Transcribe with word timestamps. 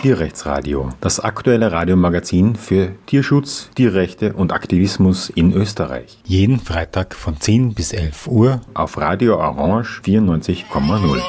Tierrechtsradio, 0.00 0.90
das 1.00 1.18
aktuelle 1.18 1.72
Radiomagazin 1.72 2.54
für 2.54 2.92
Tierschutz, 3.06 3.68
Tierrechte 3.74 4.32
und 4.32 4.52
Aktivismus 4.52 5.28
in 5.28 5.52
Österreich. 5.52 6.18
Jeden 6.24 6.60
Freitag 6.60 7.16
von 7.16 7.40
10 7.40 7.74
bis 7.74 7.92
11 7.92 8.28
Uhr 8.28 8.60
auf 8.74 8.96
Radio 8.96 9.38
Orange 9.38 10.00
94,0. 10.04 11.20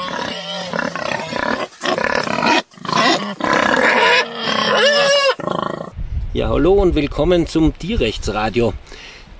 Ja, 6.33 6.49
hallo 6.49 6.73
und 6.73 6.93
willkommen 6.93 7.47
zum 7.47 7.75
Tierrechtsradio. 7.75 8.73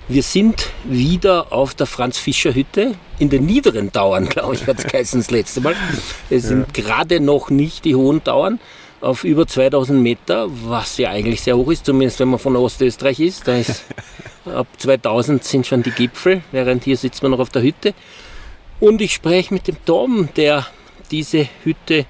Wir 0.08 0.24
sind 0.24 0.72
wieder 0.86 1.54
auf 1.54 1.76
der 1.76 1.86
Franz-Fischer-Hütte 1.86 2.96
in 3.20 3.30
den 3.30 3.46
niederen 3.46 3.92
Dauern, 3.92 4.26
glaube 4.30 4.56
ich, 4.56 4.66
hat 4.66 4.80
es 4.80 4.88
geheißen 4.88 5.20
das 5.20 5.30
letzte 5.30 5.62
Mal. 5.62 5.76
Es 6.32 6.48
sind 6.48 6.76
ja. 6.76 6.84
gerade 6.84 7.20
noch 7.20 7.52
nicht 7.52 7.86
die 7.86 7.94
hohen 7.94 8.24
Dauern 8.24 8.60
auf 9.02 9.24
über 9.24 9.48
2000 9.48 10.02
Meter, 10.02 10.48
was 10.50 10.98
ja 10.98 11.10
eigentlich 11.10 11.42
sehr 11.42 11.58
hoch 11.58 11.72
ist, 11.72 11.86
zumindest 11.86 12.20
wenn 12.20 12.30
man 12.30 12.40
von 12.40 12.56
Ostösterreich 12.56 13.20
ist. 13.20 13.48
Da 13.48 13.58
ist 13.58 13.86
ab 14.46 14.68
2000 14.78 15.44
sind 15.44 15.68
schon 15.68 15.84
die 15.84 15.92
Gipfel, 15.92 16.42
während 16.52 16.84
hier 16.84 16.98
sitzt 16.98 17.22
man 17.24 17.32
noch 17.32 17.40
auf 17.40 17.50
der 17.50 17.62
Hütte. 17.62 17.94
Und 18.80 19.02
ich 19.02 19.14
spreche 19.14 19.54
mit 19.54 19.68
dem 19.68 19.78
Tom, 19.86 20.30
der 20.36 20.66
diese 21.12 21.48
Hütte 21.64 22.06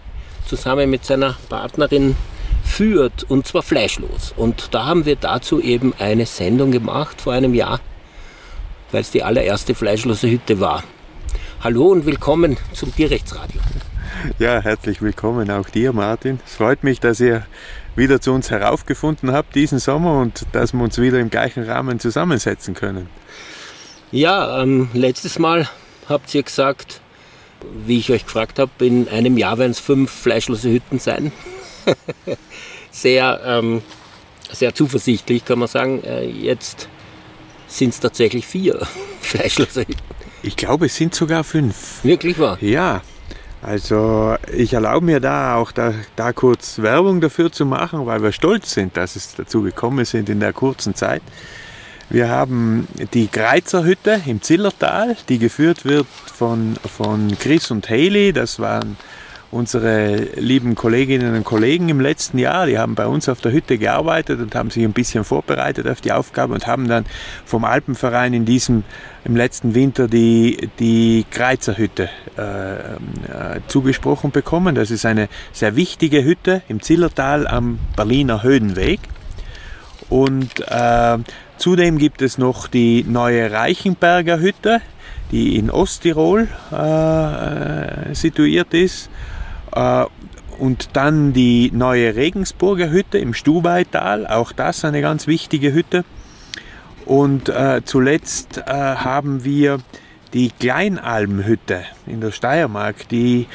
zusammen 0.46 0.90
mit 0.90 1.06
seiner 1.06 1.38
Partnerin 1.48 2.16
führt, 2.64 3.26
und 3.30 3.48
zwar 3.48 3.64
fleischlos. 3.64 4.34
Und 4.36 4.70
da 4.72 4.86
haben 4.86 5.06
wir 5.06 5.16
dazu 5.16 5.62
eben 5.62 5.94
eine 6.00 6.26
Sendung 6.26 6.72
gemacht 6.72 7.22
vor 7.22 7.34
einem 7.34 7.54
Jahr, 7.54 7.80
weil 8.92 9.02
es 9.02 9.12
die 9.12 9.24
allererste 9.24 9.76
fleischlose 9.76 10.30
Hütte 10.30 10.60
war. 10.60 10.84
Hallo 11.62 11.88
und 11.88 12.06
willkommen 12.06 12.58
zum 12.74 12.96
Tierrechtsradio. 12.96 13.62
Ja, 14.38 14.62
herzlich 14.62 15.02
willkommen 15.02 15.50
auch 15.50 15.70
dir, 15.70 15.94
Martin. 15.94 16.40
Es 16.46 16.56
freut 16.56 16.84
mich, 16.84 17.00
dass 17.00 17.20
ihr 17.20 17.46
wieder 17.96 18.20
zu 18.20 18.32
uns 18.34 18.52
heraufgefunden 18.52 19.32
habt 19.32 19.56
diesen 19.56 19.80
Sommer 19.80 20.20
und 20.20 20.46
dass 20.52 20.74
wir 20.74 20.82
uns 20.84 20.98
wieder 20.98 21.20
im 21.20 21.30
gleichen 21.30 21.64
Rahmen 21.64 22.00
zusammensetzen 22.00 22.74
können. 22.74 23.10
Ja, 24.12 24.62
ähm, 24.62 24.90
letztes 24.94 25.40
Mal 25.40 25.70
habt 26.08 26.34
ihr 26.36 26.44
gesagt, 26.44 27.02
wie 27.86 28.00
ich 28.00 28.12
euch 28.12 28.26
gefragt 28.26 28.60
habe, 28.60 28.72
in 28.80 29.08
einem 29.08 29.38
Jahr 29.38 29.58
werden 29.58 29.72
es 29.72 29.80
fünf 29.80 30.12
fleischlose 30.12 30.70
Hütten 30.70 31.00
sein. 31.00 31.32
sehr, 32.92 33.42
ähm, 33.46 33.82
sehr 34.52 34.74
zuversichtlich 34.74 35.46
kann 35.46 35.60
man 35.60 35.68
sagen. 35.68 36.04
Äh, 36.04 36.26
jetzt 36.26 36.90
sind 37.68 37.94
es 37.94 38.00
tatsächlich 38.00 38.46
vier 38.46 38.86
fleischlose 39.22 39.82
Hütten. 39.82 40.02
Ich 40.42 40.56
glaube, 40.56 40.88
es 40.88 40.96
sind 40.96 41.14
sogar 41.14 41.44
fünf. 41.44 42.04
Wirklich 42.04 42.40
wahr? 42.40 42.58
Ja, 42.62 43.02
also 43.62 44.36
ich 44.56 44.74
erlaube 44.74 45.06
mir 45.06 45.20
da 45.20 45.56
auch 45.56 45.72
da, 45.72 45.94
da 46.16 46.32
kurz 46.34 46.80
Werbung 46.80 47.22
dafür 47.22 47.52
zu 47.52 47.66
machen, 47.66 48.06
weil 48.06 48.24
wir 48.24 48.32
stolz 48.32 48.72
sind, 48.72 48.96
dass 48.96 49.16
es 49.16 49.36
dazu 49.36 49.62
gekommen 49.62 50.06
sind 50.06 50.30
in 50.30 50.40
der 50.40 50.54
kurzen 50.54 50.96
Zeit. 50.96 51.22
Wir 52.10 52.30
haben 52.30 52.88
die 53.14 53.28
Kreizerhütte 53.28 54.22
im 54.26 54.42
Zillertal, 54.42 55.16
die 55.28 55.38
geführt 55.38 55.86
wird 55.86 56.08
von, 56.08 56.76
von 56.98 57.38
Chris 57.38 57.70
und 57.70 57.88
Haley. 57.88 58.34
Das 58.34 58.60
waren 58.60 58.98
unsere 59.52 60.16
lieben 60.36 60.76
Kolleginnen 60.76 61.36
und 61.36 61.44
Kollegen 61.44 61.90
im 61.90 62.00
letzten 62.00 62.38
Jahr, 62.38 62.68
die 62.68 62.78
haben 62.78 62.96
bei 62.96 63.08
uns 63.08 63.28
auf 63.28 63.42
der 63.42 63.52
Hütte 63.52 63.78
gearbeitet 63.78 64.40
und 64.40 64.54
haben 64.54 64.70
sich 64.70 64.84
ein 64.84 64.94
bisschen 64.94 65.24
vorbereitet 65.24 65.88
auf 65.88 66.02
die 66.02 66.12
Aufgabe 66.12 66.54
und 66.54 66.68
haben 66.68 66.88
dann 66.88 67.06
vom 67.46 67.66
Alpenverein 67.66 68.34
in 68.34 68.46
diesem 68.46 68.84
im 69.26 69.36
letzten 69.36 69.74
Winter 69.74 70.08
die, 70.08 70.70
die 70.80 71.26
Kreuzerhütte 71.30 72.10
äh, 72.38 72.74
äh, 72.74 73.60
zugesprochen 73.68 74.32
bekommen. 74.32 74.76
Das 74.76 74.92
ist 74.92 75.06
eine 75.06 75.30
sehr 75.52 75.76
wichtige 75.76 76.24
Hütte 76.24 76.62
im 76.68 76.82
Zillertal 76.82 77.48
am 77.48 77.80
Berliner 77.96 78.44
Höhenweg. 78.44 79.00
Und 80.10 80.62
äh, 80.68 81.18
zudem 81.58 81.98
gibt 81.98 82.22
es 82.22 82.38
noch 82.38 82.68
die 82.68 83.04
neue 83.04 83.52
Reichenberger 83.52 84.40
Hütte, 84.40 84.82
die 85.32 85.58
in 85.58 85.70
Osttirol 85.70 86.48
äh, 86.72 88.16
situiert 88.16 88.74
ist. 88.74 89.10
Äh, 89.74 90.06
und 90.60 90.90
dann 90.94 91.32
die 91.32 91.72
neue 91.74 92.16
Regensburger 92.16 92.90
Hütte 92.90 93.18
im 93.18 93.34
Stubaital, 93.34 94.28
auch 94.28 94.52
das 94.52 94.84
eine 94.84 95.02
ganz 95.02 95.26
wichtige 95.26 95.74
Hütte. 95.74 96.04
Und 97.06 97.50
äh, 97.50 97.82
zuletzt 97.86 98.58
äh, 98.58 98.72
haben 98.72 99.44
wir 99.44 99.80
die 100.34 100.52
Kleinalmhütte 100.60 101.84
in 102.06 102.22
der 102.22 102.32
Steiermark, 102.32 103.08
die 103.10 103.48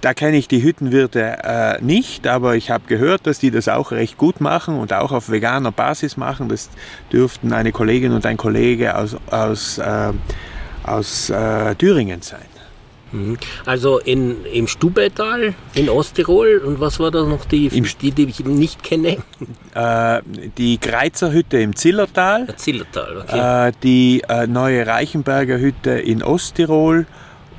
da 0.00 0.12
kenne 0.12 0.36
ich 0.36 0.48
die 0.48 0.62
Hüttenwirte 0.62 1.38
äh, 1.44 1.82
nicht, 1.82 2.26
aber 2.26 2.56
ich 2.56 2.70
habe 2.70 2.84
gehört, 2.86 3.26
dass 3.26 3.38
die 3.38 3.50
das 3.50 3.68
auch 3.68 3.90
recht 3.90 4.18
gut 4.18 4.38
machen 4.38 4.76
und 4.76 4.92
auch 4.92 5.12
auf 5.12 5.30
veganer 5.30 5.72
Basis 5.72 6.18
machen. 6.18 6.50
Das 6.50 6.68
dürften 7.10 7.54
eine 7.54 7.72
Kollegin 7.72 8.12
und 8.12 8.26
ein 8.26 8.36
Kollege 8.36 8.98
aus, 8.98 9.16
aus, 9.30 9.80
aus 10.82 11.32
Thüringen 11.78 12.20
sein. 12.20 12.53
Mhm. 13.14 13.38
Also 13.64 13.98
in, 13.98 14.44
im 14.44 14.66
Stubaital 14.66 15.54
in 15.74 15.88
Osttirol 15.88 16.58
und 16.58 16.80
was 16.80 16.98
war 16.98 17.10
da 17.10 17.22
noch 17.22 17.44
die, 17.44 17.66
Im, 17.68 17.86
die, 18.02 18.10
die 18.10 18.24
ich 18.24 18.40
nicht 18.40 18.82
kenne? 18.82 19.18
Äh, 19.74 20.22
die 20.58 20.78
Kreizerhütte 20.78 21.58
im 21.58 21.76
Zillertal. 21.76 22.46
Ja, 22.48 22.56
Zillertal, 22.56 23.18
okay. 23.18 23.68
Äh, 23.68 23.72
die 23.82 24.22
äh, 24.28 24.46
neue 24.46 24.86
Reichenberger 24.86 25.58
Hütte 25.58 25.90
in 25.90 26.22
Osttirol 26.22 27.06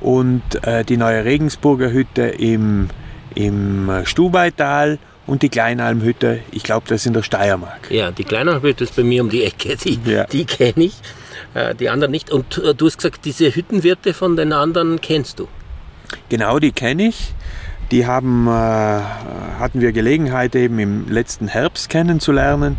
und 0.00 0.42
äh, 0.62 0.84
die 0.84 0.96
neue 0.96 1.24
Regensburger 1.24 1.90
Hütte 1.90 2.22
im, 2.22 2.88
im 3.34 3.90
Stubaital 4.04 4.98
und 5.26 5.42
die 5.42 5.48
Kleinalmhütte, 5.48 6.40
ich 6.52 6.62
glaube, 6.62 6.86
das 6.88 7.00
ist 7.00 7.06
in 7.06 7.14
der 7.14 7.22
Steiermark. 7.22 7.90
Ja, 7.90 8.10
die 8.10 8.24
Kleinalmhütte 8.24 8.84
ist 8.84 8.94
bei 8.94 9.02
mir 9.02 9.22
um 9.22 9.30
die 9.30 9.44
Ecke, 9.44 9.76
die, 9.76 9.98
ja. 10.04 10.24
die 10.24 10.44
kenne 10.44 10.84
ich. 10.84 10.94
Äh, 11.56 11.74
die 11.74 11.88
anderen 11.88 12.10
nicht. 12.10 12.30
Und 12.30 12.58
äh, 12.58 12.74
du 12.74 12.86
hast 12.86 12.98
gesagt, 12.98 13.24
diese 13.24 13.54
Hüttenwirte 13.54 14.12
von 14.12 14.36
den 14.36 14.52
anderen 14.52 15.00
kennst 15.00 15.38
du. 15.38 15.48
Genau, 16.28 16.58
die 16.58 16.72
kenne 16.72 17.04
ich. 17.04 17.34
Die 17.90 18.04
haben, 18.04 18.46
äh, 18.46 18.50
hatten 18.50 19.80
wir 19.80 19.92
Gelegenheit 19.92 20.54
eben 20.54 20.78
im 20.78 21.08
letzten 21.08 21.48
Herbst 21.48 21.88
kennenzulernen 21.88 22.76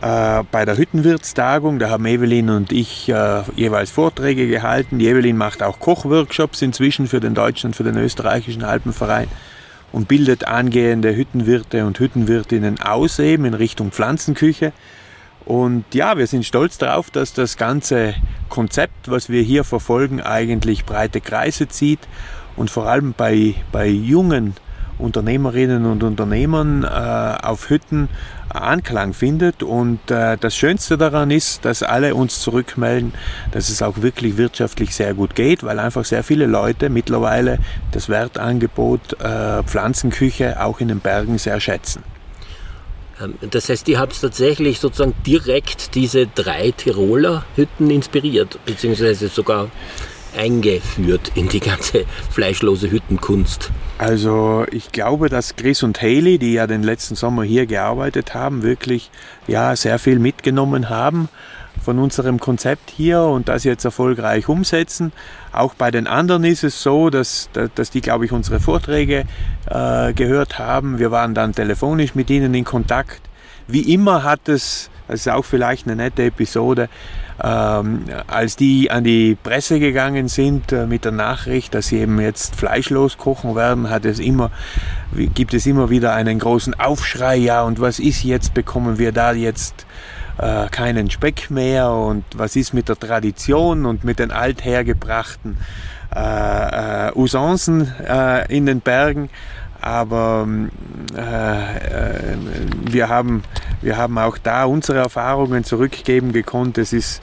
bei 0.00 0.64
der 0.64 0.76
Hüttenwirtstagung. 0.76 1.80
Da 1.80 1.90
haben 1.90 2.06
Evelyn 2.06 2.50
und 2.50 2.70
ich 2.70 3.08
jeweils 3.56 3.90
Vorträge 3.90 4.46
gehalten. 4.46 5.00
Die 5.00 5.08
Evelyn 5.08 5.36
macht 5.36 5.60
auch 5.60 5.80
Kochworkshops 5.80 6.62
inzwischen 6.62 7.08
für 7.08 7.18
den 7.18 7.34
deutschen 7.34 7.70
und 7.70 7.74
für 7.74 7.82
den 7.82 7.96
österreichischen 7.96 8.62
Alpenverein 8.62 9.26
und 9.90 10.06
bildet 10.06 10.46
angehende 10.46 11.16
Hüttenwirte 11.16 11.84
und 11.84 11.98
Hüttenwirtinnen 11.98 12.80
aus 12.80 13.18
eben 13.18 13.44
in 13.44 13.54
Richtung 13.54 13.90
Pflanzenküche. 13.90 14.72
Und 15.48 15.94
ja, 15.94 16.18
wir 16.18 16.26
sind 16.26 16.44
stolz 16.44 16.76
darauf, 16.76 17.10
dass 17.10 17.32
das 17.32 17.56
ganze 17.56 18.14
Konzept, 18.50 19.10
was 19.10 19.30
wir 19.30 19.40
hier 19.40 19.64
verfolgen, 19.64 20.20
eigentlich 20.20 20.84
breite 20.84 21.22
Kreise 21.22 21.68
zieht 21.68 22.00
und 22.56 22.70
vor 22.70 22.86
allem 22.86 23.14
bei, 23.16 23.54
bei 23.72 23.86
jungen 23.86 24.56
Unternehmerinnen 24.98 25.86
und 25.86 26.02
Unternehmern 26.02 26.84
äh, 26.84 26.86
auf 26.86 27.70
Hütten 27.70 28.10
Anklang 28.50 29.14
findet. 29.14 29.62
Und 29.62 30.10
äh, 30.10 30.36
das 30.36 30.54
Schönste 30.54 30.98
daran 30.98 31.30
ist, 31.30 31.64
dass 31.64 31.82
alle 31.82 32.14
uns 32.14 32.40
zurückmelden, 32.40 33.14
dass 33.50 33.70
es 33.70 33.80
auch 33.80 34.02
wirklich 34.02 34.36
wirtschaftlich 34.36 34.94
sehr 34.94 35.14
gut 35.14 35.34
geht, 35.34 35.64
weil 35.64 35.78
einfach 35.78 36.04
sehr 36.04 36.24
viele 36.24 36.44
Leute 36.44 36.90
mittlerweile 36.90 37.58
das 37.92 38.10
Wertangebot 38.10 39.18
äh, 39.22 39.62
Pflanzenküche 39.62 40.62
auch 40.62 40.80
in 40.80 40.88
den 40.88 41.00
Bergen 41.00 41.38
sehr 41.38 41.58
schätzen. 41.58 42.02
Ähm, 43.20 43.34
das 43.50 43.68
heißt, 43.68 43.88
ihr 43.88 43.98
habt 43.98 44.20
tatsächlich 44.20 44.80
sozusagen 44.80 45.14
direkt 45.26 45.94
diese 45.94 46.26
drei 46.26 46.72
Tiroler 46.72 47.44
Hütten 47.56 47.90
inspiriert, 47.90 48.58
beziehungsweise 48.64 49.28
sogar 49.28 49.70
eingeführt 50.36 51.32
in 51.34 51.48
die 51.48 51.60
ganze 51.60 52.04
fleischlose 52.30 52.90
Hüttenkunst. 52.90 53.70
Also 53.96 54.64
ich 54.70 54.92
glaube, 54.92 55.28
dass 55.28 55.56
Chris 55.56 55.82
und 55.82 56.00
Haley, 56.00 56.38
die 56.38 56.52
ja 56.52 56.66
den 56.66 56.82
letzten 56.82 57.16
Sommer 57.16 57.42
hier 57.42 57.66
gearbeitet 57.66 58.34
haben, 58.34 58.62
wirklich 58.62 59.10
ja 59.46 59.74
sehr 59.74 59.98
viel 59.98 60.18
mitgenommen 60.18 60.88
haben 60.88 61.28
von 61.82 61.98
unserem 61.98 62.40
Konzept 62.40 62.90
hier 62.90 63.22
und 63.22 63.48
das 63.48 63.64
jetzt 63.64 63.84
erfolgreich 63.84 64.48
umsetzen. 64.48 65.12
Auch 65.52 65.74
bei 65.74 65.90
den 65.90 66.06
anderen 66.06 66.44
ist 66.44 66.64
es 66.64 66.82
so, 66.82 67.10
dass, 67.10 67.48
dass 67.74 67.90
die, 67.90 68.00
glaube 68.00 68.24
ich, 68.24 68.32
unsere 68.32 68.60
Vorträge 68.60 69.24
äh, 69.66 70.12
gehört 70.12 70.58
haben. 70.58 70.98
Wir 70.98 71.10
waren 71.10 71.34
dann 71.34 71.54
telefonisch 71.54 72.14
mit 72.14 72.30
ihnen 72.30 72.54
in 72.54 72.64
Kontakt. 72.64 73.20
Wie 73.66 73.92
immer 73.92 74.22
hat 74.22 74.48
es, 74.48 74.90
das 75.08 75.20
ist 75.20 75.28
auch 75.28 75.44
vielleicht 75.44 75.86
eine 75.86 75.96
nette 75.96 76.24
Episode, 76.24 76.88
ähm, 77.42 78.04
als 78.26 78.56
die 78.56 78.90
an 78.90 79.04
die 79.04 79.36
Presse 79.40 79.78
gegangen 79.78 80.28
sind 80.28 80.72
äh, 80.72 80.86
mit 80.86 81.04
der 81.04 81.12
Nachricht, 81.12 81.74
dass 81.74 81.88
sie 81.88 81.98
eben 81.98 82.18
jetzt 82.20 82.56
fleischlos 82.56 83.16
kochen 83.16 83.54
werden, 83.54 83.90
hat 83.90 84.04
es 84.04 84.18
immer, 84.18 84.50
gibt 85.34 85.54
es 85.54 85.66
immer 85.66 85.90
wieder 85.90 86.14
einen 86.14 86.38
großen 86.38 86.78
Aufschrei. 86.80 87.36
Ja, 87.36 87.62
und 87.62 87.80
was 87.80 87.98
ist 87.98 88.24
jetzt? 88.24 88.54
Bekommen 88.54 88.98
wir 88.98 89.12
da 89.12 89.32
jetzt 89.32 89.86
äh, 90.38 90.68
keinen 90.68 91.10
Speck 91.10 91.50
mehr 91.50 91.90
und 91.90 92.24
was 92.36 92.56
ist 92.56 92.72
mit 92.74 92.88
der 92.88 92.98
Tradition 92.98 93.86
und 93.86 94.04
mit 94.04 94.18
den 94.18 94.30
althergebrachten 94.30 95.58
äh, 96.14 97.08
äh, 97.08 97.12
Usancen 97.14 97.92
äh, 98.06 98.54
in 98.54 98.66
den 98.66 98.80
Bergen. 98.80 99.30
aber 99.80 100.48
äh, 101.16 101.20
äh, 101.20 102.36
wir, 102.90 103.08
haben, 103.08 103.42
wir 103.80 103.96
haben 103.96 104.18
auch 104.18 104.38
da 104.38 104.64
unsere 104.64 104.98
Erfahrungen 104.98 105.64
zurückgeben 105.64 106.32
gekonnt. 106.32 106.78
Es 106.78 106.92
ist 106.92 107.22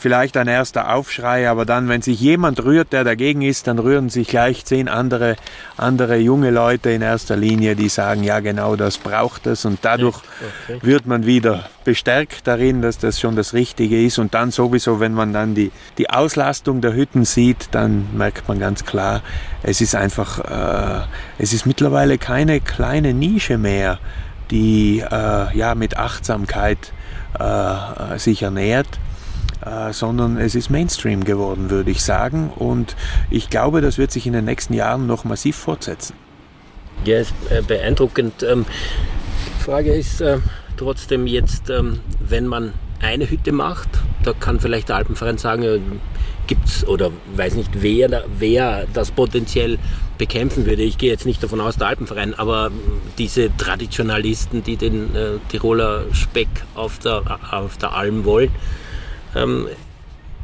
vielleicht 0.00 0.36
ein 0.36 0.48
erster 0.48 0.94
Aufschrei, 0.94 1.48
aber 1.48 1.66
dann, 1.66 1.88
wenn 1.88 2.02
sich 2.02 2.20
jemand 2.20 2.64
rührt, 2.64 2.92
der 2.92 3.04
dagegen 3.04 3.42
ist, 3.42 3.66
dann 3.66 3.78
rühren 3.78 4.08
sich 4.08 4.28
gleich 4.28 4.64
zehn 4.64 4.88
andere, 4.88 5.36
andere 5.76 6.16
junge 6.16 6.50
Leute 6.50 6.90
in 6.90 7.02
erster 7.02 7.36
Linie, 7.36 7.76
die 7.76 7.88
sagen, 7.88 8.24
ja 8.24 8.40
genau, 8.40 8.76
das 8.76 8.98
braucht 8.98 9.46
es. 9.46 9.64
Und 9.64 9.80
dadurch 9.82 10.16
okay. 10.16 10.78
wird 10.82 11.06
man 11.06 11.26
wieder 11.26 11.68
bestärkt 11.84 12.46
darin, 12.46 12.80
dass 12.80 12.98
das 12.98 13.20
schon 13.20 13.36
das 13.36 13.52
Richtige 13.52 14.02
ist. 14.02 14.18
Und 14.18 14.32
dann 14.32 14.50
sowieso, 14.50 15.00
wenn 15.00 15.12
man 15.12 15.32
dann 15.32 15.54
die, 15.54 15.70
die 15.98 16.08
Auslastung 16.08 16.80
der 16.80 16.94
Hütten 16.94 17.24
sieht, 17.24 17.68
dann 17.72 18.08
merkt 18.16 18.48
man 18.48 18.58
ganz 18.58 18.84
klar, 18.84 19.22
es 19.62 19.80
ist 19.82 19.94
einfach, 19.94 20.38
äh, 20.38 21.04
es 21.38 21.52
ist 21.52 21.66
mittlerweile 21.66 22.16
keine 22.16 22.60
kleine 22.60 23.12
Nische 23.12 23.58
mehr, 23.58 23.98
die 24.50 25.00
äh, 25.00 25.56
ja 25.56 25.74
mit 25.74 25.98
Achtsamkeit 25.98 26.92
äh, 27.38 28.18
sich 28.18 28.42
ernährt 28.42 28.98
äh, 29.64 29.92
sondern 29.92 30.36
es 30.36 30.54
ist 30.54 30.70
Mainstream 30.70 31.24
geworden, 31.24 31.70
würde 31.70 31.90
ich 31.90 32.02
sagen. 32.02 32.50
Und 32.54 32.96
ich 33.30 33.50
glaube, 33.50 33.80
das 33.80 33.98
wird 33.98 34.10
sich 34.10 34.26
in 34.26 34.32
den 34.32 34.44
nächsten 34.44 34.74
Jahren 34.74 35.06
noch 35.06 35.24
massiv 35.24 35.56
fortsetzen. 35.56 36.14
Ja, 37.04 37.18
ist 37.18 37.34
äh, 37.50 37.62
beeindruckend. 37.62 38.42
Ähm, 38.42 38.66
die 39.58 39.62
Frage 39.62 39.94
ist 39.94 40.20
äh, 40.20 40.38
trotzdem 40.76 41.26
jetzt, 41.26 41.70
ähm, 41.70 42.00
wenn 42.20 42.46
man 42.46 42.72
eine 43.00 43.28
Hütte 43.30 43.52
macht, 43.52 43.88
da 44.24 44.32
kann 44.32 44.60
vielleicht 44.60 44.90
der 44.90 44.96
Alpenverein 44.96 45.38
sagen, 45.38 46.00
gibt 46.46 46.68
es 46.68 46.86
oder 46.86 47.10
weiß 47.36 47.54
nicht, 47.54 47.70
wer, 47.74 48.24
wer 48.38 48.86
das 48.92 49.10
potenziell 49.10 49.78
bekämpfen 50.18 50.66
würde. 50.66 50.82
Ich 50.82 50.98
gehe 50.98 51.10
jetzt 51.10 51.24
nicht 51.24 51.42
davon 51.42 51.60
aus, 51.60 51.76
der 51.76 51.86
Alpenverein, 51.86 52.34
aber 52.34 52.70
diese 53.16 53.56
Traditionalisten, 53.56 54.62
die 54.62 54.76
den 54.76 55.14
äh, 55.14 55.38
Tiroler 55.48 56.04
Speck 56.12 56.48
auf 56.74 56.98
der, 56.98 57.22
auf 57.52 57.78
der 57.78 57.92
Alm 57.94 58.24
wollen, 58.24 58.50
ähm, 59.34 59.66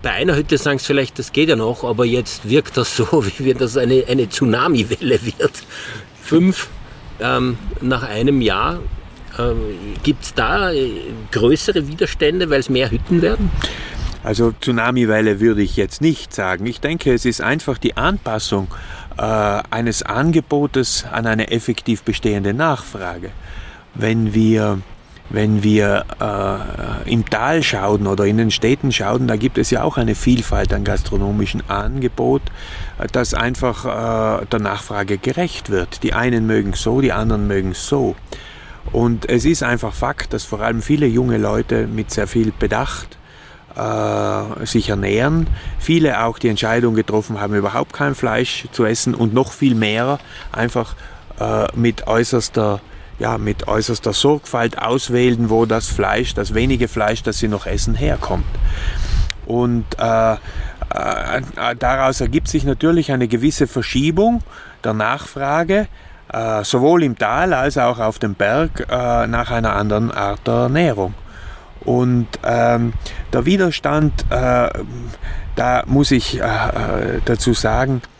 bei 0.02 0.12
einer 0.12 0.36
Hütte 0.36 0.58
sagen 0.58 0.78
sie 0.78 0.86
vielleicht, 0.86 1.18
das 1.18 1.32
geht 1.32 1.48
ja 1.48 1.56
noch, 1.56 1.82
aber 1.82 2.04
jetzt 2.04 2.48
wirkt 2.48 2.76
das 2.76 2.96
so, 2.96 3.24
wie 3.38 3.46
wenn 3.46 3.58
das 3.58 3.76
eine, 3.76 4.04
eine 4.08 4.28
Tsunami-Welle 4.28 5.20
wird. 5.24 5.62
Fünf 6.22 6.68
ähm, 7.20 7.58
nach 7.80 8.02
einem 8.02 8.40
Jahr. 8.40 8.80
Ähm, 9.38 9.56
Gibt 10.02 10.24
es 10.24 10.34
da 10.34 10.72
äh, 10.72 10.90
größere 11.30 11.88
Widerstände, 11.88 12.48
weil 12.50 12.60
es 12.60 12.70
mehr 12.70 12.90
Hütten 12.90 13.20
werden? 13.20 13.50
Also 14.22 14.52
Tsunami-Welle 14.52 15.40
würde 15.40 15.62
ich 15.62 15.76
jetzt 15.76 16.00
nicht 16.00 16.34
sagen. 16.34 16.66
Ich 16.66 16.80
denke, 16.80 17.12
es 17.12 17.24
ist 17.24 17.40
einfach 17.40 17.78
die 17.78 17.96
Anpassung 17.96 18.68
äh, 19.18 19.22
eines 19.22 20.02
Angebotes 20.02 21.04
an 21.10 21.26
eine 21.26 21.50
effektiv 21.50 22.02
bestehende 22.02 22.54
Nachfrage. 22.54 23.30
Wenn 23.94 24.34
wir 24.34 24.80
wenn 25.30 25.62
wir 25.62 26.04
äh, 26.20 27.10
im 27.10 27.28
Tal 27.28 27.62
schauen 27.62 28.06
oder 28.06 28.24
in 28.24 28.38
den 28.38 28.50
Städten 28.50 28.92
schauen, 28.92 29.26
da 29.26 29.36
gibt 29.36 29.58
es 29.58 29.70
ja 29.70 29.82
auch 29.82 29.96
eine 29.96 30.14
Vielfalt 30.14 30.72
an 30.72 30.84
gastronomischen 30.84 31.68
Angebot, 31.68 32.42
äh, 32.98 33.06
das 33.10 33.34
einfach 33.34 33.84
äh, 34.42 34.46
der 34.46 34.60
Nachfrage 34.60 35.18
gerecht 35.18 35.70
wird. 35.70 36.02
Die 36.02 36.12
einen 36.12 36.46
mögen 36.46 36.74
so, 36.74 37.00
die 37.00 37.12
anderen 37.12 37.46
mögen 37.46 37.74
so. 37.74 38.14
Und 38.92 39.28
es 39.28 39.44
ist 39.44 39.62
einfach 39.62 39.92
Fakt, 39.92 40.32
dass 40.32 40.44
vor 40.44 40.60
allem 40.60 40.80
viele 40.80 41.06
junge 41.06 41.38
Leute 41.38 41.86
mit 41.88 42.12
sehr 42.12 42.28
viel 42.28 42.52
Bedacht 42.56 43.18
äh, 43.74 44.64
sich 44.64 44.88
ernähren. 44.88 45.48
Viele 45.78 46.24
auch 46.24 46.38
die 46.38 46.48
Entscheidung 46.48 46.94
getroffen 46.94 47.40
haben, 47.40 47.54
überhaupt 47.54 47.92
kein 47.92 48.14
Fleisch 48.14 48.66
zu 48.72 48.84
essen 48.84 49.14
und 49.14 49.34
noch 49.34 49.52
viel 49.52 49.74
mehr 49.74 50.18
einfach 50.52 50.94
äh, 51.40 51.66
mit 51.74 52.06
äußerster 52.06 52.80
ja, 53.18 53.38
mit 53.38 53.66
äußerster 53.68 54.12
Sorgfalt 54.12 54.78
auswählen, 54.78 55.50
wo 55.50 55.66
das 55.66 55.88
Fleisch, 55.88 56.34
das 56.34 56.54
wenige 56.54 56.88
Fleisch, 56.88 57.22
das 57.22 57.38
sie 57.38 57.48
noch 57.48 57.66
essen, 57.66 57.94
herkommt. 57.94 58.44
Und 59.46 59.86
äh, 59.98 60.32
äh, 60.34 60.36
daraus 61.78 62.20
ergibt 62.20 62.48
sich 62.48 62.64
natürlich 62.64 63.12
eine 63.12 63.28
gewisse 63.28 63.66
Verschiebung 63.66 64.42
der 64.84 64.92
Nachfrage, 64.92 65.88
äh, 66.32 66.64
sowohl 66.64 67.04
im 67.04 67.16
Tal 67.16 67.54
als 67.54 67.78
auch 67.78 67.98
auf 67.98 68.18
dem 68.18 68.34
Berg, 68.34 68.86
äh, 68.90 69.26
nach 69.26 69.50
einer 69.50 69.74
anderen 69.76 70.10
Art 70.10 70.46
der 70.46 70.54
Ernährung. 70.54 71.14
Und 71.80 72.26
ähm, 72.44 72.92
der 73.32 73.46
Widerstand, 73.46 74.12
äh, 74.30 74.68
da 75.54 75.84
muss 75.86 76.10
ich 76.10 76.40
äh, 76.40 76.44
dazu 77.24 77.54
sagen, 77.54 78.02
äh, 78.02 78.15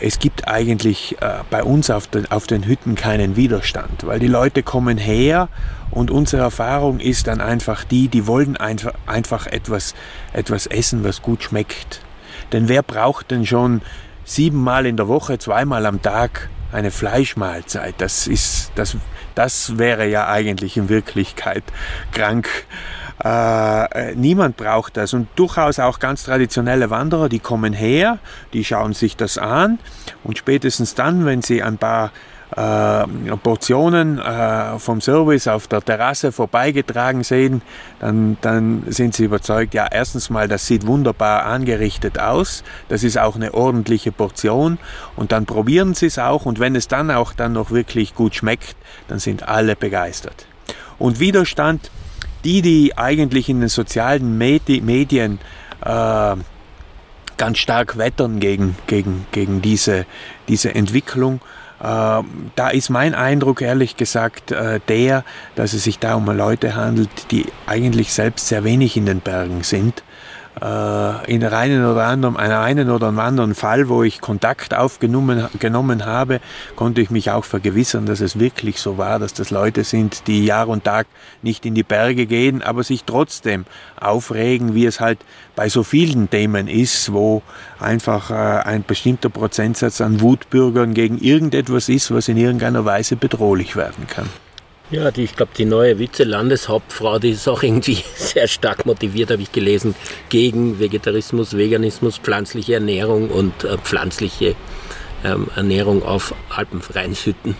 es 0.00 0.18
gibt 0.18 0.48
eigentlich 0.48 1.16
äh, 1.20 1.38
bei 1.50 1.62
uns 1.62 1.90
auf 1.90 2.08
den, 2.08 2.30
auf 2.30 2.46
den 2.46 2.66
Hütten 2.66 2.94
keinen 2.96 3.36
Widerstand, 3.36 4.04
weil 4.06 4.18
die 4.18 4.26
Leute 4.26 4.62
kommen 4.62 4.98
her 4.98 5.48
und 5.90 6.10
unsere 6.10 6.42
Erfahrung 6.42 7.00
ist 7.00 7.28
dann 7.28 7.40
einfach 7.40 7.84
die, 7.84 8.08
die 8.08 8.26
wollen 8.26 8.56
einfach, 8.56 8.94
einfach 9.06 9.46
etwas, 9.46 9.94
etwas 10.32 10.66
essen, 10.66 11.04
was 11.04 11.22
gut 11.22 11.44
schmeckt. 11.44 12.00
Denn 12.52 12.68
wer 12.68 12.82
braucht 12.82 13.30
denn 13.30 13.46
schon 13.46 13.82
siebenmal 14.24 14.86
in 14.86 14.96
der 14.96 15.08
Woche, 15.08 15.38
zweimal 15.38 15.86
am 15.86 16.02
Tag 16.02 16.50
eine 16.72 16.90
Fleischmahlzeit? 16.90 17.94
Das 17.98 18.26
ist, 18.26 18.72
das, 18.74 18.96
das 19.34 19.78
wäre 19.78 20.08
ja 20.08 20.28
eigentlich 20.28 20.76
in 20.76 20.88
Wirklichkeit 20.88 21.64
krank. 22.12 22.48
Äh, 23.24 24.14
niemand 24.14 24.56
braucht 24.56 24.96
das. 24.96 25.12
Und 25.12 25.28
durchaus 25.34 25.78
auch 25.78 25.98
ganz 25.98 26.24
traditionelle 26.24 26.90
Wanderer, 26.90 27.28
die 27.28 27.40
kommen 27.40 27.72
her, 27.72 28.18
die 28.52 28.64
schauen 28.64 28.92
sich 28.92 29.16
das 29.16 29.38
an 29.38 29.78
und 30.24 30.38
spätestens 30.38 30.94
dann, 30.94 31.24
wenn 31.26 31.42
sie 31.42 31.62
ein 31.62 31.78
paar 31.78 32.12
äh, 32.56 33.06
Portionen 33.42 34.18
äh, 34.18 34.78
vom 34.78 35.00
Service 35.00 35.48
auf 35.48 35.66
der 35.66 35.82
Terrasse 35.82 36.32
vorbeigetragen 36.32 37.22
sehen, 37.22 37.60
dann, 38.00 38.38
dann 38.40 38.84
sind 38.86 39.14
sie 39.14 39.24
überzeugt, 39.24 39.74
ja, 39.74 39.86
erstens 39.90 40.30
mal, 40.30 40.48
das 40.48 40.66
sieht 40.66 40.86
wunderbar 40.86 41.44
angerichtet 41.44 42.18
aus, 42.18 42.64
das 42.88 43.04
ist 43.04 43.18
auch 43.18 43.36
eine 43.36 43.52
ordentliche 43.52 44.12
Portion 44.12 44.78
und 45.16 45.32
dann 45.32 45.44
probieren 45.44 45.94
sie 45.94 46.06
es 46.06 46.18
auch 46.18 46.46
und 46.46 46.58
wenn 46.58 46.74
es 46.74 46.88
dann 46.88 47.10
auch 47.10 47.34
dann 47.34 47.52
noch 47.52 47.70
wirklich 47.70 48.14
gut 48.14 48.34
schmeckt, 48.34 48.76
dann 49.08 49.18
sind 49.18 49.46
alle 49.46 49.76
begeistert. 49.76 50.46
Und 50.98 51.20
Widerstand 51.20 51.90
die, 52.44 52.62
die 52.62 52.96
eigentlich 52.96 53.48
in 53.48 53.60
den 53.60 53.68
sozialen 53.68 54.38
Medi 54.38 54.80
Medien 54.80 55.38
äh, 55.84 56.36
ganz 57.36 57.58
stark 57.58 57.96
wettern 57.98 58.40
gegen, 58.40 58.76
gegen, 58.86 59.26
gegen 59.30 59.62
diese, 59.62 60.06
diese 60.48 60.74
Entwicklung, 60.74 61.40
äh, 61.80 61.82
da 61.82 62.68
ist 62.72 62.90
mein 62.90 63.14
Eindruck 63.14 63.62
ehrlich 63.62 63.96
gesagt 63.96 64.50
äh, 64.50 64.80
der, 64.88 65.24
dass 65.54 65.72
es 65.72 65.84
sich 65.84 65.98
da 65.98 66.14
um 66.14 66.26
Leute 66.26 66.74
handelt, 66.74 67.30
die 67.30 67.46
eigentlich 67.66 68.12
selbst 68.12 68.48
sehr 68.48 68.64
wenig 68.64 68.96
in 68.96 69.06
den 69.06 69.20
Bergen 69.20 69.62
sind 69.62 70.02
in 70.56 71.44
einen 71.44 71.84
oder 71.84 72.06
anderen, 72.06 72.36
einen 72.36 72.90
oder 72.90 73.06
anderen 73.08 73.54
Fall, 73.54 73.88
wo 73.88 74.02
ich 74.02 74.20
Kontakt 74.20 74.74
aufgenommen 74.74 75.46
genommen 75.60 76.04
habe, 76.04 76.40
konnte 76.74 77.00
ich 77.00 77.10
mich 77.10 77.30
auch 77.30 77.44
vergewissern, 77.44 78.06
dass 78.06 78.20
es 78.20 78.38
wirklich 78.38 78.80
so 78.80 78.98
war, 78.98 79.18
dass 79.18 79.34
das 79.34 79.50
Leute 79.50 79.84
sind, 79.84 80.26
die 80.26 80.44
Jahr 80.44 80.68
und 80.68 80.84
Tag 80.84 81.06
nicht 81.42 81.64
in 81.64 81.74
die 81.74 81.82
Berge 81.82 82.26
gehen, 82.26 82.62
aber 82.62 82.82
sich 82.82 83.04
trotzdem 83.04 83.66
aufregen, 84.00 84.74
wie 84.74 84.86
es 84.86 85.00
halt 85.00 85.18
bei 85.54 85.68
so 85.68 85.82
vielen 85.82 86.30
Themen 86.30 86.68
ist, 86.68 87.12
wo 87.12 87.42
einfach 87.78 88.30
äh, 88.30 88.34
ein 88.34 88.84
bestimmter 88.84 89.28
Prozentsatz 89.28 90.00
an 90.00 90.20
Wutbürgern 90.20 90.94
gegen 90.94 91.18
irgendetwas 91.18 91.88
ist, 91.88 92.12
was 92.12 92.28
in 92.28 92.36
irgendeiner 92.36 92.84
Weise 92.84 93.16
bedrohlich 93.16 93.76
werden 93.76 94.06
kann. 94.08 94.28
Ja, 94.90 95.10
die, 95.10 95.24
ich 95.24 95.36
glaube, 95.36 95.52
die 95.56 95.66
neue 95.66 95.98
Vize-Landeshauptfrau, 95.98 97.18
die 97.18 97.30
ist 97.30 97.46
auch 97.46 97.62
irgendwie 97.62 97.98
sehr 98.14 98.48
stark 98.48 98.86
motiviert, 98.86 99.30
habe 99.30 99.42
ich 99.42 99.52
gelesen, 99.52 99.94
gegen 100.30 100.80
Vegetarismus, 100.80 101.56
Veganismus, 101.56 102.16
pflanzliche 102.16 102.74
Ernährung 102.74 103.28
und 103.28 103.64
äh, 103.64 103.76
pflanzliche 103.76 104.56
ähm, 105.24 105.48
Ernährung 105.54 106.02
auf 106.02 106.34
Alpenvereinshütten. 106.48 107.54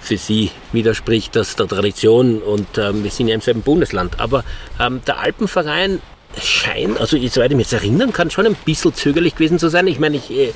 Für 0.00 0.18
sie 0.18 0.50
widerspricht 0.72 1.34
das 1.34 1.56
der 1.56 1.66
Tradition 1.66 2.42
und 2.42 2.76
ähm, 2.76 3.02
wir 3.02 3.10
sind 3.10 3.28
ja 3.28 3.34
im 3.34 3.40
selben 3.40 3.62
Bundesland. 3.62 4.20
Aber 4.20 4.44
ähm, 4.78 5.00
der 5.06 5.20
Alpenverein 5.20 6.00
scheint, 6.38 6.98
also 7.00 7.16
soweit 7.28 7.50
ich 7.50 7.56
mich 7.56 7.70
jetzt 7.70 7.82
erinnern 7.82 8.12
kann, 8.12 8.30
schon 8.30 8.46
ein 8.46 8.56
bisschen 8.64 8.94
zögerlich 8.94 9.34
gewesen 9.34 9.58
zu 9.58 9.68
sein. 9.68 9.86
Ich 9.86 9.98
meine, 9.98 10.16
ich, 10.16 10.30
äh, 10.30 10.48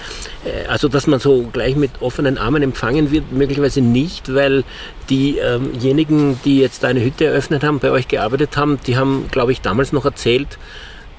äh, 0.44 0.66
also 0.68 0.88
dass 0.88 1.06
man 1.06 1.20
so 1.20 1.48
gleich 1.52 1.76
mit 1.76 1.90
offenen 2.00 2.38
Armen 2.38 2.62
empfangen 2.62 3.10
wird, 3.10 3.32
möglicherweise 3.32 3.80
nicht, 3.80 4.32
weil 4.34 4.64
diejenigen, 5.10 6.30
ähm 6.30 6.40
die 6.44 6.60
jetzt 6.60 6.84
eine 6.84 7.02
Hütte 7.02 7.26
eröffnet 7.26 7.64
haben, 7.64 7.80
bei 7.80 7.90
euch 7.90 8.08
gearbeitet 8.08 8.56
haben, 8.56 8.78
die 8.86 8.96
haben, 8.96 9.26
glaube 9.30 9.52
ich, 9.52 9.60
damals 9.60 9.92
noch 9.92 10.04
erzählt, 10.04 10.58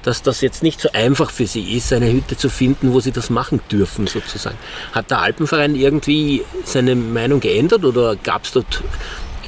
dass 0.02 0.22
das 0.22 0.40
jetzt 0.40 0.62
nicht 0.62 0.80
so 0.80 0.88
einfach 0.92 1.30
für 1.30 1.46
sie 1.46 1.76
ist, 1.76 1.92
eine 1.92 2.10
Hütte 2.10 2.36
zu 2.36 2.48
finden, 2.48 2.92
wo 2.92 3.00
sie 3.00 3.10
das 3.10 3.28
machen 3.28 3.60
dürfen, 3.70 4.06
sozusagen. 4.06 4.56
Hat 4.92 5.10
der 5.10 5.20
Alpenverein 5.20 5.74
irgendwie 5.74 6.44
seine 6.64 6.94
Meinung 6.94 7.40
geändert 7.40 7.84
oder 7.84 8.14
gab 8.14 8.44
es 8.44 8.52
dort 8.52 8.82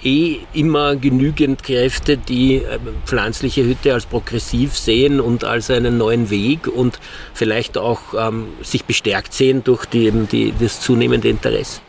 eh 0.05 0.39
immer 0.53 0.97
genügend 0.97 1.63
Kräfte, 1.63 2.17
die 2.17 2.57
äh, 2.57 2.79
pflanzliche 3.05 3.65
Hütte 3.65 3.95
als 3.95 4.07
progressiv 4.07 4.77
sehen 4.77 5.21
und 5.21 5.45
als 5.45 5.71
einen 5.71 5.99
neuen 5.99 6.31
Weg 6.31 6.67
und 6.67 6.99
vielleicht 7.35 7.79
auch 7.79 8.01
ähm, 8.17 8.47
sich 8.63 8.85
bestärkt 8.85 9.33
sehen 9.33 9.63
durch 9.65 9.85
die, 9.87 10.11
die, 10.11 10.55
das 10.59 10.81
zunehmende 10.81 11.29
Interesse. 11.29 11.81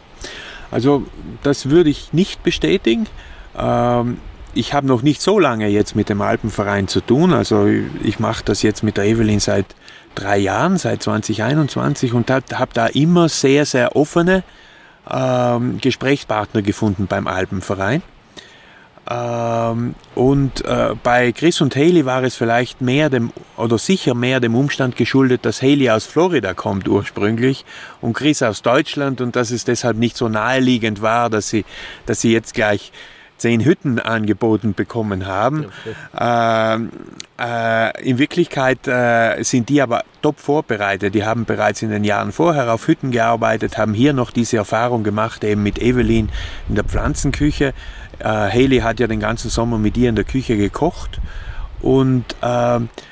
Also 0.72 1.04
das 1.44 1.70
würde 1.70 1.90
ich 1.90 2.14
nicht 2.14 2.44
bestätigen. 2.44 3.08
Ähm, 3.58 4.18
ich 4.54 4.74
habe 4.74 4.88
noch 4.88 5.02
nicht 5.02 5.22
so 5.22 5.40
lange 5.40 5.68
jetzt 5.68 5.96
mit 5.96 6.10
dem 6.10 6.22
Alpenverein 6.22 6.88
zu 6.88 7.02
tun. 7.02 7.34
Also 7.34 7.68
ich 8.04 8.20
mache 8.20 8.44
das 8.44 8.62
jetzt 8.62 8.84
mit 8.84 8.98
der 8.98 9.06
Evelyn 9.06 9.40
seit 9.40 9.66
drei 10.16 10.38
Jahren, 10.38 10.78
seit 10.78 11.04
2021 11.04 12.14
und 12.14 12.30
habe 12.30 12.72
da 12.74 12.88
immer 12.88 13.30
sehr, 13.30 13.66
sehr 13.66 13.96
offene 13.96 14.44
ähm, 15.12 15.80
Gesprächspartner 15.80 16.62
gefunden 16.62 17.08
beim 17.08 17.28
Alpenverein. 17.28 18.02
Ähm, 19.10 19.96
und 20.14 20.64
äh, 20.66 20.94
bei 21.02 21.32
Chris 21.32 21.62
und 21.62 21.76
Haley 21.76 22.06
war 22.06 22.24
es 22.24 22.36
vielleicht 22.36 22.80
mehr 22.82 23.10
dem, 23.10 23.32
oder 23.58 23.80
sicher 23.80 24.14
mehr 24.14 24.40
dem 24.40 24.56
Umstand 24.56 24.96
geschuldet, 24.98 25.46
dass 25.46 25.64
Haley 25.64 25.90
aus 25.90 26.06
Florida 26.06 26.54
kommt 26.54 26.88
ursprünglich 26.88 27.66
und 28.02 28.14
Chris 28.14 28.44
aus 28.44 28.62
Deutschland 28.62 29.20
und 29.20 29.36
dass 29.36 29.50
es 29.50 29.66
deshalb 29.66 29.98
nicht 29.98 30.16
so 30.16 30.30
naheliegend 30.30 31.02
war, 31.02 31.32
dass 31.32 31.50
sie, 31.50 31.66
dass 32.06 32.22
sie 32.22 32.32
jetzt 32.32 32.54
gleich 32.54 32.92
zehn 33.40 33.64
Hütten 33.64 34.00
angeboten 34.00 34.74
bekommen 34.74 35.26
haben. 35.26 35.66
Okay. 35.66 36.80
Äh, 37.38 37.40
äh, 37.40 38.10
in 38.10 38.18
Wirklichkeit 38.18 38.88
äh, 38.88 39.42
sind 39.44 39.70
die 39.70 39.82
aber 39.82 40.04
top 40.22 40.40
vorbereitet. 40.40 41.16
Die 41.16 41.24
haben 41.26 41.46
bereits 41.46 41.82
in 41.82 41.90
den 41.90 42.04
Jahren 42.04 42.32
vorher 42.32 42.74
auf 42.74 42.88
Hütten 42.88 43.12
gearbeitet, 43.12 43.78
haben 43.78 43.94
hier 43.94 44.14
noch 44.14 44.32
diese 44.32 44.58
Erfahrung 44.58 45.04
gemacht, 45.04 45.44
eben 45.44 45.64
mit 45.64 45.80
Evelyn 45.80 46.30
in 46.68 46.76
der 46.76 46.84
Pflanzenküche. 46.84 47.74
Äh, 48.20 48.26
Haley 48.26 48.80
hat 48.80 49.00
ja 49.00 49.08
den 49.08 49.20
ganzen 49.20 49.50
Sommer 49.50 49.78
mit 49.78 49.98
ihr 49.98 50.10
in 50.10 50.16
der 50.16 50.26
Küche 50.26 50.58
gekocht 50.58 51.20
und 51.82 52.26
ähm, 52.42 52.90
äh, 52.96 53.09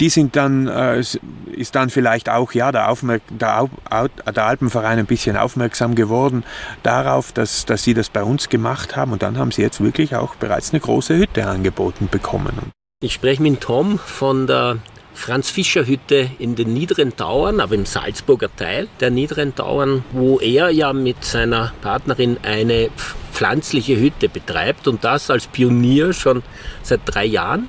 die 0.00 0.08
sind 0.08 0.36
dann, 0.36 0.68
äh, 0.68 1.00
ist 1.00 1.74
dann 1.74 1.90
vielleicht 1.90 2.30
auch 2.30 2.52
ja, 2.52 2.72
der, 2.72 2.90
Aufmerk 2.90 3.22
der, 3.28 3.68
der, 3.90 4.46
Alpenverein 4.46 4.98
ein 4.98 5.06
bisschen 5.06 5.36
aufmerksam 5.36 5.94
geworden 5.94 6.44
darauf, 6.82 7.32
dass, 7.32 7.66
dass 7.66 7.82
sie 7.82 7.92
das 7.92 8.08
bei 8.08 8.22
uns 8.22 8.48
gemacht 8.48 8.96
haben 8.96 9.12
und 9.12 9.22
dann 9.22 9.36
haben 9.36 9.50
sie 9.50 9.62
jetzt 9.62 9.82
wirklich 9.82 10.16
auch 10.16 10.34
bereits 10.36 10.72
eine 10.72 10.80
große 10.80 11.16
Hütte 11.16 11.46
angeboten 11.46 12.08
bekommen. 12.10 12.72
Ich 13.02 13.12
spreche 13.12 13.42
mit 13.42 13.60
Tom 13.60 13.98
von 13.98 14.46
der 14.46 14.78
Franz 15.12 15.50
Fischer 15.50 15.84
Hütte 15.84 16.30
in 16.38 16.54
den 16.54 16.72
Niederen 16.72 17.16
Tauern, 17.16 17.60
aber 17.60 17.74
im 17.74 17.86
Salzburger 17.86 18.48
Teil 18.54 18.88
der 19.00 19.10
Niederen 19.10 19.54
Tauern, 19.54 20.04
wo 20.12 20.38
er 20.38 20.70
ja 20.70 20.92
mit 20.92 21.24
seiner 21.24 21.72
Partnerin 21.82 22.38
eine 22.42 22.88
pflanzliche 23.32 23.98
Hütte 23.98 24.28
betreibt 24.28 24.88
und 24.88 25.04
das 25.04 25.30
als 25.30 25.48
Pionier 25.48 26.12
schon 26.12 26.42
seit 26.82 27.00
drei 27.04 27.24
Jahren. 27.24 27.68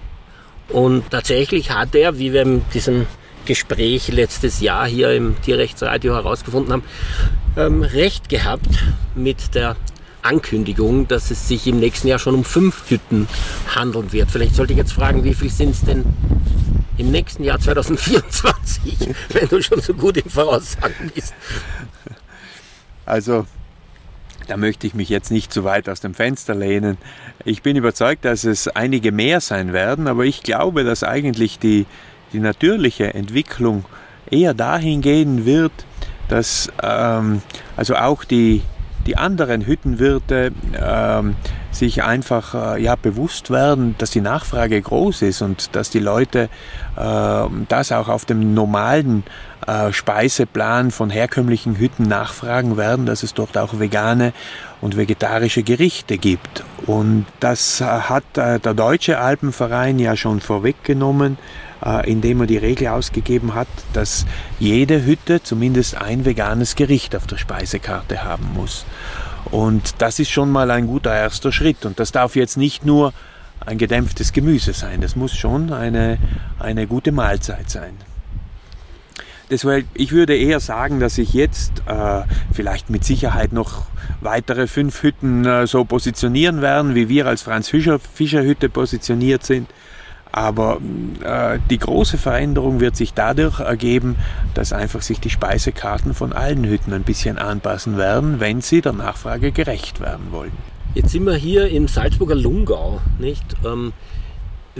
Und 0.70 1.10
tatsächlich 1.10 1.72
hat 1.72 1.96
er, 1.96 2.20
wie 2.20 2.34
wir 2.34 2.44
in 2.44 2.62
diesem 2.74 3.08
Gespräch 3.46 4.10
letztes 4.10 4.62
Jahr 4.62 4.88
hier 4.88 5.12
im 5.14 5.42
Tierrechtsradio 5.42 6.14
herausgefunden 6.14 6.72
haben, 6.72 6.84
ähm, 7.58 7.82
recht 7.82 8.30
gehabt 8.30 8.68
mit 9.16 9.56
der 9.56 9.76
Ankündigung, 10.22 11.08
dass 11.08 11.32
es 11.32 11.48
sich 11.48 11.66
im 11.66 11.80
nächsten 11.80 12.08
Jahr 12.08 12.20
schon 12.20 12.36
um 12.36 12.44
fünf 12.44 12.90
Hütten 12.90 13.28
handeln 13.74 14.12
wird. 14.12 14.30
Vielleicht 14.30 14.56
sollte 14.56 14.74
ich 14.74 14.78
jetzt 14.78 14.94
fragen, 14.94 15.24
wie 15.24 15.34
viel 15.34 15.50
sind 15.50 15.72
es 15.72 15.82
denn 15.82 16.06
im 16.98 17.12
nächsten 17.12 17.44
Jahr 17.44 17.60
2024, 17.60 19.16
wenn 19.30 19.48
du 19.48 19.62
schon 19.64 19.82
so 19.82 19.94
gut 19.94 20.18
im 20.18 20.30
Voraussagen 20.30 21.12
bist? 21.16 21.34
Also 23.06 23.48
da 24.50 24.58
möchte 24.58 24.88
ich 24.88 24.96
mich 24.96 25.10
jetzt 25.10 25.30
nicht 25.30 25.54
zu 25.54 25.64
weit 25.64 25.88
aus 25.88 26.02
dem 26.02 26.16
Fenster 26.16 26.56
lehnen. 26.56 26.98
Ich 27.46 27.62
bin 27.62 27.76
überzeugt, 27.76 28.26
dass 28.26 28.46
es 28.46 28.68
einige 28.68 29.12
mehr 29.12 29.42
sein 29.42 29.74
werden, 29.74 30.08
aber 30.08 30.26
ich 30.26 30.42
glaube, 30.42 30.84
dass 30.84 31.04
eigentlich 31.04 31.60
die, 31.60 31.86
die 32.34 32.40
natürliche 32.40 33.14
Entwicklung 33.14 33.86
eher 34.32 34.56
dahin 34.56 35.02
gehen 35.02 35.46
wird, 35.46 35.72
dass 36.30 36.72
ähm, 36.82 37.44
also 37.78 37.96
auch 37.96 38.24
die, 38.24 38.64
die 39.06 39.18
anderen 39.18 39.66
Hüttenwirte 39.66 40.52
ähm, 40.76 41.36
sich 41.72 42.04
einfach 42.04 42.76
äh, 42.76 42.82
ja, 42.82 42.96
bewusst 42.96 43.52
werden, 43.52 43.94
dass 44.00 44.10
die 44.10 44.22
Nachfrage 44.22 44.82
groß 44.82 45.22
ist 45.22 45.44
und 45.44 45.76
dass 45.76 45.92
die 45.92 46.00
Leute 46.00 46.50
äh, 46.98 47.44
das 47.68 47.92
auch 47.92 48.08
auf 48.08 48.26
dem 48.26 48.56
normalen 48.56 49.24
äh, 49.70 49.94
Speiseplan 49.94 50.90
von 50.90 51.10
herkömmlichen 51.10 51.78
Hütten 51.78 52.04
nachfragen 52.04 52.76
werden, 52.76 53.06
dass 53.06 53.22
es 53.22 53.34
dort 53.34 53.58
auch 53.58 53.80
vegane 53.80 54.34
und 54.82 54.98
vegetarische 54.98 55.62
Gerichte 55.64 56.18
gibt. 56.18 56.64
Und 56.88 57.26
das 57.40 57.80
äh, 57.82 57.86
hat 57.86 58.24
äh, 58.36 58.60
der 58.60 58.74
Deutsche 58.74 59.20
Alpenverein 59.20 60.00
ja 60.00 60.16
schon 60.16 60.42
vorweggenommen, 60.42 61.38
äh, 61.86 62.10
indem 62.10 62.42
er 62.42 62.48
die 62.48 62.58
Regel 62.58 62.88
ausgegeben 62.88 63.54
hat, 63.54 63.68
dass 63.94 64.26
jede 64.58 65.06
Hütte 65.06 65.44
zumindest 65.44 66.02
ein 66.02 66.26
veganes 66.26 66.76
Gericht 66.76 67.16
auf 67.16 67.28
der 67.28 67.38
Speisekarte 67.38 68.24
haben 68.24 68.50
muss. 68.56 68.86
Und 69.52 70.02
das 70.02 70.20
ist 70.20 70.32
schon 70.32 70.50
mal 70.50 70.72
ein 70.72 70.88
guter 70.88 71.16
erster 71.16 71.52
Schritt. 71.52 71.86
Und 71.86 72.00
das 72.00 72.12
darf 72.12 72.36
jetzt 72.36 72.58
nicht 72.58 72.86
nur 72.86 73.14
ein 73.66 73.78
gedämpftes 73.78 74.34
Gemüse 74.34 74.74
sein, 74.74 75.02
das 75.02 75.16
muss 75.16 75.36
schon 75.36 75.74
eine, 75.74 76.18
eine 76.60 76.88
gute 76.88 77.12
Mahlzeit 77.12 77.70
sein. 77.70 78.09
Deshalb, 79.50 79.86
ich 79.96 80.12
würde 80.12 80.36
eher 80.38 80.60
sagen, 80.60 81.00
dass 81.00 81.16
sich 81.16 81.34
jetzt 81.34 81.84
äh, 81.88 82.22
vielleicht 82.54 82.90
mit 82.90 83.04
Sicherheit 83.04 83.52
noch 83.52 83.86
weitere 84.22 84.68
fünf 84.68 85.02
Hütten 85.02 85.46
äh, 85.46 85.66
so 85.66 85.86
positionieren 85.86 86.62
werden, 86.62 86.94
wie 86.94 87.10
wir 87.10 87.26
als 87.26 87.42
Franz 87.42 87.70
Fischer, 87.70 88.00
Fischer 88.00 88.44
Hütte 88.44 88.70
positioniert 88.70 89.44
sind. 89.44 89.70
Aber 90.32 90.80
äh, 91.24 91.58
die 91.72 91.80
große 91.80 92.20
Veränderung 92.20 92.80
wird 92.80 92.96
sich 92.96 93.14
dadurch 93.14 93.60
ergeben, 93.60 94.16
dass 94.54 94.74
einfach 94.74 95.02
sich 95.02 95.20
die 95.20 95.32
Speisekarten 95.32 96.14
von 96.14 96.34
allen 96.34 96.66
Hütten 96.66 96.94
ein 96.94 97.02
bisschen 97.02 97.40
anpassen 97.40 97.98
werden, 97.98 98.40
wenn 98.40 98.62
sie 98.62 98.82
der 98.82 98.94
Nachfrage 98.94 99.52
gerecht 99.52 100.00
werden 100.00 100.28
wollen. 100.30 100.52
Jetzt 100.94 101.12
sind 101.12 101.26
wir 101.26 101.36
hier 101.36 101.70
im 101.70 101.88
Salzburger 101.88 102.36
Lungau, 102.36 103.02
nicht? 103.18 103.44
Ähm, 103.66 103.94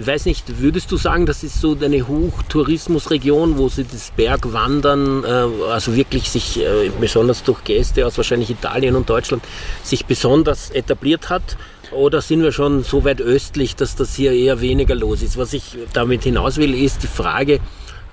ich 0.00 0.06
weiß 0.06 0.24
nicht, 0.24 0.60
würdest 0.60 0.90
du 0.90 0.96
sagen, 0.96 1.26
das 1.26 1.44
ist 1.44 1.60
so 1.60 1.76
eine 1.78 2.08
Hochtourismusregion, 2.08 3.58
wo 3.58 3.68
sie 3.68 3.84
das 3.84 4.12
Bergwandern, 4.16 5.24
äh, 5.24 5.46
also 5.70 5.94
wirklich 5.94 6.30
sich 6.30 6.58
äh, 6.58 6.90
besonders 6.98 7.42
durch 7.42 7.62
Gäste 7.64 8.06
aus 8.06 8.16
wahrscheinlich 8.16 8.48
Italien 8.48 8.96
und 8.96 9.10
Deutschland, 9.10 9.44
sich 9.82 10.06
besonders 10.06 10.70
etabliert 10.70 11.28
hat? 11.28 11.58
Oder 11.92 12.22
sind 12.22 12.42
wir 12.42 12.50
schon 12.50 12.82
so 12.82 13.04
weit 13.04 13.20
östlich, 13.20 13.76
dass 13.76 13.94
das 13.94 14.14
hier 14.14 14.32
eher 14.32 14.62
weniger 14.62 14.94
los 14.94 15.22
ist? 15.22 15.36
Was 15.36 15.52
ich 15.52 15.76
damit 15.92 16.22
hinaus 16.22 16.56
will, 16.56 16.72
ist 16.72 17.02
die 17.02 17.06
Frage, 17.06 17.60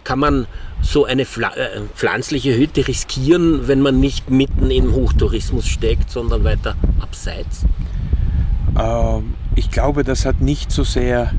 kann 0.03 0.19
man 0.19 0.47
so 0.81 1.05
eine 1.05 1.21
äh, 1.21 1.25
pflanzliche 1.95 2.57
Hütte 2.57 2.85
riskieren, 2.85 3.69
wenn 3.69 3.79
man 3.79 3.99
nicht 4.01 4.29
mitten 4.29 4.71
im 4.71 4.93
Hochtourismus 4.93 5.67
steckt, 5.67 6.09
sondern 6.09 6.43
weiter 6.43 6.75
abseits? 6.99 7.65
Ähm, 8.77 9.35
ich 9.55 9.71
glaube, 9.71 10.03
das 10.03 10.25
hat 10.25 10.41
nicht 10.41 10.71
so 10.71 10.83
sehr 10.83 11.31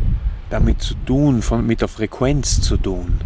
damit 0.51 0.83
zu 0.83 0.95
tun, 1.07 1.43
von, 1.43 1.67
mit 1.67 1.81
der 1.81 1.89
Frequenz 1.89 2.61
zu 2.61 2.77
tun. 2.77 3.21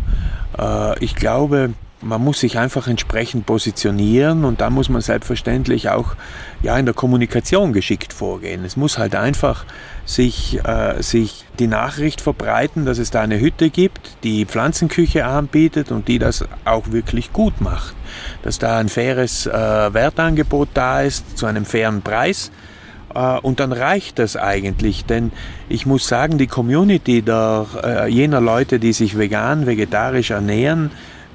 Äh, 0.58 0.98
ich 1.04 1.14
glaube, 1.14 1.74
man 2.02 2.22
muss 2.22 2.40
sich 2.40 2.58
einfach 2.58 2.88
entsprechend 2.88 3.46
positionieren 3.46 4.44
und 4.44 4.60
da 4.60 4.70
muss 4.70 4.88
man 4.88 5.00
selbstverständlich 5.00 5.88
auch 5.88 6.16
ja, 6.60 6.76
in 6.76 6.84
der 6.84 6.94
Kommunikation 6.94 7.72
geschickt 7.72 8.12
vorgehen. 8.12 8.64
Es 8.64 8.76
muss 8.76 8.98
halt 8.98 9.14
einfach 9.14 9.64
sich, 10.04 10.58
äh, 10.64 11.00
sich 11.00 11.44
die 11.58 11.68
Nachricht 11.68 12.20
verbreiten, 12.20 12.84
dass 12.84 12.98
es 12.98 13.10
da 13.10 13.20
eine 13.20 13.38
Hütte 13.38 13.70
gibt, 13.70 14.16
die 14.24 14.46
Pflanzenküche 14.46 15.24
anbietet 15.24 15.92
und 15.92 16.08
die 16.08 16.18
das 16.18 16.44
auch 16.64 16.90
wirklich 16.90 17.32
gut 17.32 17.60
macht. 17.60 17.94
Dass 18.42 18.58
da 18.58 18.78
ein 18.78 18.88
faires 18.88 19.46
äh, 19.46 19.52
Wertangebot 19.52 20.70
da 20.74 21.02
ist 21.02 21.38
zu 21.38 21.46
einem 21.46 21.64
fairen 21.64 22.02
Preis 22.02 22.50
und 23.42 23.60
dann 23.60 23.72
reicht 23.72 24.18
das 24.18 24.36
eigentlich, 24.36 25.04
denn 25.04 25.32
ich 25.68 25.86
muss 25.86 26.06
sagen, 26.06 26.38
die 26.38 26.46
Community 26.46 27.22
der, 27.22 27.66
äh, 27.82 28.08
jener 28.08 28.40
Leute, 28.40 28.78
die 28.78 28.92
sich 28.92 29.18
vegan, 29.18 29.66
vegetarisch 29.66 30.30
ernähren, 30.30 30.90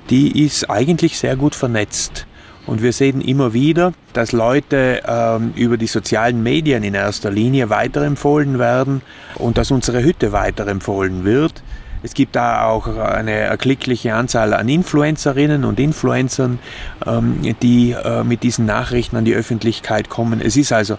die 0.10 0.46
ist 0.46 0.70
eigentlich 0.70 1.18
sehr 1.18 1.36
gut 1.36 1.56
vernetzt. 1.56 2.26
Und 2.66 2.82
wir 2.82 2.92
sehen 2.92 3.22
immer 3.22 3.54
wieder, 3.54 3.94
dass 4.12 4.34
Leute 4.34 5.02
ähm, 5.08 5.54
über 5.56 5.78
die 5.78 5.88
sozialen 5.88 6.44
Medien 6.44 6.84
in 6.84 6.94
erster 6.94 7.32
Linie 7.32 7.70
weiterempfohlen 7.70 8.60
werden 8.60 9.02
und 9.36 9.58
dass 9.58 9.72
unsere 9.72 10.04
Hütte 10.04 10.34
weiterempfohlen 10.34 11.24
wird. 11.24 11.64
Es 12.04 12.14
gibt 12.14 12.36
da 12.36 12.66
auch 12.66 12.88
eine 12.98 13.32
erklickliche 13.32 14.14
Anzahl 14.14 14.54
an 14.54 14.70
Influencerinnen 14.70 15.64
und 15.64 15.80
Influencern, 15.80 16.60
ähm, 17.06 17.40
die 17.62 17.92
äh, 17.92 18.24
mit 18.24 18.44
diesen 18.44 18.66
Nachrichten 18.66 19.16
an 19.16 19.26
die 19.26 19.34
Öffentlichkeit 19.34 20.10
kommen. 20.10 20.42
Es 20.42 20.58
ist 20.58 20.74
also 20.74 20.98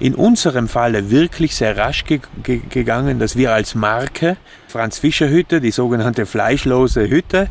in 0.00 0.14
unserem 0.14 0.68
Falle 0.68 1.10
wirklich 1.10 1.56
sehr 1.56 1.76
rasch 1.76 2.04
ge 2.04 2.20
ge 2.42 2.60
gegangen, 2.68 3.18
dass 3.18 3.36
wir 3.36 3.52
als 3.52 3.74
Marke 3.74 4.36
Franz 4.68 4.98
Fischer 4.98 5.28
Hütte, 5.28 5.60
die 5.60 5.70
sogenannte 5.70 6.26
fleischlose 6.26 7.08
Hütte, 7.08 7.48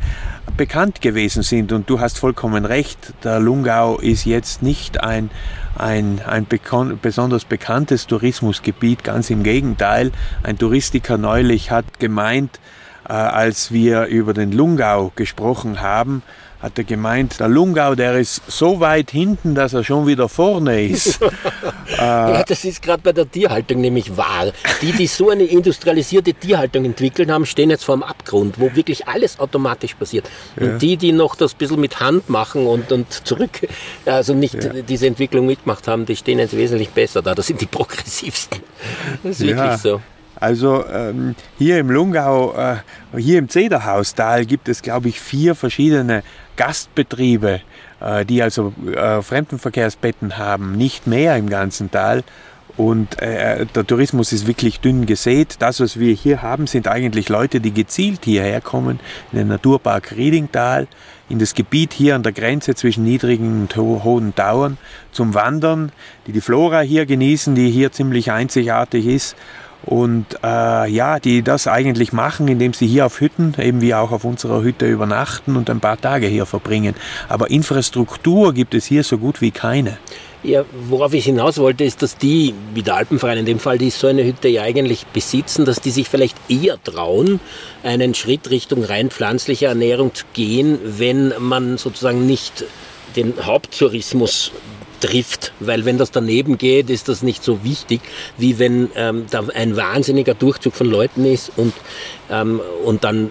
bekannt 0.55 1.01
gewesen 1.01 1.43
sind. 1.43 1.71
Und 1.71 1.89
du 1.89 1.99
hast 1.99 2.19
vollkommen 2.19 2.65
recht, 2.65 3.13
der 3.23 3.39
Lungau 3.39 3.97
ist 3.97 4.25
jetzt 4.25 4.61
nicht 4.61 5.03
ein, 5.03 5.29
ein, 5.75 6.21
ein 6.25 6.45
bekan 6.45 6.99
besonders 7.01 7.45
bekanntes 7.45 8.07
Tourismusgebiet, 8.07 9.03
ganz 9.03 9.29
im 9.29 9.43
Gegenteil. 9.43 10.11
Ein 10.43 10.57
Touristiker 10.57 11.17
neulich 11.17 11.71
hat 11.71 11.99
gemeint, 11.99 12.59
Äh, 13.07 13.13
als 13.13 13.71
wir 13.71 14.07
über 14.07 14.33
den 14.33 14.51
Lungau 14.51 15.13
gesprochen 15.15 15.79
haben, 15.79 16.23
hat 16.61 16.77
er 16.77 16.83
gemeint, 16.83 17.39
der 17.39 17.47
Lungau, 17.47 17.93
der 17.93 18.17
ist 18.17 18.41
so 18.47 18.79
weit 18.79 19.11
hinten, 19.11 19.53
dass 19.53 19.73
er 19.73 19.83
schon 19.83 20.07
wieder 20.07 20.27
vorne 20.27 20.85
ist. 20.85 21.19
ja, 21.97 22.43
das 22.43 22.65
ist 22.65 22.81
gerade 22.81 23.01
bei 23.03 23.13
der 23.13 23.29
Tierhaltung 23.29 23.79
nämlich 23.79 24.17
wahr. 24.17 24.51
Die, 24.81 24.91
die 24.91 25.05
so 25.05 25.29
eine 25.29 25.43
industrialisierte 25.43 26.33
Tierhaltung 26.33 26.85
entwickelt 26.85 27.29
haben, 27.29 27.45
stehen 27.45 27.69
jetzt 27.69 27.83
vor 27.83 27.95
dem 27.95 28.03
Abgrund, 28.03 28.59
wo 28.59 28.75
wirklich 28.75 29.07
alles 29.07 29.39
automatisch 29.39 29.93
passiert. 29.93 30.29
Und 30.55 30.65
ja. 30.65 30.77
die, 30.77 30.97
die 30.97 31.11
noch 31.11 31.35
das 31.35 31.53
ein 31.53 31.57
bisschen 31.59 31.79
mit 31.79 31.99
Hand 31.99 32.29
machen 32.29 32.65
und, 32.65 32.91
und 32.91 33.11
zurück, 33.11 33.67
also 34.05 34.33
nicht 34.33 34.55
ja. 34.55 34.73
diese 34.81 35.05
Entwicklung 35.05 35.45
mitgemacht 35.45 35.87
haben, 35.87 36.07
die 36.07 36.15
stehen 36.15 36.39
jetzt 36.39 36.57
wesentlich 36.57 36.89
besser 36.89 37.21
da. 37.21 37.35
Das 37.35 37.45
sind 37.45 37.61
die 37.61 37.67
progressivsten. 37.67 38.61
Das 39.23 39.39
ist 39.39 39.45
wirklich 39.45 39.77
so. 39.77 40.01
Also 40.39 40.85
ähm, 40.87 41.35
hier 41.57 41.79
im 41.79 41.89
Lungau, 41.89 42.53
äh, 42.55 42.77
hier 43.17 43.39
im 43.39 43.49
Zederhaustal 43.49 44.45
gibt 44.45 44.69
es, 44.69 44.81
glaube 44.81 45.09
ich, 45.09 45.19
vier 45.19 45.55
verschiedene 45.55 46.23
Gastbetriebe, 46.57 47.61
äh, 47.99 48.25
die 48.25 48.41
also 48.41 48.73
äh, 48.85 49.21
Fremdenverkehrsbetten 49.21 50.37
haben, 50.37 50.73
nicht 50.73 51.07
mehr 51.07 51.37
im 51.37 51.49
ganzen 51.49 51.89
Tal. 51.89 52.23
Und 52.75 53.19
äh, 53.23 53.65
der 53.65 53.87
Tourismus 53.87 54.31
ist 54.31 54.45
wirklich 54.45 54.79
dünn 54.79 55.07
gesät. 55.07 55.55
Das, 55.59 55.79
was 55.79 55.99
wir 55.99 56.13
hier 56.13 56.43
haben, 56.43 56.67
sind 56.67 56.87
eigentlich 56.87 57.27
Leute, 57.27 57.59
die 57.59 57.73
gezielt 57.73 58.25
hierher 58.25 58.61
kommen, 58.61 58.99
in 59.31 59.39
den 59.39 59.47
Naturpark 59.47 60.15
Riedingtal, 60.15 60.87
in 61.27 61.39
das 61.39 61.55
Gebiet 61.55 61.93
hier 61.93 62.15
an 62.15 62.21
der 62.21 62.33
Grenze 62.33 62.75
zwischen 62.75 63.03
niedrigen 63.03 63.61
und 63.61 63.75
ho 63.75 64.01
hohen 64.03 64.35
Tauern 64.35 64.77
zum 65.11 65.33
Wandern, 65.33 65.91
die 66.27 66.33
die 66.33 66.41
Flora 66.41 66.81
hier 66.81 67.07
genießen, 67.07 67.55
die 67.55 67.71
hier 67.71 67.91
ziemlich 67.91 68.31
einzigartig 68.31 69.07
ist 69.07 69.35
und 69.83 70.25
äh, 70.43 70.89
ja, 70.89 71.19
die 71.19 71.43
das 71.43 71.67
eigentlich 71.67 72.11
machen, 72.11 72.47
indem 72.47 72.73
sie 72.73 72.87
hier 72.87 73.05
auf 73.05 73.21
Hütten, 73.21 73.55
eben 73.57 73.81
wie 73.81 73.93
auch 73.93 74.11
auf 74.11 74.25
unserer 74.25 74.61
Hütte 74.61 74.85
übernachten 74.87 75.55
und 75.55 75.69
ein 75.69 75.79
paar 75.79 75.99
Tage 75.99 76.27
hier 76.27 76.45
verbringen. 76.45 76.95
Aber 77.29 77.49
Infrastruktur 77.49 78.53
gibt 78.53 78.73
es 78.73 78.85
hier 78.85 79.03
so 79.03 79.17
gut 79.17 79.41
wie 79.41 79.51
keine. 79.51 79.97
Ja, 80.43 80.63
worauf 80.87 81.13
ich 81.13 81.25
hinaus 81.25 81.57
wollte, 81.57 81.83
ist, 81.83 82.01
dass 82.03 82.15
die, 82.15 82.53
wie 82.73 82.83
der 82.83 82.95
Alpenverein 82.95 83.39
in 83.39 83.45
dem 83.45 83.59
Fall, 83.59 83.77
die 83.77 83.89
so 83.89 84.07
eine 84.07 84.23
Hütte 84.23 84.47
ja 84.47 84.61
eigentlich 84.61 85.05
besitzen, 85.07 85.65
dass 85.65 85.81
die 85.81 85.89
sich 85.89 86.07
vielleicht 86.07 86.37
eher 86.47 86.81
trauen, 86.83 87.39
einen 87.83 88.13
Schritt 88.13 88.49
Richtung 88.49 88.83
rein 88.83 89.09
pflanzliche 89.09 89.65
Ernährung 89.65 90.13
zu 90.13 90.25
gehen, 90.33 90.79
wenn 90.83 91.33
man 91.39 91.77
sozusagen 91.77 92.27
nicht 92.27 92.65
den 93.15 93.33
Haupttourismus 93.45 94.51
trifft, 94.99 95.53
weil 95.59 95.85
wenn 95.85 95.97
das 95.97 96.11
daneben 96.11 96.57
geht, 96.57 96.89
ist 96.89 97.09
das 97.09 97.23
nicht 97.23 97.43
so 97.43 97.63
wichtig, 97.63 98.01
wie 98.37 98.59
wenn 98.59 98.89
ähm, 98.95 99.25
da 99.29 99.43
ein 99.53 99.75
wahnsinniger 99.75 100.33
Durchzug 100.33 100.73
von 100.73 100.87
Leuten 100.87 101.25
ist 101.25 101.51
und, 101.55 101.73
ähm, 102.29 102.61
und 102.83 103.03
dann 103.03 103.25
äh, 103.27 103.29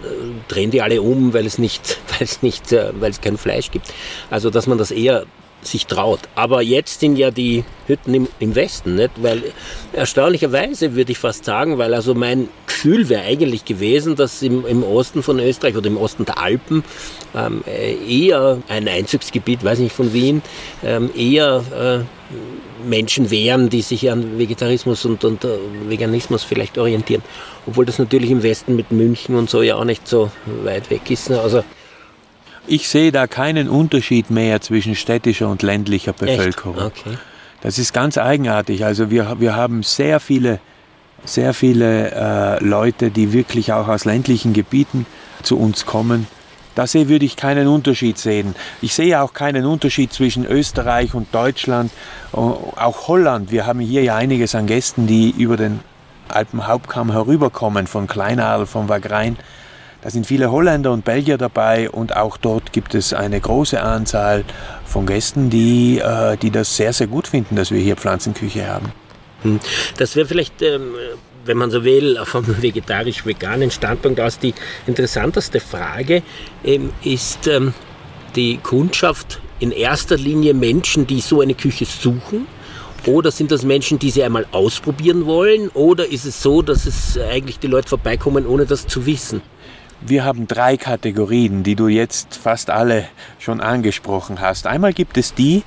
drehen 0.48 0.70
die 0.70 0.82
alle 0.82 1.02
um, 1.02 1.34
weil 1.34 1.46
es 1.46 1.58
nicht, 1.58 1.98
weil 2.08 2.22
es 2.22 2.42
nicht, 2.42 2.72
äh, 2.72 2.92
weil 2.98 3.10
es 3.10 3.20
kein 3.20 3.38
Fleisch 3.38 3.70
gibt. 3.70 3.92
Also 4.30 4.50
dass 4.50 4.66
man 4.66 4.78
das 4.78 4.90
eher 4.90 5.26
sich 5.66 5.86
traut. 5.86 6.20
Aber 6.34 6.62
jetzt 6.62 7.00
sind 7.00 7.16
ja 7.16 7.30
die 7.30 7.64
Hütten 7.86 8.14
im, 8.14 8.28
im 8.38 8.54
Westen, 8.54 8.96
nicht? 8.96 9.10
weil 9.16 9.42
erstaunlicherweise 9.92 10.94
würde 10.94 11.12
ich 11.12 11.18
fast 11.18 11.44
sagen, 11.44 11.78
weil 11.78 11.94
also 11.94 12.14
mein 12.14 12.48
Gefühl 12.66 13.08
wäre 13.08 13.22
eigentlich 13.22 13.64
gewesen, 13.64 14.16
dass 14.16 14.42
im, 14.42 14.66
im 14.66 14.82
Osten 14.82 15.22
von 15.22 15.38
Österreich 15.38 15.76
oder 15.76 15.86
im 15.86 15.96
Osten 15.96 16.24
der 16.24 16.38
Alpen 16.38 16.84
ähm, 17.34 17.62
äh, 17.66 17.94
eher 17.94 18.58
ein 18.68 18.88
Einzugsgebiet, 18.88 19.64
weiß 19.64 19.78
nicht 19.78 19.94
von 19.94 20.12
Wien, 20.12 20.42
ähm, 20.84 21.10
eher 21.16 22.04
äh, 22.04 22.04
Menschen 22.84 23.30
wären, 23.30 23.68
die 23.68 23.82
sich 23.82 24.10
an 24.10 24.38
Vegetarismus 24.38 25.04
und, 25.04 25.24
und 25.24 25.44
uh, 25.44 25.58
Veganismus 25.88 26.44
vielleicht 26.44 26.78
orientieren. 26.78 27.22
Obwohl 27.66 27.84
das 27.84 27.98
natürlich 27.98 28.30
im 28.30 28.42
Westen 28.42 28.76
mit 28.76 28.90
München 28.92 29.36
und 29.36 29.50
so 29.50 29.62
ja 29.62 29.76
auch 29.76 29.84
nicht 29.84 30.06
so 30.06 30.30
weit 30.64 30.90
weg 30.90 31.10
ist. 31.10 31.30
Ne? 31.30 31.40
Also 31.40 31.64
ich 32.66 32.88
sehe 32.88 33.12
da 33.12 33.26
keinen 33.26 33.68
Unterschied 33.68 34.30
mehr 34.30 34.60
zwischen 34.60 34.94
städtischer 34.94 35.48
und 35.48 35.62
ländlicher 35.62 36.12
Bevölkerung. 36.12 36.78
Okay. 36.78 37.16
Das 37.62 37.78
ist 37.78 37.92
ganz 37.92 38.18
eigenartig. 38.18 38.84
Also 38.84 39.10
wir, 39.10 39.40
wir 39.40 39.56
haben 39.56 39.82
sehr 39.82 40.20
viele, 40.20 40.60
sehr 41.24 41.54
viele 41.54 42.10
äh, 42.10 42.64
Leute, 42.64 43.10
die 43.10 43.32
wirklich 43.32 43.72
auch 43.72 43.88
aus 43.88 44.04
ländlichen 44.04 44.52
Gebieten 44.52 45.06
zu 45.42 45.58
uns 45.58 45.86
kommen. 45.86 46.26
Da 46.74 46.86
sehe, 46.86 47.08
würde 47.08 47.24
ich 47.24 47.36
keinen 47.36 47.68
Unterschied 47.68 48.18
sehen. 48.18 48.54
Ich 48.82 48.94
sehe 48.94 49.22
auch 49.22 49.32
keinen 49.32 49.64
Unterschied 49.64 50.12
zwischen 50.12 50.44
Österreich 50.44 51.14
und 51.14 51.34
Deutschland, 51.34 51.90
auch 52.32 53.08
Holland. 53.08 53.50
Wir 53.50 53.64
haben 53.64 53.80
hier 53.80 54.02
ja 54.02 54.16
einiges 54.16 54.54
an 54.54 54.66
Gästen, 54.66 55.06
die 55.06 55.30
über 55.30 55.56
den 55.56 55.80
Alpenhauptkamm 56.28 57.12
herüberkommen, 57.12 57.86
von 57.86 58.06
Kleinadel, 58.06 58.66
von 58.66 58.90
Wagrein. 58.90 59.38
Da 60.02 60.10
sind 60.10 60.26
viele 60.26 60.50
Holländer 60.50 60.92
und 60.92 61.04
Belgier 61.04 61.38
dabei 61.38 61.90
und 61.90 62.16
auch 62.16 62.36
dort 62.36 62.72
gibt 62.72 62.94
es 62.94 63.12
eine 63.12 63.40
große 63.40 63.80
Anzahl 63.80 64.44
von 64.84 65.06
Gästen, 65.06 65.50
die, 65.50 65.98
äh, 65.98 66.36
die 66.36 66.50
das 66.50 66.76
sehr, 66.76 66.92
sehr 66.92 67.06
gut 67.06 67.26
finden, 67.28 67.56
dass 67.56 67.70
wir 67.70 67.80
hier 67.80 67.96
Pflanzenküche 67.96 68.66
haben. 68.66 68.92
Hm. 69.42 69.60
Das 69.96 70.16
wäre 70.16 70.26
vielleicht, 70.26 70.62
ähm, 70.62 70.94
wenn 71.44 71.56
man 71.56 71.70
so 71.70 71.84
will, 71.84 72.18
vom 72.24 72.44
vegetarisch-veganen 72.62 73.70
Standpunkt 73.70 74.20
aus 74.20 74.38
die 74.38 74.54
interessanteste 74.86 75.60
Frage. 75.60 76.22
Ähm, 76.64 76.92
ist 77.02 77.46
ähm, 77.46 77.74
die 78.34 78.58
Kundschaft 78.58 79.40
in 79.58 79.72
erster 79.72 80.16
Linie 80.16 80.54
Menschen, 80.54 81.06
die 81.06 81.20
so 81.20 81.40
eine 81.40 81.54
Küche 81.54 81.86
suchen? 81.86 82.46
Oder 83.06 83.30
sind 83.30 83.52
das 83.52 83.62
Menschen, 83.62 83.98
die 83.98 84.10
sie 84.10 84.24
einmal 84.24 84.46
ausprobieren 84.50 85.26
wollen? 85.26 85.68
Oder 85.70 86.10
ist 86.10 86.24
es 86.24 86.42
so, 86.42 86.60
dass 86.60 86.86
es 86.86 87.16
eigentlich 87.18 87.58
die 87.58 87.68
Leute 87.68 87.88
vorbeikommen, 87.88 88.46
ohne 88.46 88.66
das 88.66 88.86
zu 88.86 89.06
wissen? 89.06 89.42
Wir 90.00 90.24
haben 90.24 90.46
drei 90.46 90.76
Kategorien, 90.76 91.62
die 91.62 91.74
du 91.74 91.88
jetzt 91.88 92.36
fast 92.36 92.70
alle 92.70 93.04
schon 93.38 93.60
angesprochen 93.60 94.40
hast. 94.40 94.66
Einmal 94.66 94.92
gibt 94.92 95.16
es 95.16 95.34
die, 95.34 95.64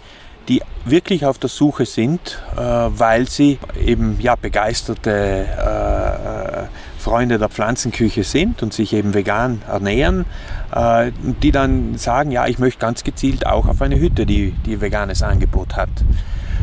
die 0.48 0.62
wirklich 0.86 1.26
auf 1.26 1.38
der 1.38 1.50
Suche 1.50 1.86
sind, 1.86 2.42
äh, 2.56 2.60
weil 2.60 3.30
sie 3.30 3.60
eben 3.80 4.18
ja 4.20 4.36
begeisterte 4.36 5.46
äh, 5.48 7.02
Freunde 7.02 7.38
der 7.38 7.50
Pflanzenküche 7.50 8.24
sind 8.24 8.64
und 8.64 8.74
sich 8.74 8.94
eben 8.94 9.14
vegan 9.14 9.62
ernähren, 9.68 10.26
äh, 10.74 11.12
die 11.22 11.52
dann 11.52 11.98
sagen, 11.98 12.32
ja, 12.32 12.48
ich 12.48 12.60
möchte 12.60 12.80
ganz 12.80 13.04
gezielt 13.04 13.46
auch 13.46 13.68
auf 13.68 13.82
eine 13.82 14.00
Hütte, 14.00 14.26
die, 14.26 14.52
die 14.66 14.82
veganes 14.82 15.22
Angebot 15.22 15.76
hat. 15.76 15.90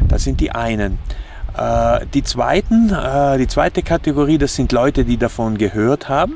Das 0.09 0.25
sind 0.25 0.41
die 0.41 0.53
einen. 0.53 0.99
Die 2.13 2.23
zweiten, 2.23 2.95
die 3.39 3.47
zweite 3.47 3.83
Kategorie, 3.83 4.37
das 4.37 4.55
sind 4.55 4.73
Leute, 4.73 5.07
die 5.07 5.17
davon 5.17 5.57
gehört 5.57 6.07
haben 6.07 6.35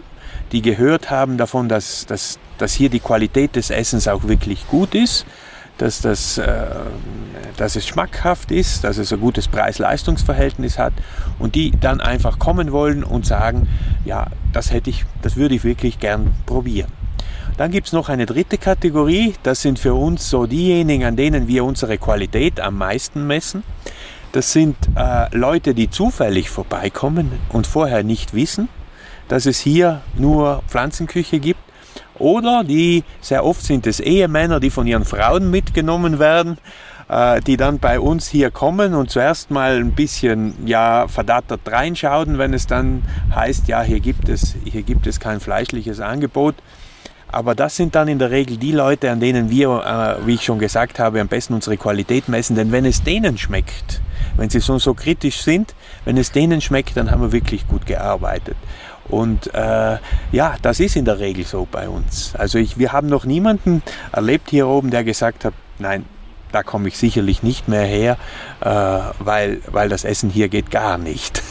die 0.53 0.63
gehört 0.63 1.11
haben 1.11 1.37
davon, 1.37 1.69
dass, 1.69 2.07
dass, 2.07 2.39
dass 2.59 2.73
hier 2.73 2.91
die 2.91 3.01
Qualität 3.01 3.57
des 3.57 3.71
Essens 3.71 4.09
auch 4.09 4.25
wirklich 4.25 4.67
gut 4.69 4.95
ist, 4.95 5.27
dass, 5.79 6.01
das, 6.01 6.37
äh, 6.39 6.67
dass 7.57 7.77
es 7.77 7.87
schmackhaft 7.87 8.51
ist, 8.51 8.85
dass 8.85 8.99
es 8.99 9.13
ein 9.13 9.21
gutes 9.21 9.49
Preis-Leistungs-Verhältnis 9.49 10.79
hat 10.79 10.93
und 11.39 11.55
die 11.55 11.71
dann 11.71 12.01
einfach 12.01 12.39
kommen 12.39 12.73
wollen 12.73 13.03
und 13.03 13.25
sagen, 13.25 13.69
ja, 14.05 14.27
das 14.53 14.73
hätte 14.73 14.91
ich, 14.91 15.07
das 15.23 15.37
würde 15.37 15.55
ich 15.55 15.65
wirklich 15.65 15.99
gern 15.99 16.33
probieren. 16.47 16.93
Dann 17.57 17.71
gibt 17.71 17.87
es 17.89 17.93
noch 17.93 18.09
eine 18.09 18.27
dritte 18.27 18.59
Kategorie, 18.59 19.35
das 19.43 19.63
sind 19.63 19.79
für 19.79 19.95
uns 19.95 20.29
so 20.29 20.47
diejenigen, 20.47 21.05
an 21.05 21.17
denen 21.17 21.47
wir 21.49 21.65
unsere 21.65 21.99
Qualität 21.99 22.61
am 22.61 22.77
meisten 22.77 23.27
messen. 23.27 23.63
Das 24.33 24.53
sind 24.53 24.77
äh, 24.97 25.35
Leute, 25.37 25.75
die 25.75 25.91
zufällig 25.91 26.51
vorbeikommen 26.51 27.33
und 27.51 27.67
vorher 27.67 28.03
nicht 28.03 28.33
wissen, 28.33 28.69
dass 29.31 29.47
es 29.47 29.61
hier 29.61 30.03
nur 30.17 30.63
Pflanzenküche 30.67 31.39
gibt. 31.39 31.61
Oder 32.19 32.65
die, 32.65 33.05
sehr 33.21 33.45
oft 33.45 33.63
sind 33.63 33.87
es 33.87 34.01
Ehemänner, 34.01 34.61
die 34.61 34.71
von 34.71 34.87
ihren 34.87 35.05
Frauen 35.05 35.51
mitgenommen 35.51 36.19
werden, 36.19 36.59
äh, 37.09 37.41
die 37.41 37.57
dann 37.57 37.79
bei 37.79 38.01
uns 38.01 38.29
hier 38.29 38.51
kommen 38.51 38.93
und 38.95 39.09
zuerst 39.11 39.51
mal 39.51 39.77
ein 39.77 39.93
bisschen 39.93 40.55
ja, 40.67 41.07
verdattert 41.09 41.61
reinschauen, 41.67 42.39
wenn 42.39 42.53
es 42.53 42.67
dann 42.67 43.05
heißt, 43.35 43.69
ja, 43.69 43.83
hier 43.83 44.01
gibt 44.01 44.29
es, 44.29 44.57
hier 44.65 44.83
gibt 44.83 45.07
es 45.07 45.21
kein 45.21 45.41
fleischliches 45.41 46.01
Angebot. 46.01 46.57
Aber 47.33 47.55
das 47.55 47.77
sind 47.77 47.95
dann 47.95 48.09
in 48.09 48.19
der 48.19 48.33
Regel 48.33 48.57
die 48.57 48.73
Leute, 48.73 49.09
an 49.09 49.21
denen 49.21 49.51
wir, 49.51 49.69
äh, 49.69 50.27
wie 50.27 50.35
ich 50.35 50.45
schon 50.45 50.59
gesagt 50.59 50.99
habe, 50.99 51.21
am 51.21 51.29
besten 51.29 51.55
unsere 51.55 51.77
Qualität 51.77 52.29
messen. 52.29 52.57
Denn 52.57 52.73
wenn 52.73 52.85
es 52.85 53.05
denen 53.05 53.39
schmeckt, 53.39 54.01
wenn 54.37 54.51
sie 54.51 54.59
so, 54.59 54.79
so 54.79 54.95
kritisch 54.95 55.43
sind, 55.43 55.75
wenn 56.05 56.17
es 56.17 56.33
denen 56.33 56.61
schmeckt, 56.61 56.97
dann 56.97 57.11
haben 57.11 57.23
wir 57.23 57.33
wirklich 57.33 57.69
gut 57.69 57.87
gearbeitet. 57.87 58.57
Und 59.11 59.53
äh, 59.55 59.99
ja, 60.33 60.57
das 60.63 60.81
ist 60.81 60.97
in 60.97 61.05
der 61.05 61.19
Regel 61.19 61.45
so 61.45 61.67
bei 61.71 61.89
uns. 61.89 62.35
Also 62.37 62.59
ich, 62.59 62.79
wir 62.79 62.93
haben 62.93 63.09
noch 63.09 63.25
niemanden 63.25 63.83
erlebt 64.13 64.51
hier 64.51 64.69
oben, 64.69 64.91
der 64.91 65.05
gesagt 65.05 65.45
hat, 65.45 65.55
nein, 65.79 66.05
da 66.53 66.63
komme 66.63 66.89
ich 66.89 66.99
sicherlich 66.99 67.43
nicht 67.43 67.69
mehr 67.69 67.85
her, 67.85 68.17
äh, 68.61 69.25
weil, 69.25 69.61
weil 69.67 69.89
das 69.89 70.05
Essen 70.05 70.31
hier 70.31 70.49
geht 70.49 70.71
gar 70.71 70.99
nicht. 70.99 71.43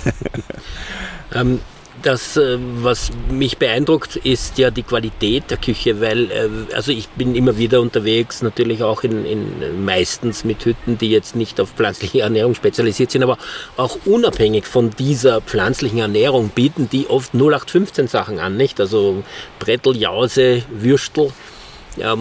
ähm, 1.33 1.59
Das, 2.01 2.37
äh, 2.37 2.57
was 2.59 3.11
mich 3.29 3.57
beeindruckt, 3.57 4.15
ist 4.15 4.57
ja 4.57 4.71
die 4.71 4.83
Qualität 4.83 5.49
der 5.49 5.57
Küche, 5.57 5.99
weil 5.99 6.31
äh, 6.31 6.73
also 6.73 6.91
ich 6.91 7.09
bin 7.09 7.35
immer 7.35 7.57
wieder 7.57 7.81
unterwegs, 7.81 8.41
natürlich 8.41 8.83
auch 8.83 9.03
in, 9.03 9.25
in 9.25 9.83
meistens 9.83 10.43
mit 10.43 10.63
Hütten, 10.65 10.97
die 10.97 11.09
jetzt 11.09 11.35
nicht 11.35 11.59
auf 11.59 11.71
pflanzliche 11.71 12.21
Ernährung 12.21 12.55
spezialisiert 12.55 13.11
sind, 13.11 13.23
aber 13.23 13.37
auch 13.75 13.97
unabhängig 14.05 14.65
von 14.65 14.91
dieser 14.91 15.41
pflanzlichen 15.41 15.99
Ernährung 15.99 16.49
bieten 16.49 16.89
die 16.89 17.07
oft 17.07 17.33
0815 17.33 18.07
Sachen 18.07 18.39
an, 18.39 18.55
nicht? 18.55 18.79
Also 18.79 19.23
Brettel, 19.59 19.97
Jause, 19.97 20.63
Würstel 20.71 21.31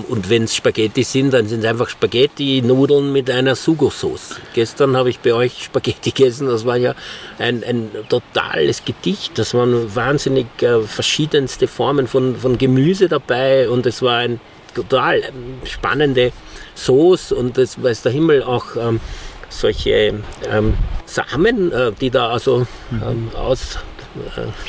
und 0.08 0.28
wenn 0.28 0.44
es 0.44 0.56
Spaghetti 0.56 1.04
sind, 1.04 1.32
dann 1.32 1.46
sind 1.46 1.60
es 1.60 1.66
einfach 1.66 1.88
Spaghetti-Nudeln 1.88 3.12
mit 3.12 3.30
einer 3.30 3.54
Sugo-Sauce. 3.54 4.40
Gestern 4.54 4.96
habe 4.96 5.10
ich 5.10 5.20
bei 5.20 5.32
euch 5.32 5.64
Spaghetti 5.64 6.10
gegessen. 6.10 6.48
Das 6.48 6.64
war 6.64 6.76
ja 6.76 6.94
ein, 7.38 7.62
ein 7.62 7.90
totales 8.08 8.84
Gedicht. 8.84 9.38
Das 9.38 9.54
waren 9.54 9.94
wahnsinnig 9.94 10.46
äh, 10.62 10.80
verschiedenste 10.82 11.68
Formen 11.68 12.08
von, 12.08 12.36
von 12.36 12.58
Gemüse 12.58 13.08
dabei 13.08 13.68
und 13.68 13.86
es 13.86 14.02
war 14.02 14.16
ein 14.18 14.40
total 14.74 15.18
ähm, 15.18 15.60
spannende 15.64 16.32
Sauce 16.74 17.32
und 17.32 17.58
es 17.58 17.82
weiß 17.82 18.02
der 18.02 18.12
Himmel 18.12 18.42
auch 18.42 18.76
ähm, 18.76 19.00
solche 19.48 20.14
ähm, 20.50 20.74
Samen, 21.06 21.72
äh, 21.72 21.92
die 22.00 22.10
da 22.10 22.28
also 22.28 22.66
ähm, 22.92 23.30
aus 23.34 23.78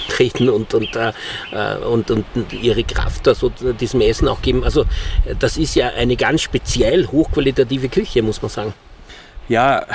treten 0.09 0.49
und, 0.49 0.73
und, 0.73 0.95
äh, 0.95 1.11
und, 1.85 2.11
und 2.11 2.25
ihre 2.51 2.83
Kraft 2.83 3.27
also 3.27 3.49
diesem 3.49 4.01
Essen 4.01 4.27
auch 4.27 4.41
geben. 4.41 4.63
Also 4.63 4.85
das 5.39 5.57
ist 5.57 5.75
ja 5.75 5.89
eine 5.89 6.15
ganz 6.15 6.41
speziell 6.41 7.07
hochqualitative 7.07 7.89
Küche, 7.89 8.21
muss 8.21 8.41
man 8.41 8.49
sagen. 8.49 8.73
Ja, 9.47 9.85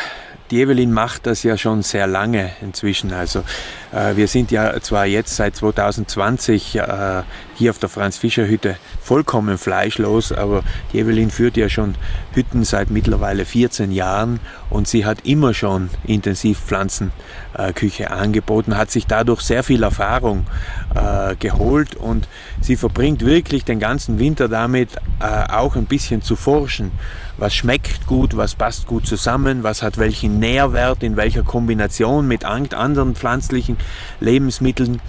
die 0.51 0.61
Evelyn 0.61 0.93
macht 0.93 1.27
das 1.27 1.43
ja 1.43 1.57
schon 1.57 1.83
sehr 1.83 2.07
lange 2.07 2.51
inzwischen. 2.61 3.13
Also 3.13 3.45
äh, 3.93 4.17
wir 4.17 4.29
sind 4.29 4.51
ja 4.51 4.81
zwar 4.81 5.07
jetzt 5.07 5.37
seit 5.37 5.57
2020 5.57 6.77
äh, 6.77 7.23
hier 7.57 7.71
auf 7.71 7.79
der 7.79 7.89
Franz-Fischer-Hütte 7.89 8.77
vollkommen 9.01 9.59
fleischlos, 9.59 10.33
aber 10.33 10.63
die 10.93 10.99
Evelyn 10.99 11.31
führt 11.31 11.57
ja 11.57 11.69
schon 11.69 11.95
Hütten 12.33 12.65
seit 12.65 12.91
mittlerweile 12.91 13.45
14 13.45 13.93
Jahren 13.93 14.41
und 14.71 14.89
sie 14.89 15.05
hat 15.05 15.25
immer 15.25 15.55
schon 15.55 15.91
intensiv 16.05 16.59
Pflanzenküche 16.59 18.11
angeboten, 18.11 18.77
hat 18.77 18.91
sich 18.91 19.07
dadurch 19.07 19.41
sehr 19.41 19.63
viel 19.63 19.83
Erfahrung 19.83 20.47
äh, 20.95 21.37
geholt 21.37 21.95
und 21.95 22.29
sie 22.61 22.77
verbringt 22.77 23.25
wirklich 23.25 23.65
den 23.65 23.79
ganzen 23.79 24.19
Winter 24.19 24.49
damit, 24.49 24.91
äh, 25.21 25.53
auch 25.53 25.77
ein 25.77 25.87
bisschen 25.87 26.23
zu 26.23 26.37
forschen. 26.37 26.93
Was 27.37 27.55
schmeckt 27.55 28.07
gut, 28.07 28.37
was 28.37 28.55
passt 28.55 28.87
gut 28.87 29.07
zusammen, 29.07 29.63
was 29.63 29.83
hat 29.83 29.99
welchen 29.99 30.39
Nährwert, 30.39 31.03
in 31.03 31.17
welcher 31.17 31.43
Kombination 31.43 32.27
mit 32.29 32.45
anderen 32.45 33.15
pflanzlichen 33.15 33.77
Lebensmitteln. 34.21 35.01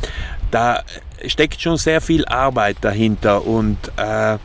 Da 0.51 0.83
steckt 1.27 1.61
schon 1.61 1.77
sehr 1.77 2.01
viel 2.01 2.25
Arbeit 2.25 2.77
dahinter 2.81 3.45
und 3.45 3.77
äh, 3.97 4.35
äh, 4.35 4.37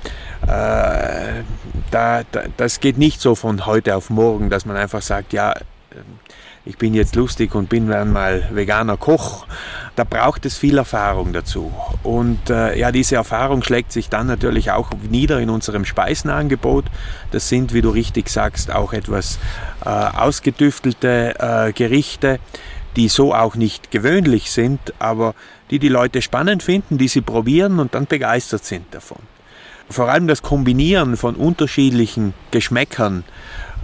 da, 1.91 2.23
da, 2.31 2.43
das 2.57 2.81
geht 2.81 2.99
nicht 2.99 3.21
so 3.21 3.35
von 3.35 3.67
heute 3.67 3.97
auf 3.97 4.11
morgen, 4.11 4.51
dass 4.51 4.65
man 4.65 4.77
einfach 4.77 5.03
sagt, 5.03 5.33
ja, 5.33 5.55
ich 6.67 6.77
bin 6.77 6.93
jetzt 6.93 7.17
lustig 7.17 7.55
und 7.55 7.69
bin 7.69 7.89
dann 7.89 8.13
mal 8.13 8.49
veganer 8.53 8.97
Koch. 8.97 9.47
Da 9.97 10.05
braucht 10.05 10.45
es 10.45 10.59
viel 10.59 10.77
Erfahrung 10.77 11.33
dazu. 11.33 11.73
Und 12.03 12.51
äh, 12.51 12.79
ja, 12.79 12.93
diese 12.93 13.17
Erfahrung 13.17 13.63
schlägt 13.63 13.93
sich 13.93 14.11
dann 14.11 14.27
natürlich 14.27 14.71
auch 14.71 14.91
nieder 15.09 15.41
in 15.41 15.49
unserem 15.49 15.85
Speisenangebot. 15.85 16.85
Das 17.31 17.49
sind, 17.49 17.73
wie 17.73 17.81
du 17.81 17.91
richtig 17.91 18.29
sagst, 18.29 18.71
auch 18.71 18.93
etwas 18.93 19.39
äh, 19.85 19.89
ausgedüftelte 19.89 21.35
äh, 21.39 21.73
Gerichte, 21.73 22.39
die 22.97 23.09
so 23.09 23.35
auch 23.35 23.55
nicht 23.55 23.91
gewöhnlich 23.91 24.51
sind, 24.51 24.81
aber 24.99 25.35
die 25.71 25.79
die 25.79 25.89
Leute 25.89 26.23
spannend 26.23 26.63
finden, 26.63 26.99
die 26.99 27.09
sie 27.09 27.21
probieren 27.21 27.79
und 27.79 27.95
dann 27.95 28.07
begeistert 28.07 28.65
sind 28.65 28.87
davon. 28.93 29.19
Vor 29.89 30.09
allem 30.09 30.29
das 30.29 30.43
Kombinieren 30.43 31.17
von 31.17 31.35
unterschiedlichen 31.35 32.33
Geschmäckern, 32.53 33.25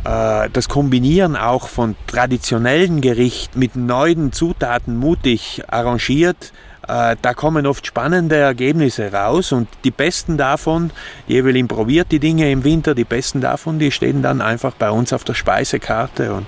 äh, 0.05 0.49
das 0.53 0.69
Kombinieren 0.69 1.35
auch 1.35 1.69
von 1.69 1.97
traditionellen 2.07 3.01
Gerichten 3.01 3.59
mit 3.59 3.75
neuen 3.75 4.33
Zutaten 4.33 4.97
mutig 4.97 5.63
arrangiert, 5.67 6.53
äh, 6.89 7.17
da 7.21 7.35
kommen 7.35 7.67
oft 7.67 7.85
spannende 7.85 8.37
Ergebnisse 8.37 9.13
raus 9.13 9.51
und 9.51 9.69
die 9.83 9.91
besten 9.91 10.37
davon, 10.37 10.91
Evelyn 11.29 11.67
probiert 11.67 12.13
die 12.13 12.21
Dinge 12.21 12.51
im 12.51 12.63
Winter, 12.63 12.95
die 12.95 13.05
besten 13.05 13.41
davon, 13.41 13.81
die 13.81 13.91
stehen 13.91 14.23
dann 14.23 14.41
einfach 14.41 14.75
bei 14.75 14.91
uns 14.91 15.13
auf 15.13 15.25
der 15.25 15.35
Speisekarte 15.35 16.33
und 16.33 16.47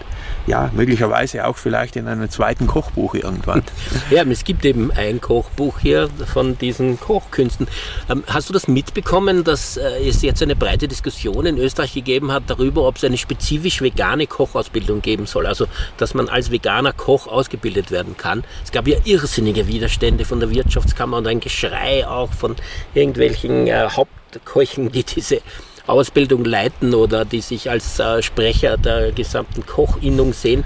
ja, 0.49 0.71
möglicherweise 0.75 1.47
auch 1.47 1.57
vielleicht 1.59 1.97
in 1.97 2.09
einem 2.09 2.31
zweiten 2.31 2.67
Kochbuch 2.67 3.15
irgendwann. 3.15 3.63
Ja, 4.11 4.23
es 4.23 4.45
gibt 4.45 4.65
eben 4.65 4.91
ein 4.91 5.21
Kochbuch 5.21 5.81
hier 5.81 6.09
von 6.33 6.57
diesen 6.57 6.99
Kochkünsten. 6.99 7.67
Ähm, 8.09 8.25
hast 8.27 8.49
du 8.49 8.55
das 8.55 8.67
mitbekommen, 8.67 9.45
dass 9.45 9.77
äh, 9.77 10.09
es 10.09 10.23
jetzt 10.23 10.43
eine 10.43 10.57
breite 10.57 10.89
Diskussion 10.89 11.45
in 11.45 11.59
Österreich 11.59 11.93
gegeben 11.93 12.33
hat 12.33 12.45
darüber, 12.47 12.87
ob 12.87 12.97
es 12.97 13.05
eine 13.05 13.19
spezifisch 13.19 13.83
vegane 13.83 14.27
Kochausbildung 14.27 15.03
geben 15.03 15.27
soll? 15.27 15.47
Also, 15.47 15.67
dass 15.99 16.15
man 16.15 16.29
als 16.29 16.51
veganer 16.51 16.93
Koch 16.93 17.27
ausgebildet 17.27 17.91
werden 17.91 18.17
kann. 18.17 18.45
Es 18.65 18.73
gab 18.73 18.89
ja 18.89 18.97
irrsinnige 19.05 19.67
Widerstände 19.67 20.25
von 20.25 20.41
der 20.41 20.51
Wirtschaftskammer 20.51 21.19
und 21.19 21.27
ein 21.27 21.41
Geschrei 21.41 22.07
auch 22.07 22.33
von 22.33 22.57
irgendwelchen 22.95 23.67
äh, 23.67 23.89
Hauptköchen, 23.91 24.91
die 24.91 25.05
diese 25.05 25.43
Ausbildung 25.88 26.44
leiten 26.44 26.94
oder 26.94 27.24
die 27.24 27.40
sich 27.40 27.70
als 27.70 27.98
äh, 27.98 28.22
Sprecher 28.22 28.77
der 28.77 29.12
gesamten 29.12 29.64
Kochinnung 29.66 30.33
sehen, 30.33 30.64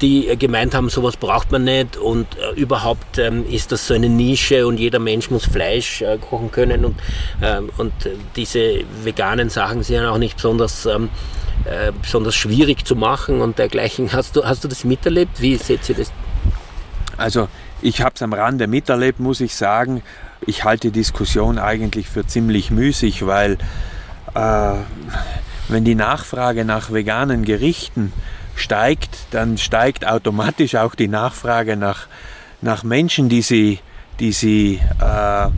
die 0.00 0.28
äh, 0.28 0.36
gemeint 0.36 0.74
haben, 0.74 0.88
sowas 0.88 1.16
braucht 1.16 1.52
man 1.52 1.64
nicht 1.64 1.96
und 1.96 2.26
äh, 2.38 2.58
überhaupt 2.58 3.18
ähm, 3.18 3.44
ist 3.48 3.72
das 3.72 3.86
so 3.86 3.94
eine 3.94 4.08
Nische 4.08 4.66
und 4.66 4.78
jeder 4.78 4.98
Mensch 4.98 5.30
muss 5.30 5.44
Fleisch 5.44 6.02
äh, 6.02 6.18
kochen 6.18 6.50
können 6.50 6.84
und, 6.84 6.96
ähm, 7.42 7.70
und 7.76 7.92
diese 8.36 8.80
veganen 9.02 9.50
Sachen 9.50 9.82
sind 9.82 10.04
auch 10.04 10.18
nicht 10.18 10.36
besonders, 10.36 10.86
ähm, 10.86 11.10
äh, 11.64 11.92
besonders 12.00 12.34
schwierig 12.34 12.84
zu 12.86 12.96
machen 12.96 13.40
und 13.40 13.58
dergleichen. 13.58 14.12
Hast 14.12 14.36
du, 14.36 14.44
hast 14.44 14.64
du 14.64 14.68
das 14.68 14.84
miterlebt? 14.84 15.40
Wie 15.40 15.56
seht 15.56 15.88
ihr 15.88 15.96
das? 15.96 16.12
Also 17.16 17.48
ich 17.82 18.00
habe 18.02 18.14
es 18.14 18.22
am 18.22 18.32
Rande 18.32 18.66
miterlebt, 18.66 19.20
muss 19.20 19.40
ich 19.40 19.54
sagen. 19.54 20.02
Ich 20.46 20.64
halte 20.64 20.90
die 20.90 21.00
Diskussion 21.00 21.58
eigentlich 21.58 22.08
für 22.08 22.26
ziemlich 22.26 22.70
müßig, 22.70 23.26
weil 23.26 23.58
äh, 24.34 24.74
wenn 25.68 25.84
die 25.84 25.94
Nachfrage 25.94 26.64
nach 26.64 26.92
veganen 26.92 27.44
Gerichten 27.44 28.12
steigt, 28.56 29.26
dann 29.30 29.58
steigt 29.58 30.06
automatisch 30.06 30.74
auch 30.74 30.94
die 30.94 31.08
Nachfrage 31.08 31.76
nach, 31.76 32.06
nach 32.60 32.82
Menschen, 32.82 33.28
die 33.28 33.42
sie, 33.42 33.78
die, 34.18 34.32
sie, 34.32 34.80
äh, 35.00 35.48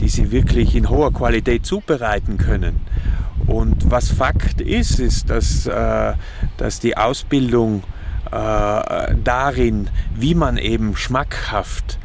die 0.00 0.08
sie 0.08 0.30
wirklich 0.30 0.74
in 0.74 0.88
hoher 0.88 1.12
Qualität 1.12 1.66
zubereiten 1.66 2.38
können. 2.38 2.80
Und 3.46 3.90
was 3.90 4.10
Fakt 4.10 4.60
ist, 4.60 5.00
ist, 5.00 5.30
dass, 5.30 5.66
äh, 5.66 6.12
dass 6.56 6.80
die 6.80 6.96
Ausbildung 6.96 7.82
äh, 8.30 9.14
darin, 9.24 9.88
wie 10.14 10.34
man 10.34 10.58
eben 10.58 10.96
schmackhaft 10.96 11.98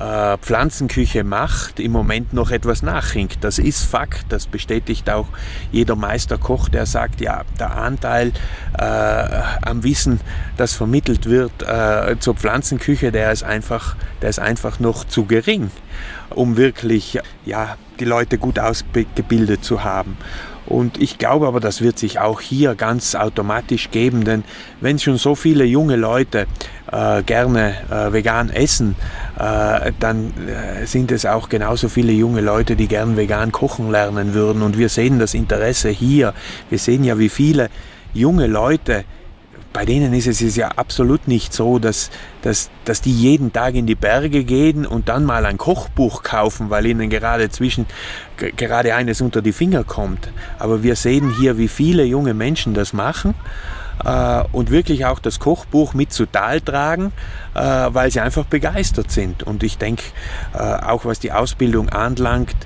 äh, 0.00 0.38
Pflanzenküche 0.38 1.24
macht, 1.24 1.78
im 1.78 1.92
Moment 1.92 2.32
noch 2.32 2.50
etwas 2.50 2.82
nachhinkt. 2.82 3.44
Das 3.44 3.58
ist 3.58 3.84
Fakt, 3.84 4.26
das 4.30 4.46
bestätigt 4.46 5.10
auch 5.10 5.26
jeder 5.72 5.94
Meisterkoch, 5.94 6.70
der 6.70 6.86
sagt, 6.86 7.20
ja, 7.20 7.42
der 7.58 7.76
Anteil 7.76 8.32
äh, 8.78 8.82
am 8.82 9.82
Wissen, 9.84 10.20
das 10.56 10.72
vermittelt 10.72 11.26
wird 11.26 11.52
äh, 11.62 12.16
zur 12.18 12.34
Pflanzenküche, 12.34 13.12
der 13.12 13.30
ist, 13.30 13.42
einfach, 13.42 13.96
der 14.22 14.30
ist 14.30 14.38
einfach 14.38 14.80
noch 14.80 15.04
zu 15.04 15.26
gering, 15.26 15.70
um 16.30 16.56
wirklich 16.56 17.18
ja, 17.44 17.76
die 17.98 18.06
Leute 18.06 18.38
gut 18.38 18.58
ausgebildet 18.58 19.64
zu 19.64 19.84
haben. 19.84 20.16
Und 20.70 21.02
ich 21.02 21.18
glaube 21.18 21.48
aber, 21.48 21.58
das 21.58 21.82
wird 21.82 21.98
sich 21.98 22.20
auch 22.20 22.40
hier 22.40 22.76
ganz 22.76 23.16
automatisch 23.16 23.90
geben, 23.90 24.24
denn 24.24 24.44
wenn 24.80 25.00
schon 25.00 25.16
so 25.16 25.34
viele 25.34 25.64
junge 25.64 25.96
Leute 25.96 26.46
äh, 26.92 27.22
gerne 27.22 27.74
äh, 27.90 28.12
vegan 28.12 28.50
essen, 28.50 28.96
äh, 29.38 29.92
dann 29.98 30.32
äh, 30.48 30.86
sind 30.86 31.12
es 31.12 31.26
auch 31.26 31.48
genauso 31.48 31.88
viele 31.88 32.12
junge 32.12 32.40
Leute, 32.40 32.76
die 32.76 32.88
gern 32.88 33.16
vegan 33.16 33.52
kochen 33.52 33.90
lernen 33.90 34.34
würden. 34.34 34.62
Und 34.62 34.78
wir 34.78 34.88
sehen 34.88 35.18
das 35.18 35.34
Interesse 35.34 35.90
hier. 35.90 36.34
Wir 36.68 36.78
sehen 36.78 37.04
ja, 37.04 37.18
wie 37.18 37.28
viele 37.28 37.70
junge 38.12 38.46
Leute 38.46 39.04
bei 39.72 39.84
denen 39.84 40.12
ist 40.14 40.26
es 40.26 40.56
ja 40.56 40.68
absolut 40.68 41.28
nicht 41.28 41.52
so, 41.54 41.78
dass, 41.78 42.10
dass, 42.42 42.70
dass 42.84 43.02
die 43.02 43.12
jeden 43.12 43.52
Tag 43.52 43.74
in 43.74 43.86
die 43.86 43.94
Berge 43.94 44.42
gehen 44.42 44.84
und 44.84 45.08
dann 45.08 45.24
mal 45.24 45.46
ein 45.46 45.58
Kochbuch 45.58 46.22
kaufen, 46.24 46.70
weil 46.70 46.86
ihnen 46.86 47.08
gerade 47.08 47.50
zwischen 47.50 47.86
gerade 48.36 48.94
eines 48.94 49.20
unter 49.20 49.42
die 49.42 49.52
Finger 49.52 49.84
kommt. 49.84 50.30
Aber 50.58 50.82
wir 50.82 50.96
sehen 50.96 51.32
hier, 51.38 51.56
wie 51.56 51.68
viele 51.68 52.04
junge 52.04 52.34
Menschen 52.34 52.74
das 52.74 52.92
machen 52.92 53.34
äh, 54.04 54.44
und 54.52 54.70
wirklich 54.70 55.06
auch 55.06 55.18
das 55.18 55.38
Kochbuch 55.38 55.94
mit 55.94 56.12
zu 56.12 56.26
Tal 56.26 56.60
tragen, 56.60 57.12
äh, 57.54 57.60
weil 57.60 58.10
sie 58.10 58.20
einfach 58.20 58.44
begeistert 58.44 59.10
sind. 59.10 59.42
Und 59.42 59.62
ich 59.62 59.78
denke, 59.78 60.02
äh, 60.54 60.58
auch 60.58 61.04
was 61.04 61.18
die 61.20 61.32
Ausbildung 61.32 61.88
anlangt, 61.88 62.56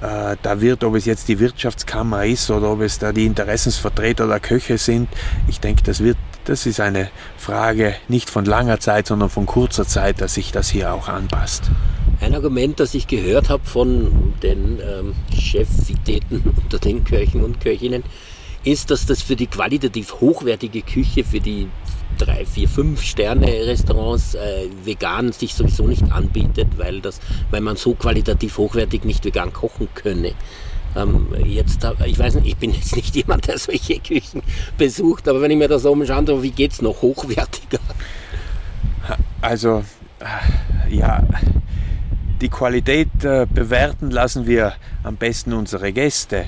äh, 0.00 0.36
da 0.42 0.60
wird, 0.60 0.84
ob 0.84 0.94
es 0.94 1.04
jetzt 1.04 1.28
die 1.28 1.38
Wirtschaftskammer 1.38 2.24
ist 2.24 2.50
oder 2.50 2.72
ob 2.72 2.80
es 2.80 2.98
da 2.98 3.12
die 3.12 3.26
Interessensvertreter 3.26 4.26
der 4.26 4.40
Köche 4.40 4.78
sind, 4.78 5.08
ich 5.48 5.60
denke, 5.60 5.82
das 5.82 6.00
wird 6.02 6.16
das 6.44 6.66
ist 6.66 6.78
eine 6.78 7.10
Frage 7.38 7.94
nicht 8.08 8.28
von 8.28 8.44
langer 8.44 8.78
Zeit, 8.78 9.06
sondern 9.06 9.30
von 9.30 9.46
kurzer 9.46 9.86
Zeit, 9.86 10.20
dass 10.20 10.34
sich 10.34 10.52
das 10.52 10.68
hier 10.68 10.92
auch 10.92 11.08
anpasst. 11.08 11.70
Ein 12.20 12.34
Argument, 12.34 12.78
das 12.80 12.94
ich 12.94 13.06
gehört 13.06 13.48
habe 13.48 13.64
von 13.64 14.34
den 14.42 14.78
ähm, 14.80 15.14
Chefitäten 15.34 16.42
unter 16.62 16.78
den 16.78 17.04
Köchen 17.04 17.42
und 17.42 17.60
Köchinnen, 17.60 18.04
ist, 18.64 18.90
dass 18.90 19.06
das 19.06 19.22
für 19.22 19.36
die 19.36 19.46
qualitativ 19.46 20.14
hochwertige 20.20 20.82
Küche, 20.82 21.24
für 21.24 21.40
die 21.40 21.68
drei, 22.18 22.44
vier, 22.46 22.68
fünf 22.68 23.02
Sterne 23.02 23.46
Restaurants 23.46 24.34
äh, 24.34 24.68
vegan 24.84 25.32
sich 25.32 25.54
sowieso 25.54 25.86
nicht 25.86 26.10
anbietet, 26.12 26.68
weil, 26.76 27.00
das, 27.00 27.20
weil 27.50 27.60
man 27.60 27.76
so 27.76 27.94
qualitativ 27.94 28.58
hochwertig 28.58 29.04
nicht 29.04 29.24
vegan 29.24 29.52
kochen 29.52 29.88
könne. 29.94 30.32
Ähm, 30.96 31.26
jetzt, 31.44 31.86
ich 32.06 32.18
weiß 32.18 32.36
nicht, 32.36 32.46
ich 32.46 32.56
bin 32.56 32.72
jetzt 32.72 32.94
nicht 32.94 33.14
jemand, 33.16 33.48
der 33.48 33.58
solche 33.58 33.98
Küchen 33.98 34.42
besucht, 34.78 35.28
aber 35.28 35.40
wenn 35.40 35.50
ich 35.50 35.58
mir 35.58 35.68
das 35.68 35.84
umschaue, 35.84 36.42
wie 36.42 36.50
geht 36.50 36.72
es 36.72 36.82
noch 36.82 37.02
hochwertiger? 37.02 37.80
Also, 39.40 39.84
äh, 40.20 40.94
ja, 40.94 41.22
die 42.40 42.48
Qualität 42.48 43.08
äh, 43.24 43.46
bewerten 43.52 44.10
lassen 44.10 44.46
wir 44.46 44.74
am 45.02 45.16
besten 45.16 45.52
unsere 45.52 45.92
Gäste. 45.92 46.46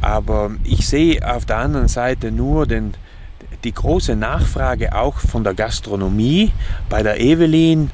Aber 0.00 0.50
ich 0.64 0.86
sehe 0.86 1.20
auf 1.28 1.44
der 1.44 1.58
anderen 1.58 1.88
Seite 1.88 2.30
nur 2.30 2.66
den, 2.66 2.94
die 3.64 3.72
große 3.72 4.16
Nachfrage 4.16 4.94
auch 4.94 5.18
von 5.18 5.44
der 5.44 5.54
Gastronomie 5.54 6.52
bei 6.88 7.02
der 7.02 7.20
Evelyn, 7.20 7.90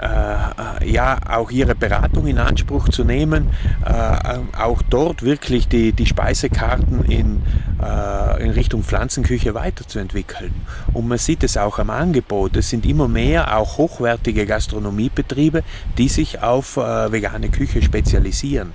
äh, 0.00 0.90
ja, 0.90 1.18
auch 1.28 1.50
ihre 1.50 1.74
Beratung 1.74 2.26
in 2.26 2.38
Anspruch 2.38 2.88
zu 2.88 3.04
nehmen, 3.04 3.50
äh, 3.84 4.58
auch 4.58 4.82
dort 4.88 5.22
wirklich 5.22 5.68
die, 5.68 5.92
die 5.92 6.06
Speisekarten 6.06 7.04
in, 7.04 7.42
äh, 7.82 8.42
in 8.42 8.50
Richtung 8.50 8.82
Pflanzenküche 8.82 9.54
weiterzuentwickeln. 9.54 10.54
Und 10.94 11.08
man 11.08 11.18
sieht 11.18 11.42
es 11.44 11.56
auch 11.56 11.78
am 11.78 11.90
Angebot. 11.90 12.56
Es 12.56 12.70
sind 12.70 12.86
immer 12.86 13.08
mehr 13.08 13.56
auch 13.56 13.76
hochwertige 13.76 14.46
Gastronomiebetriebe, 14.46 15.62
die 15.98 16.08
sich 16.08 16.42
auf 16.42 16.76
äh, 16.76 17.12
vegane 17.12 17.50
Küche 17.50 17.82
spezialisieren. 17.82 18.72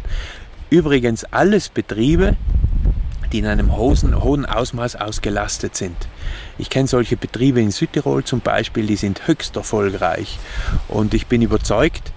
Übrigens 0.69 1.23
alles 1.25 1.69
Betriebe, 1.69 2.35
die 3.31 3.39
in 3.39 3.47
einem 3.47 3.75
hohen 3.75 4.45
Ausmaß 4.45 4.95
ausgelastet 4.95 5.75
sind. 5.75 5.95
Ich 6.57 6.69
kenne 6.69 6.87
solche 6.87 7.17
Betriebe 7.17 7.61
in 7.61 7.71
Südtirol 7.71 8.23
zum 8.23 8.39
Beispiel, 8.39 8.87
die 8.87 8.95
sind 8.95 9.27
höchst 9.27 9.55
erfolgreich. 9.55 10.39
Und 10.87 11.13
ich 11.13 11.27
bin 11.27 11.41
überzeugt, 11.41 12.13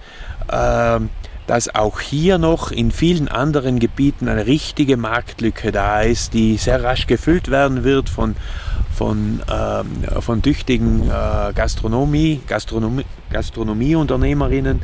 ähm, 0.51 1.09
dass 1.47 1.73
auch 1.73 1.99
hier 1.99 2.37
noch 2.37 2.71
in 2.71 2.91
vielen 2.91 3.27
anderen 3.27 3.79
Gebieten 3.79 4.27
eine 4.27 4.45
richtige 4.45 4.97
Marktlücke 4.97 5.71
da 5.71 6.01
ist, 6.01 6.33
die 6.33 6.57
sehr 6.57 6.83
rasch 6.83 7.07
gefüllt 7.07 7.49
werden 7.49 7.83
wird 7.83 8.07
von, 8.07 8.35
von, 8.99 9.41
ähm, 9.49 10.21
von 10.21 10.41
tüchtigen 10.41 11.09
äh, 11.09 11.53
Gastronomie, 11.55 12.41
Gastronomie, 12.45 13.05
Gastronomieunternehmerinnen, 13.31 14.81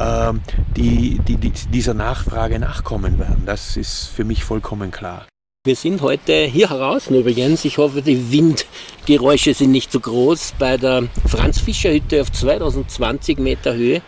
äh, 0.00 0.32
die, 0.76 1.20
die, 1.20 1.36
die 1.36 1.52
dieser 1.72 1.94
Nachfrage 1.94 2.58
nachkommen 2.58 3.20
werden. 3.20 3.44
Das 3.46 3.76
ist 3.76 4.08
für 4.08 4.24
mich 4.24 4.42
vollkommen 4.42 4.90
klar. 4.90 5.26
Wir 5.64 5.76
sind 5.76 6.02
heute 6.02 6.46
hier 6.46 6.70
heraus 6.70 7.06
übrigens. 7.06 7.64
Ich 7.64 7.78
hoffe, 7.78 8.02
die 8.02 8.32
Windgeräusche 8.32 9.54
sind 9.54 9.70
nicht 9.70 9.92
zu 9.92 9.98
so 9.98 10.10
groß. 10.10 10.54
Bei 10.58 10.76
der 10.76 11.04
Franz-Fischer-Hütte 11.28 12.20
auf 12.22 12.32
2020 12.32 13.38
Meter 13.38 13.74
Höhe. 13.74 14.02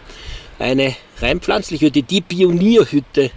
Eine 0.59 0.97
rein 1.21 1.39
pflanzliche 1.39 1.87
Hütte, 1.87 2.03
die 2.03 2.23
Pionierhütte 2.23 3.31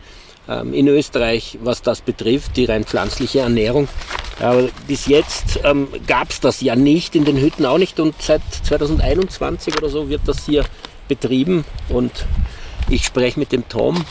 ähm, 0.50 0.74
in 0.74 0.88
Österreich, 0.88 1.60
was 1.62 1.84
das 1.84 2.02
betrifft, 2.02 2.58
die 2.58 2.66
rein 2.66 2.86
pflanzliche 2.86 3.42
Ernährung. 3.42 3.88
Aber 4.39 4.69
bis 4.88 5.08
jetzt 5.08 5.60
ähm, 5.63 5.88
gab 6.06 6.30
es 6.30 6.39
das 6.39 6.62
ja 6.62 6.76
nicht, 6.76 7.15
in 7.15 7.26
den 7.26 7.38
Hütten 7.38 7.65
auch 7.65 7.78
nicht. 7.78 8.00
Und 8.00 8.21
seit 8.21 8.41
2021 8.63 9.78
oder 9.78 9.89
so 9.89 10.10
wird 10.10 10.21
das 10.26 10.45
hier 10.45 10.65
betrieben. 11.08 11.65
Und 11.89 12.26
ich 12.89 13.06
spreche 13.06 13.39
mit 13.39 13.52
dem 13.52 13.67
Tom, 13.67 14.06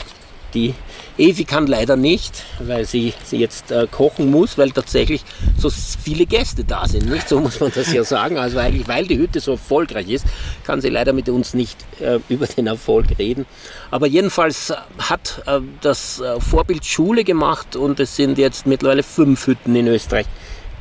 die 0.53 0.73
Evi 1.17 1.45
kann 1.45 1.65
leider 1.65 1.95
nicht, 1.95 2.43
weil 2.59 2.85
sie, 2.85 3.13
sie 3.23 3.37
jetzt 3.37 3.71
äh, 3.71 3.87
kochen 3.89 4.29
muss, 4.29 4.57
weil 4.57 4.71
tatsächlich 4.71 5.23
so 5.57 5.69
viele 5.69 6.27
Gäste 6.27 6.63
da 6.63 6.87
sind. 6.87 7.09
Nicht? 7.09 7.27
So 7.27 7.39
muss 7.39 7.59
man 7.59 7.71
das 7.73 7.91
ja 7.91 8.03
sagen. 8.03 8.37
Also 8.37 8.59
eigentlich, 8.59 8.87
weil 8.87 9.07
die 9.07 9.17
Hütte 9.17 9.39
so 9.39 9.53
erfolgreich 9.53 10.09
ist, 10.09 10.25
kann 10.63 10.79
sie 10.79 10.89
leider 10.89 11.13
mit 11.13 11.27
uns 11.29 11.55
nicht 11.55 11.77
äh, 11.99 12.19
über 12.29 12.45
den 12.45 12.67
Erfolg 12.67 13.17
reden. 13.17 13.47
Aber 13.89 14.05
jedenfalls 14.05 14.71
hat 14.99 15.41
äh, 15.47 15.59
das 15.81 16.19
äh, 16.19 16.39
Vorbild 16.39 16.85
Schule 16.85 17.23
gemacht 17.23 17.75
und 17.75 17.99
es 17.99 18.15
sind 18.15 18.37
jetzt 18.37 18.67
mittlerweile 18.67 19.01
fünf 19.01 19.47
Hütten 19.47 19.75
in 19.75 19.87
Österreich, 19.87 20.27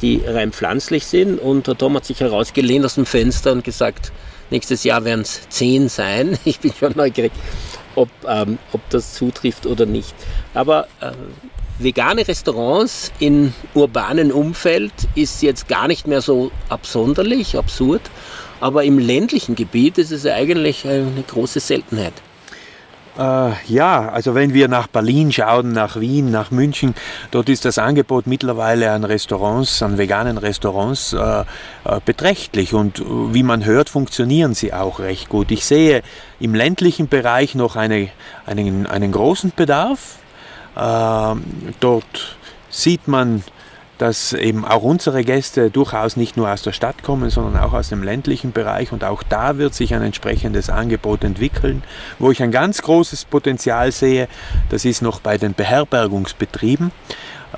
die 0.02 0.22
rein 0.26 0.52
pflanzlich 0.52 1.06
sind. 1.06 1.38
Und 1.38 1.66
der 1.66 1.78
Tom 1.78 1.96
hat 1.96 2.04
sich 2.04 2.20
herausgelehnt 2.20 2.84
aus 2.84 2.96
dem 2.96 3.06
Fenster 3.06 3.52
und 3.52 3.64
gesagt, 3.64 4.12
nächstes 4.50 4.84
Jahr 4.84 5.04
werden 5.04 5.22
es 5.22 5.48
zehn 5.48 5.88
sein. 5.88 6.38
Ich 6.44 6.60
bin 6.60 6.72
schon 6.78 6.92
neugierig 6.94 7.32
ob, 7.96 8.08
ähm, 8.28 8.58
ob 8.72 8.88
das 8.90 9.14
zutrifft 9.14 9.66
oder 9.66 9.86
nicht. 9.86 10.14
Aber 10.54 10.86
äh, 11.00 11.12
vegane 11.78 12.26
Restaurants 12.26 13.12
im 13.18 13.52
urbanen 13.74 14.32
Umfeld 14.32 14.92
ist 15.14 15.42
jetzt 15.42 15.68
gar 15.68 15.88
nicht 15.88 16.06
mehr 16.06 16.20
so 16.20 16.50
absonderlich, 16.68 17.56
absurd. 17.56 18.02
Aber 18.60 18.84
im 18.84 18.98
ländlichen 18.98 19.54
Gebiet 19.54 19.98
ist 19.98 20.12
es 20.12 20.26
eigentlich 20.26 20.86
eine 20.86 21.24
große 21.26 21.60
Seltenheit. 21.60 22.14
Äh, 23.18 23.52
ja, 23.66 24.10
also 24.10 24.34
wenn 24.34 24.52
wir 24.52 24.68
nach 24.68 24.88
Berlin 24.88 25.32
schauen, 25.32 25.72
nach 25.72 25.98
Wien, 25.98 26.30
nach 26.30 26.50
München, 26.50 26.94
dort 27.30 27.48
ist 27.48 27.64
das 27.64 27.78
Angebot 27.78 28.26
mittlerweile 28.26 28.90
an 28.90 29.04
Restaurants, 29.04 29.82
an 29.82 29.96
veganen 29.96 30.36
Restaurants 30.36 31.14
äh, 31.14 31.40
äh, 31.40 31.44
beträchtlich 32.04 32.74
und 32.74 33.00
äh, 33.00 33.04
wie 33.06 33.42
man 33.42 33.64
hört, 33.64 33.88
funktionieren 33.88 34.54
sie 34.54 34.74
auch 34.74 34.98
recht 34.98 35.30
gut. 35.30 35.50
Ich 35.50 35.64
sehe 35.64 36.02
im 36.40 36.54
ländlichen 36.54 37.08
Bereich 37.08 37.54
noch 37.54 37.76
eine, 37.76 38.08
einen, 38.44 38.86
einen 38.86 39.12
großen 39.12 39.52
Bedarf. 39.56 40.16
Ähm, 40.76 41.42
dort 41.80 42.36
sieht 42.68 43.08
man 43.08 43.42
dass 43.98 44.32
eben 44.32 44.64
auch 44.64 44.82
unsere 44.82 45.24
Gäste 45.24 45.70
durchaus 45.70 46.16
nicht 46.16 46.36
nur 46.36 46.50
aus 46.50 46.62
der 46.62 46.72
Stadt 46.72 47.02
kommen, 47.02 47.30
sondern 47.30 47.62
auch 47.62 47.72
aus 47.72 47.88
dem 47.88 48.02
ländlichen 48.02 48.52
Bereich 48.52 48.92
und 48.92 49.04
auch 49.04 49.22
da 49.22 49.58
wird 49.58 49.74
sich 49.74 49.94
ein 49.94 50.02
entsprechendes 50.02 50.70
Angebot 50.70 51.24
entwickeln. 51.24 51.82
Wo 52.18 52.30
ich 52.30 52.42
ein 52.42 52.50
ganz 52.50 52.82
großes 52.82 53.24
Potenzial 53.24 53.92
sehe, 53.92 54.28
das 54.68 54.84
ist 54.84 55.02
noch 55.02 55.20
bei 55.20 55.38
den 55.38 55.54
Beherbergungsbetrieben. 55.54 56.92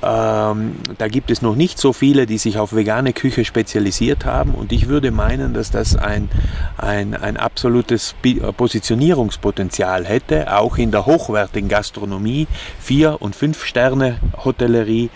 Ähm, 0.01 0.75
da 0.97 1.07
gibt 1.07 1.29
es 1.29 1.41
noch 1.41 1.55
nicht 1.55 1.77
so 1.77 1.91
viele, 1.91 2.25
die 2.25 2.37
sich 2.37 2.57
auf 2.57 2.73
vegane 2.73 3.11
Küche 3.11 3.43
spezialisiert 3.43 4.23
haben 4.23 4.53
und 4.53 4.71
ich 4.71 4.87
würde 4.87 5.11
meinen, 5.11 5.53
dass 5.53 5.71
das 5.71 5.95
ein, 5.97 6.29
ein, 6.77 7.15
ein 7.15 7.35
absolutes 7.35 8.15
Positionierungspotenzial 8.55 10.05
hätte, 10.05 10.55
auch 10.55 10.77
in 10.77 10.91
der 10.91 11.05
hochwertigen 11.05 11.67
Gastronomie, 11.67 12.47
Vier- 12.79 13.21
und 13.21 13.35
Fünf-Sterne-Hotellerie, 13.35 15.05
äh, 15.05 15.09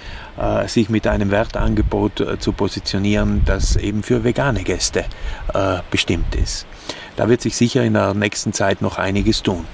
sich 0.68 0.90
mit 0.90 1.08
einem 1.08 1.32
Wertangebot 1.32 2.22
äh, 2.22 2.40
zu 2.40 2.54
positionieren, 2.54 3.44
das 3.46 3.76
eben 3.76 4.04
für 4.04 4.24
vegane 4.24 4.64
Gäste 4.64 5.06
äh, 5.54 5.80
bestimmt 5.92 6.36
ist. 6.36 6.66
Da 7.16 7.30
wird 7.30 7.42
sich 7.42 7.56
sicher 7.56 7.84
in 7.84 7.94
der 7.94 8.14
nächsten 8.14 8.54
Zeit 8.54 8.82
noch 8.82 8.98
einiges 8.98 9.44
tun. 9.44 9.66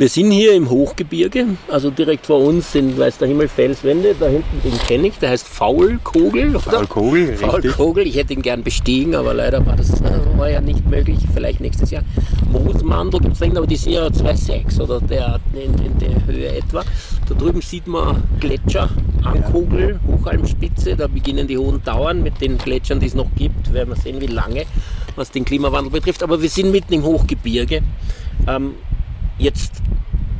Wir 0.00 0.08
sind 0.08 0.30
hier 0.30 0.54
im 0.54 0.70
Hochgebirge, 0.70 1.44
also 1.68 1.90
direkt 1.90 2.24
vor 2.24 2.40
uns 2.40 2.72
sind, 2.72 2.98
weiß 2.98 3.18
der 3.18 3.28
Himmel, 3.28 3.48
Felswände. 3.48 4.16
Da 4.18 4.28
hinten, 4.28 4.62
den 4.64 4.72
kenne 4.78 5.08
ich, 5.08 5.18
der 5.18 5.28
heißt 5.28 5.46
Faulkogel. 5.46 6.58
Faulkogel, 6.58 7.36
Faulkogel, 7.36 8.06
ich 8.06 8.16
hätte 8.16 8.32
ihn 8.32 8.40
gern 8.40 8.62
bestiegen, 8.62 9.14
aber 9.14 9.34
leider 9.34 9.66
war 9.66 9.76
das 9.76 10.00
äh, 10.00 10.38
war 10.38 10.48
ja 10.48 10.62
nicht 10.62 10.88
möglich. 10.88 11.18
Vielleicht 11.34 11.60
nächstes 11.60 11.90
Jahr. 11.90 12.02
Moosmandel 12.50 13.20
gibt 13.20 13.34
es 13.34 13.42
aber 13.42 13.66
die 13.66 13.76
sind 13.76 13.92
ja 13.92 14.06
2,6 14.06 14.80
oder 14.80 15.02
der, 15.02 15.38
in, 15.52 15.74
in, 15.84 15.98
der 15.98 16.24
Höhe 16.24 16.48
etwa. 16.48 16.82
Da 17.28 17.34
drüben 17.34 17.60
sieht 17.60 17.86
man 17.86 18.22
Gletscher 18.40 18.88
am 19.22 19.34
ja. 19.34 19.42
Kogel, 19.50 20.00
Hochalmspitze. 20.06 20.96
Da 20.96 21.08
beginnen 21.08 21.46
die 21.46 21.58
hohen 21.58 21.84
Dauern 21.84 22.22
mit 22.22 22.40
den 22.40 22.56
Gletschern, 22.56 23.00
die 23.00 23.06
es 23.06 23.14
noch 23.14 23.28
gibt. 23.36 23.70
Werden 23.74 23.90
wir 23.90 23.96
sehen, 23.96 24.18
wie 24.18 24.28
lange, 24.28 24.64
was 25.16 25.30
den 25.30 25.44
Klimawandel 25.44 25.92
betrifft. 25.92 26.22
Aber 26.22 26.40
wir 26.40 26.48
sind 26.48 26.70
mitten 26.72 26.94
im 26.94 27.02
Hochgebirge. 27.02 27.82
Ähm, 28.48 28.76
Jetzt 29.40 29.72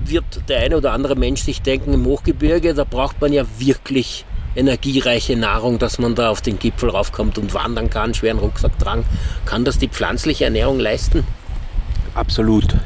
wird 0.05 0.49
der 0.49 0.61
eine 0.61 0.77
oder 0.77 0.93
andere 0.93 1.17
Mensch 1.17 1.41
sich 1.41 1.63
denken, 1.63 1.95
im 1.95 2.05
Hochgebirge, 2.05 2.75
da 2.75 2.85
braucht 2.85 3.19
man 3.21 3.33
ja 3.33 3.45
wirklich 3.59 4.27
energiereiche 4.55 5.37
Nahrung, 5.37 5.79
dass 5.79 5.99
man 5.99 6.15
da 6.15 6.29
auf 6.29 6.43
den 6.43 6.59
Gipfel 6.59 6.91
raufkommt 6.91 7.39
und 7.39 7.55
wandern 7.55 7.89
kann, 7.89 8.13
schweren 8.13 8.39
Rucksack 8.39 8.79
tragen. 8.79 9.05
Kann 9.47 9.65
das 9.65 9.79
die 9.79 9.89
pflanzliche 9.89 10.45
Ernährung 10.45 10.79
leisten? 10.79 11.25
Absolut. 12.15 12.77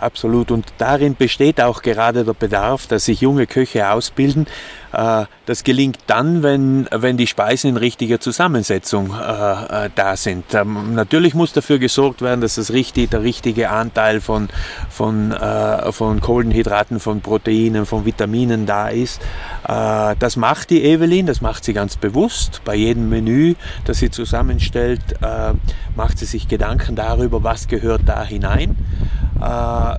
Absolut. 0.00 0.50
Und 0.50 0.66
darin 0.78 1.16
besteht 1.16 1.60
auch 1.60 1.82
gerade 1.82 2.24
der 2.24 2.32
Bedarf, 2.32 2.86
dass 2.86 3.04
sich 3.04 3.20
junge 3.20 3.46
Köche 3.46 3.90
ausbilden. 3.90 4.46
Äh, 4.92 5.24
das 5.46 5.64
gelingt 5.64 5.98
dann, 6.06 6.42
wenn, 6.42 6.88
wenn 6.90 7.16
die 7.16 7.26
Speisen 7.26 7.70
in 7.70 7.76
richtiger 7.76 8.20
Zusammensetzung 8.20 9.12
äh, 9.12 9.86
äh, 9.86 9.90
da 9.94 10.16
sind. 10.16 10.54
Ähm, 10.54 10.94
natürlich 10.94 11.34
muss 11.34 11.52
dafür 11.52 11.78
gesorgt 11.78 12.22
werden, 12.22 12.40
dass 12.40 12.56
das 12.56 12.72
richtig, 12.72 13.10
der 13.10 13.22
richtige 13.22 13.70
Anteil 13.70 14.20
von, 14.20 14.48
von, 14.88 15.32
äh, 15.32 15.92
von 15.92 16.20
Kohlenhydraten, 16.20 17.00
von 17.00 17.20
Proteinen, 17.20 17.86
von 17.86 18.04
Vitaminen 18.04 18.66
da 18.66 18.88
ist. 18.88 19.20
Äh, 19.66 20.14
das 20.18 20.36
macht 20.36 20.70
die 20.70 20.84
Evelyn, 20.84 21.26
das 21.26 21.40
macht 21.40 21.64
sie 21.64 21.72
ganz 21.72 21.96
bewusst. 21.96 22.62
Bei 22.64 22.74
jedem 22.74 23.08
Menü, 23.08 23.54
das 23.84 23.98
sie 23.98 24.10
zusammenstellt, 24.10 25.02
äh, 25.22 25.54
macht 25.96 26.18
sie 26.18 26.26
sich 26.26 26.48
Gedanken 26.48 26.96
darüber, 26.96 27.42
was 27.42 27.68
gehört 27.68 28.02
da 28.06 28.22
hinein. 28.24 28.76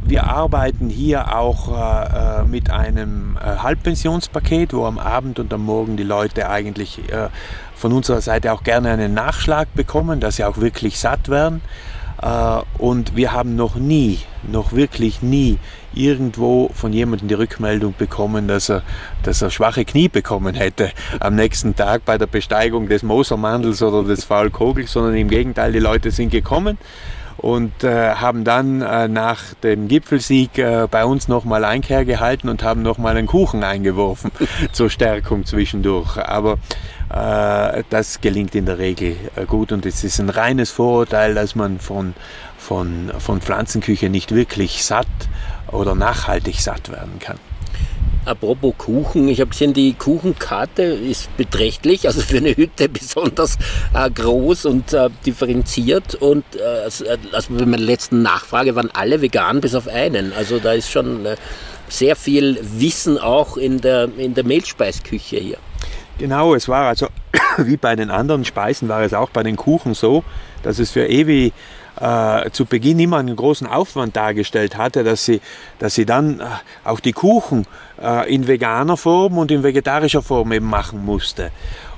Wir 0.06 0.28
arbeiten 0.28 0.88
hier 0.88 1.38
auch 1.38 2.46
mit 2.48 2.70
einem 2.70 3.38
Halbpensionspaket, 3.38 4.74
wo 4.74 4.83
am 4.86 5.00
Abend 5.00 5.40
und 5.40 5.54
am 5.54 5.66
Morgen 5.66 5.98
die 5.98 6.04
Leute 6.04 6.50
eigentlich 6.50 7.00
von 7.76 7.92
unserer 7.92 8.22
Seite 8.22 8.54
auch 8.54 8.64
gerne 8.64 8.92
einen 8.92 9.14
Nachschlag 9.14 9.74
bekommen, 9.74 10.20
dass 10.20 10.38
sie 10.38 10.46
auch 10.46 10.58
wirklich 10.58 11.00
satt 11.00 11.28
werden. 11.28 11.62
Äh, 12.22 12.62
und 12.78 13.16
wir 13.16 13.34
haben 13.34 13.56
noch 13.56 13.76
nie, 13.76 14.20
noch 14.50 14.72
wirklich 14.72 15.22
nie 15.22 15.58
irgendwo 15.94 16.70
von 16.74 16.94
jemandem 16.94 17.28
die 17.28 17.34
Rückmeldung 17.34 17.94
bekommen, 17.98 18.48
dass 18.48 18.70
er, 18.70 18.84
dass 19.24 19.42
er 19.42 19.52
schwache 19.52 19.86
Knie 19.86 20.08
bekommen 20.08 20.56
hätte 20.56 20.92
am 21.20 21.36
nächsten 21.36 21.76
Tag 21.76 22.06
bei 22.06 22.18
der 22.18 22.28
Besteigung 22.28 22.88
des 22.88 23.04
Mosermandels 23.04 23.84
oder 23.84 24.08
des 24.08 24.24
Faulkogels, 24.24 24.94
sondern 24.94 25.16
im 25.16 25.28
Gegenteil, 25.28 25.74
die 25.74 25.80
Leute 25.80 26.10
sind 26.12 26.30
gekommen 26.30 26.78
und 27.44 27.84
äh, 27.84 28.16
haben 28.16 28.46
dann 28.46 28.82
äh, 28.82 29.10
nach 29.10 29.54
dem 29.64 29.90
Gipfelsieg 29.90 30.58
äh, 30.58 30.88
bei 30.90 31.04
uns 31.04 31.28
nochmal 31.28 31.66
Einkehr 31.66 32.06
gehalten 32.06 32.48
und 32.48 32.64
haben 32.64 32.82
nochmal 32.82 33.18
einen 33.18 33.28
Kuchen 33.28 33.66
eingeworfen 33.66 34.32
zur 34.72 34.90
Stärkung 34.90 35.46
zwischendurch. 35.46 36.18
Aber 36.18 36.54
äh, 37.10 37.84
das 37.90 38.22
gelingt 38.22 38.56
in 38.56 38.66
der 38.66 38.78
Regel 38.78 39.18
äh, 39.36 39.46
gut 39.46 39.74
und 39.74 39.86
es 39.86 40.06
ist 40.06 40.20
ein 40.20 40.30
reines 40.30 40.72
Vorurteil, 40.72 41.36
dass 41.36 41.54
man 41.54 41.80
von, 41.80 42.14
von, 42.58 43.12
von 43.20 43.42
Pflanzenküche 43.42 44.10
nicht 44.10 44.34
wirklich 44.34 44.86
satt 44.86 45.08
oder 45.70 45.96
nachhaltig 45.96 46.62
satt 46.62 46.90
werden 46.90 47.20
kann. 47.20 47.38
Apropos 48.26 48.74
Kuchen, 48.78 49.28
ich 49.28 49.42
habe 49.42 49.50
gesehen, 49.50 49.74
die 49.74 49.94
Kuchenkarte 49.94 50.84
ist 50.84 51.36
beträchtlich, 51.36 52.08
also 52.08 52.22
für 52.22 52.38
eine 52.38 52.56
Hütte 52.56 52.88
besonders 52.90 53.58
äh, 53.94 54.10
groß 54.10 54.66
und 54.66 54.94
äh, 54.94 55.10
differenziert. 55.26 56.16
Und 56.16 56.46
äh, 56.56 56.84
also, 56.84 57.06
also 57.34 57.54
bei 57.54 57.66
meiner 57.66 57.84
letzten 57.84 58.22
Nachfrage 58.22 58.76
waren 58.76 58.90
alle 58.94 59.22
vegan 59.22 59.60
bis 59.60 59.76
auf 59.76 59.88
einen. 59.88 60.32
Also 60.34 60.60
da 60.60 60.72
ist 60.72 60.90
schon 60.90 61.26
äh, 61.26 61.36
sehr 61.90 62.16
viel 62.16 62.60
Wissen 62.62 63.18
auch 63.18 63.58
in 63.58 63.82
der, 63.82 64.10
in 64.18 64.34
der 64.34 64.46
Mehlspeisküche 64.46 65.38
hier. 65.38 65.58
Genau, 66.18 66.56
es 66.56 66.68
war 66.68 66.88
also 66.88 67.08
wie 67.58 67.78
bei 67.78 67.96
den 67.96 68.10
anderen 68.10 68.46
Speisen 68.46 68.88
war 68.88 69.02
es 69.02 69.14
auch 69.14 69.30
bei 69.30 69.44
den 69.44 69.58
Kuchen 69.58 69.94
so, 69.94 70.24
dass 70.64 70.80
es 70.80 70.92
für 70.92 71.10
Evi 71.10 71.52
äh, 72.00 72.50
zu 72.52 72.66
Beginn 72.66 73.00
immer 73.00 73.18
einen 73.18 73.36
großen 73.36 73.68
Aufwand 73.68 74.16
dargestellt 74.16 74.78
hatte, 74.78 75.04
dass 75.04 75.26
sie, 75.26 75.42
dass 75.80 75.96
sie 75.96 76.06
dann 76.06 76.40
äh, 76.40 76.46
auch 76.84 77.00
die 77.00 77.14
Kuchen 77.14 77.66
äh, 78.04 78.34
in 78.34 78.48
veganer 78.48 78.98
Form 78.98 79.38
und 79.38 79.52
in 79.52 79.64
vegetarischer 79.64 80.22
Form 80.22 80.52
eben 80.52 80.68
machen 80.68 81.04
musste. 81.06 81.52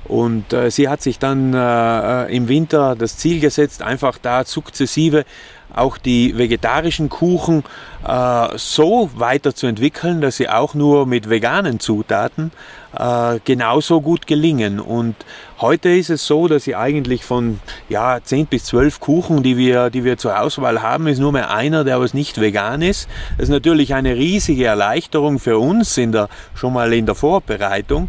Und 0.04 0.52
äh, 0.52 0.70
sie 0.70 0.88
hat 0.88 1.02
sich 1.02 1.18
dann 1.18 1.52
äh, 1.52 2.26
äh, 2.26 2.36
im 2.36 2.48
Winter 2.48 2.94
das 2.96 3.16
Ziel 3.16 3.40
gesetzt, 3.40 3.82
einfach 3.82 4.18
da 4.18 4.44
sukzessive 4.44 5.24
auch 5.74 5.98
die 5.98 6.36
vegetarischen 6.36 7.08
Kuchen 7.08 7.64
äh, 8.06 8.48
so 8.56 9.10
weiterzuentwickeln, 9.14 10.20
dass 10.20 10.36
sie 10.36 10.48
auch 10.48 10.74
nur 10.74 11.06
mit 11.06 11.28
veganen 11.28 11.80
Zutaten 11.80 12.52
äh, 12.98 13.40
genauso 13.44 14.00
gut 14.00 14.26
gelingen. 14.26 14.80
Und 14.80 15.16
heute 15.60 15.90
ist 15.90 16.10
es 16.10 16.26
so, 16.26 16.48
dass 16.48 16.64
sie 16.64 16.76
eigentlich 16.76 17.24
von 17.24 17.60
ja, 17.88 18.20
10 18.22 18.46
bis 18.46 18.64
12 18.64 19.00
Kuchen, 19.00 19.42
die 19.42 19.56
wir, 19.56 19.90
die 19.90 20.04
wir 20.04 20.18
zur 20.18 20.40
Auswahl 20.40 20.82
haben, 20.82 21.06
ist 21.06 21.18
nur 21.18 21.32
mehr 21.32 21.50
einer, 21.50 21.84
der 21.84 21.96
aber 21.96 22.06
nicht 22.12 22.40
vegan 22.40 22.82
ist. 22.82 23.08
Das 23.36 23.44
ist 23.44 23.52
natürlich 23.52 23.94
eine 23.94 24.16
riesige 24.16 24.64
Erleichterung 24.64 25.38
für 25.38 25.58
uns 25.58 25.98
in 25.98 26.12
der, 26.12 26.28
schon 26.54 26.72
mal 26.72 26.92
in 26.92 27.06
der 27.06 27.14
Vorbereitung 27.14 28.08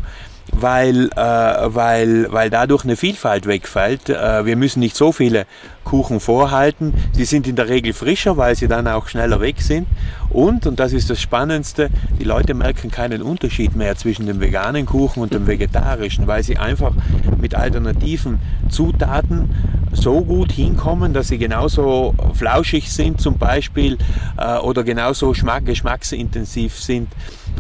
weil, 0.52 1.10
äh, 1.16 1.20
weil, 1.20 2.32
weil 2.32 2.50
dadurch 2.50 2.84
eine 2.84 2.96
Vielfalt 2.96 3.46
wegfällt. 3.46 4.10
Äh, 4.10 4.46
wir 4.46 4.56
müssen 4.56 4.80
nicht 4.80 4.96
so 4.96 5.12
viele 5.12 5.46
Kuchen 5.84 6.20
vorhalten. 6.20 6.94
Sie 7.14 7.26
sind 7.26 7.48
in 7.48 7.56
der 7.56 7.70
Regel 7.70 7.94
frischer, 7.94 8.38
weil 8.38 8.56
sie 8.56 8.68
dann 8.68 8.88
auch 8.88 9.08
schneller 9.08 9.40
weg 9.40 9.62
sind. 9.62 9.88
Und, 10.30 10.68
und 10.68 10.80
das 10.80 10.94
ist 10.94 11.10
das 11.10 11.22
Spannendste, 11.22 11.90
die 12.20 12.26
Leute 12.26 12.54
merken 12.54 12.92
keinen 12.92 13.22
Unterschied 13.22 13.76
mehr 13.76 13.96
zwischen 13.96 14.26
dem 14.26 14.42
veganen 14.42 14.86
Kuchen 14.86 15.24
und 15.24 15.34
dem 15.34 15.48
vegetarischen, 15.48 16.28
weil 16.28 16.44
sie 16.44 16.58
einfach 16.58 16.92
mit 17.40 17.56
alternativen 17.56 18.40
Zutaten 18.70 19.50
so 19.94 20.22
gut 20.22 20.52
hinkommen, 20.52 21.14
dass 21.14 21.30
sie 21.30 21.38
genauso 21.38 22.14
flauschig 22.34 22.92
sind 22.92 23.22
zum 23.22 23.38
Beispiel 23.38 23.98
äh, 24.38 24.58
oder 24.58 24.84
genauso 24.84 25.32
geschmacksintensiv 25.32 26.78
sind 26.78 27.08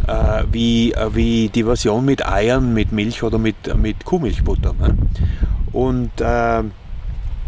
äh, 0.07 0.43
wie, 0.51 0.93
äh, 0.93 1.13
wie 1.13 1.49
die 1.49 1.63
Version 1.63 2.05
mit 2.05 2.27
Eiern, 2.27 2.73
mit 2.73 2.91
Milch 2.91 3.23
oder 3.23 3.37
mit, 3.37 3.55
mit 3.77 4.05
Kuhmilchbutter. 4.05 4.73
Ne? 4.73 4.97
Und 5.71 6.21
äh, 6.21 6.63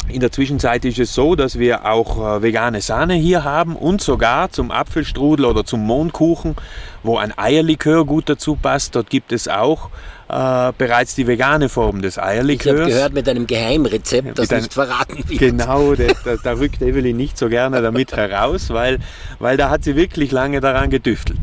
in 0.10 0.22
der 0.22 0.32
Zwischenzeit 0.32 0.86
ist 0.86 1.00
es 1.00 1.14
so, 1.14 1.36
dass 1.36 1.60
wir 1.60 1.86
auch 1.86 2.38
äh, 2.38 2.42
vegane 2.42 2.82
Sahne 2.82 3.14
hier 3.14 3.44
haben 3.44 3.76
und 3.76 4.02
sogar 4.02 4.50
zum 4.52 4.72
Apfelstrudel 4.72 5.46
oder 5.46 5.66
zum 5.66 5.86
Mondkuchen, 5.86 6.56
wo 7.04 7.18
ein 7.18 7.38
Eierlikör 7.38 8.06
gut 8.06 8.28
dazu 8.28 8.56
passt, 8.56 8.96
dort 8.96 9.10
gibt 9.10 9.32
es 9.32 9.48
auch 9.48 9.90
äh, 10.30 10.72
bereits 10.78 11.16
die 11.16 11.28
vegane 11.28 11.70
Form 11.70 12.02
des 12.02 12.18
Eierlikörs. 12.18 12.76
Ich 12.76 12.82
habe 12.82 12.92
gehört 12.92 13.14
mit 13.14 13.30
einem 13.30 13.48
Geheimrezept, 13.48 14.38
das 14.38 14.50
nicht 14.50 14.74
verraten 14.74 15.24
wird. 15.28 15.40
Genau, 15.40 15.94
da, 15.96 16.36
da, 16.44 16.54
rückt 16.54 16.82
Evelyn 16.82 17.18
nicht 17.18 17.38
so 17.38 17.48
gerne 17.50 17.82
damit 17.82 18.14
heraus, 18.14 18.70
weil, 18.70 19.00
weil 19.40 19.58
da 19.58 19.70
hat 19.70 19.84
sie 19.84 19.96
wirklich 19.96 20.32
lange 20.32 20.60
daran 20.60 20.90
gedüftelt. 20.90 21.40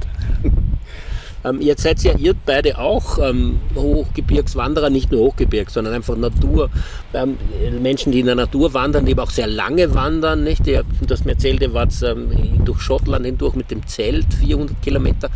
Ähm, 1.47 1.61
jetzt 1.61 1.83
seid 1.83 2.03
ja 2.03 2.13
ihr 2.17 2.35
beide 2.35 2.79
auch 2.79 3.19
ähm, 3.19 3.61
Hochgebirgswanderer, 3.75 4.91
nicht 4.91 5.13
nur 5.13 5.21
Hochgebirgs, 5.27 5.75
sondern 5.75 5.95
einfach 5.95 6.17
Natur. 6.17 6.71
Ähm, 7.15 7.37
Menschen, 7.81 8.13
die 8.13 8.21
in 8.21 8.27
der 8.27 8.35
Natur 8.35 8.75
wandern, 8.75 9.07
die 9.07 9.13
aber 9.13 9.25
auch 9.25 9.31
sehr 9.31 9.47
lange 9.47 9.95
wandern. 9.95 10.43
Nicht? 10.43 10.67
Ihr, 10.67 10.85
das 11.07 11.25
mir 11.25 11.33
erzählt, 11.33 11.63
ihr 11.63 11.73
wart 11.73 11.93
ähm, 12.03 12.31
durch 12.65 12.81
Schottland 12.81 13.27
hindurch 13.27 13.55
mit 13.55 13.71
dem 13.71 13.87
Zelt, 13.87 14.27
400 14.35 14.83
Kilometer. 14.83 15.31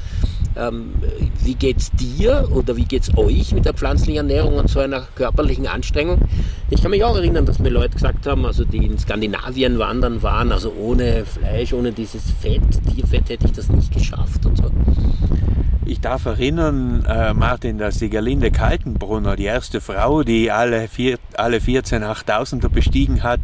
Ähm, 0.56 0.94
wie 1.44 1.56
es 1.70 1.92
dir 1.92 2.48
oder 2.52 2.76
wie 2.76 2.84
geht 2.84 3.04
es 3.04 3.16
euch 3.16 3.52
mit 3.52 3.64
der 3.64 3.72
pflanzlichen 3.72 4.16
Ernährung 4.16 4.56
und 4.56 4.68
so 4.68 4.80
einer 4.80 5.06
körperlichen 5.14 5.68
Anstrengung? 5.68 6.18
Ich 6.70 6.82
kann 6.82 6.90
mich 6.90 7.04
auch 7.04 7.16
erinnern, 7.16 7.46
dass 7.46 7.60
mir 7.60 7.68
Leute 7.68 7.94
gesagt 7.94 8.26
haben, 8.26 8.44
also 8.44 8.64
die 8.64 8.84
in 8.84 8.98
Skandinavien 8.98 9.78
wandern 9.78 10.22
waren, 10.24 10.50
also 10.50 10.72
ohne 10.72 11.24
Fleisch, 11.24 11.72
ohne 11.72 11.92
dieses 11.92 12.32
Fett, 12.40 12.62
Tierfett 12.92 13.28
hätte 13.28 13.46
ich 13.46 13.52
das 13.52 13.68
nicht 13.68 13.92
geschafft 13.92 14.44
und 14.44 14.56
so. 14.56 14.70
Ich 15.90 15.99
darf 16.00 16.26
erinnern, 16.26 17.04
äh, 17.04 17.34
Martin, 17.34 17.78
dass 17.78 17.98
die 17.98 18.10
Gerlinde 18.10 18.50
Kaltenbrunner, 18.50 19.36
die 19.36 19.44
erste 19.44 19.80
Frau, 19.80 20.22
die 20.22 20.50
alle, 20.50 20.88
vier, 20.88 21.18
alle 21.36 21.60
14 21.60 22.02
8000er 22.02 22.68
bestiegen 22.68 23.22
hat, 23.22 23.40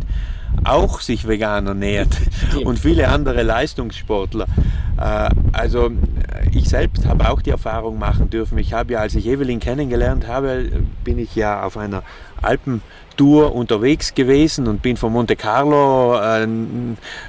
auch 0.64 1.00
sich 1.00 1.28
vegan 1.28 1.66
ernährt 1.66 2.08
und 2.64 2.78
viele 2.78 3.08
andere 3.08 3.42
Leistungssportler. 3.42 4.46
Äh, 4.98 5.30
also 5.52 5.90
ich 6.52 6.68
selbst 6.68 7.06
habe 7.06 7.28
auch 7.30 7.42
die 7.42 7.50
Erfahrung 7.50 7.98
machen 7.98 8.30
dürfen. 8.30 8.58
Ich 8.58 8.72
habe 8.72 8.94
ja, 8.94 9.00
als 9.00 9.14
ich 9.14 9.26
Evelyn 9.26 9.60
kennengelernt 9.60 10.26
habe, 10.26 10.70
bin 11.04 11.18
ich 11.18 11.34
ja 11.36 11.62
auf 11.62 11.76
einer 11.76 12.02
Alpentour 12.42 13.54
unterwegs 13.54 14.14
gewesen 14.14 14.66
und 14.66 14.82
bin 14.82 14.96
von 14.96 15.12
Monte 15.12 15.36
Carlo 15.36 16.18
äh, 16.20 16.46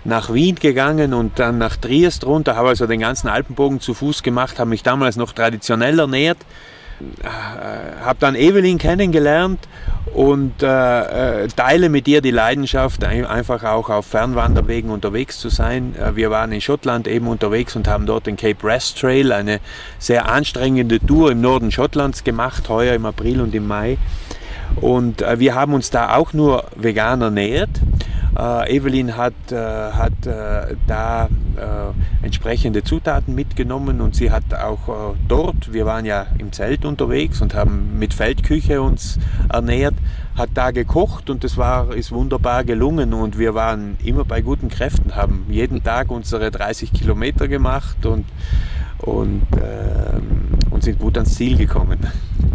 nach 0.03 0.34
Wien 0.34 0.56
gegangen 0.56 1.13
und 1.13 1.39
dann 1.39 1.58
nach 1.58 1.77
Triest 1.77 2.25
runter, 2.25 2.56
habe 2.56 2.69
also 2.69 2.88
den 2.88 2.99
ganzen 2.99 3.27
Alpenbogen 3.27 3.80
zu 3.80 3.93
Fuß 3.93 4.23
gemacht, 4.23 4.60
habe 4.60 4.69
mich 4.69 4.84
damals 4.84 5.15
noch 5.15 5.34
traditionell 5.34 5.99
ernährt 5.99 6.38
äh, 6.39 6.45
habe 8.03 8.17
dann 8.19 8.36
Evelyn 8.36 8.77
kennengelernt 8.77 9.67
und 10.13 10.63
äh, 10.63 11.43
äh, 11.43 11.47
teile 11.47 11.89
mit 11.89 12.07
ihr 12.07 12.21
die 12.21 12.31
Leidenschaft, 12.31 13.03
einfach 13.03 13.63
auch 13.63 13.89
auf 13.89 14.07
Fernwanderwegen 14.07 14.89
unterwegs 14.89 15.38
zu 15.39 15.49
sein. 15.49 15.95
Äh, 15.95 16.15
wir 16.15 16.31
waren 16.31 16.51
in 16.51 16.62
Schottland 16.62 17.07
eben 17.07 17.27
unterwegs 17.27 17.75
und 17.75 17.88
haben 17.88 18.05
dort 18.05 18.25
den 18.25 18.36
Cape 18.36 18.65
Rest 18.65 18.99
Trail, 18.99 19.31
eine 19.31 19.60
sehr 19.99 20.29
anstrengende 20.29 20.99
Tour 20.99 21.31
im 21.31 21.41
Norden 21.41 21.71
Schottlands 21.71 22.23
gemacht, 22.23 22.67
heuer 22.69 22.95
im 22.95 23.05
April 23.05 23.41
und 23.41 23.53
im 23.53 23.67
Mai. 23.67 23.97
Und 24.75 25.21
äh, 25.21 25.39
wir 25.39 25.55
haben 25.55 25.73
uns 25.73 25.91
da 25.91 26.15
auch 26.15 26.33
nur 26.33 26.65
vegan 26.75 27.21
ernährt. 27.21 27.69
Äh, 28.38 28.76
Evelyn 28.76 29.17
hat, 29.17 29.34
äh, 29.52 29.56
hat 29.56 30.28
äh, 30.28 30.76
da 30.86 31.26
äh, 31.26 32.26
entsprechende 32.26 32.84
Zutaten 32.84 33.34
mitgenommen 33.34 34.00
und 34.00 34.15
sie 34.15 34.30
hat 34.30 34.54
auch 34.54 34.89
äh, 34.89 35.15
dort, 35.28 35.73
wir 35.73 35.88
waren 35.88 36.06
ja 36.06 36.28
im 36.38 36.52
Zelt 36.52 36.86
unterwegs 36.86 37.41
und 37.41 37.56
haben 37.56 37.97
mit 37.97 38.13
Feldküche 38.13 38.82
uns 38.82 39.17
ernährt, 39.50 39.95
hat 40.36 40.50
da 40.54 40.69
gekocht 40.69 41.32
und 41.32 41.43
das 41.43 41.58
war, 41.58 41.95
ist 41.95 42.12
wunderbar 42.12 42.63
gelungen 42.63 43.13
und 43.13 43.39
wir 43.39 43.56
waren 43.56 43.97
immer 44.04 44.23
bei 44.23 44.41
guten 44.41 44.69
Kräften, 44.69 45.15
haben 45.15 45.47
jeden 45.50 45.84
Tag 45.84 46.12
unsere 46.12 46.52
30 46.52 46.93
Kilometer 46.93 47.47
gemacht 47.47 48.05
und 48.05 48.26
und 48.99 49.45
äh, 49.53 50.57
und 50.72 50.84
sind 50.84 50.99
gut 50.99 51.18
ans 51.18 51.36
Ziel 51.36 51.57
gekommen. 51.57 51.99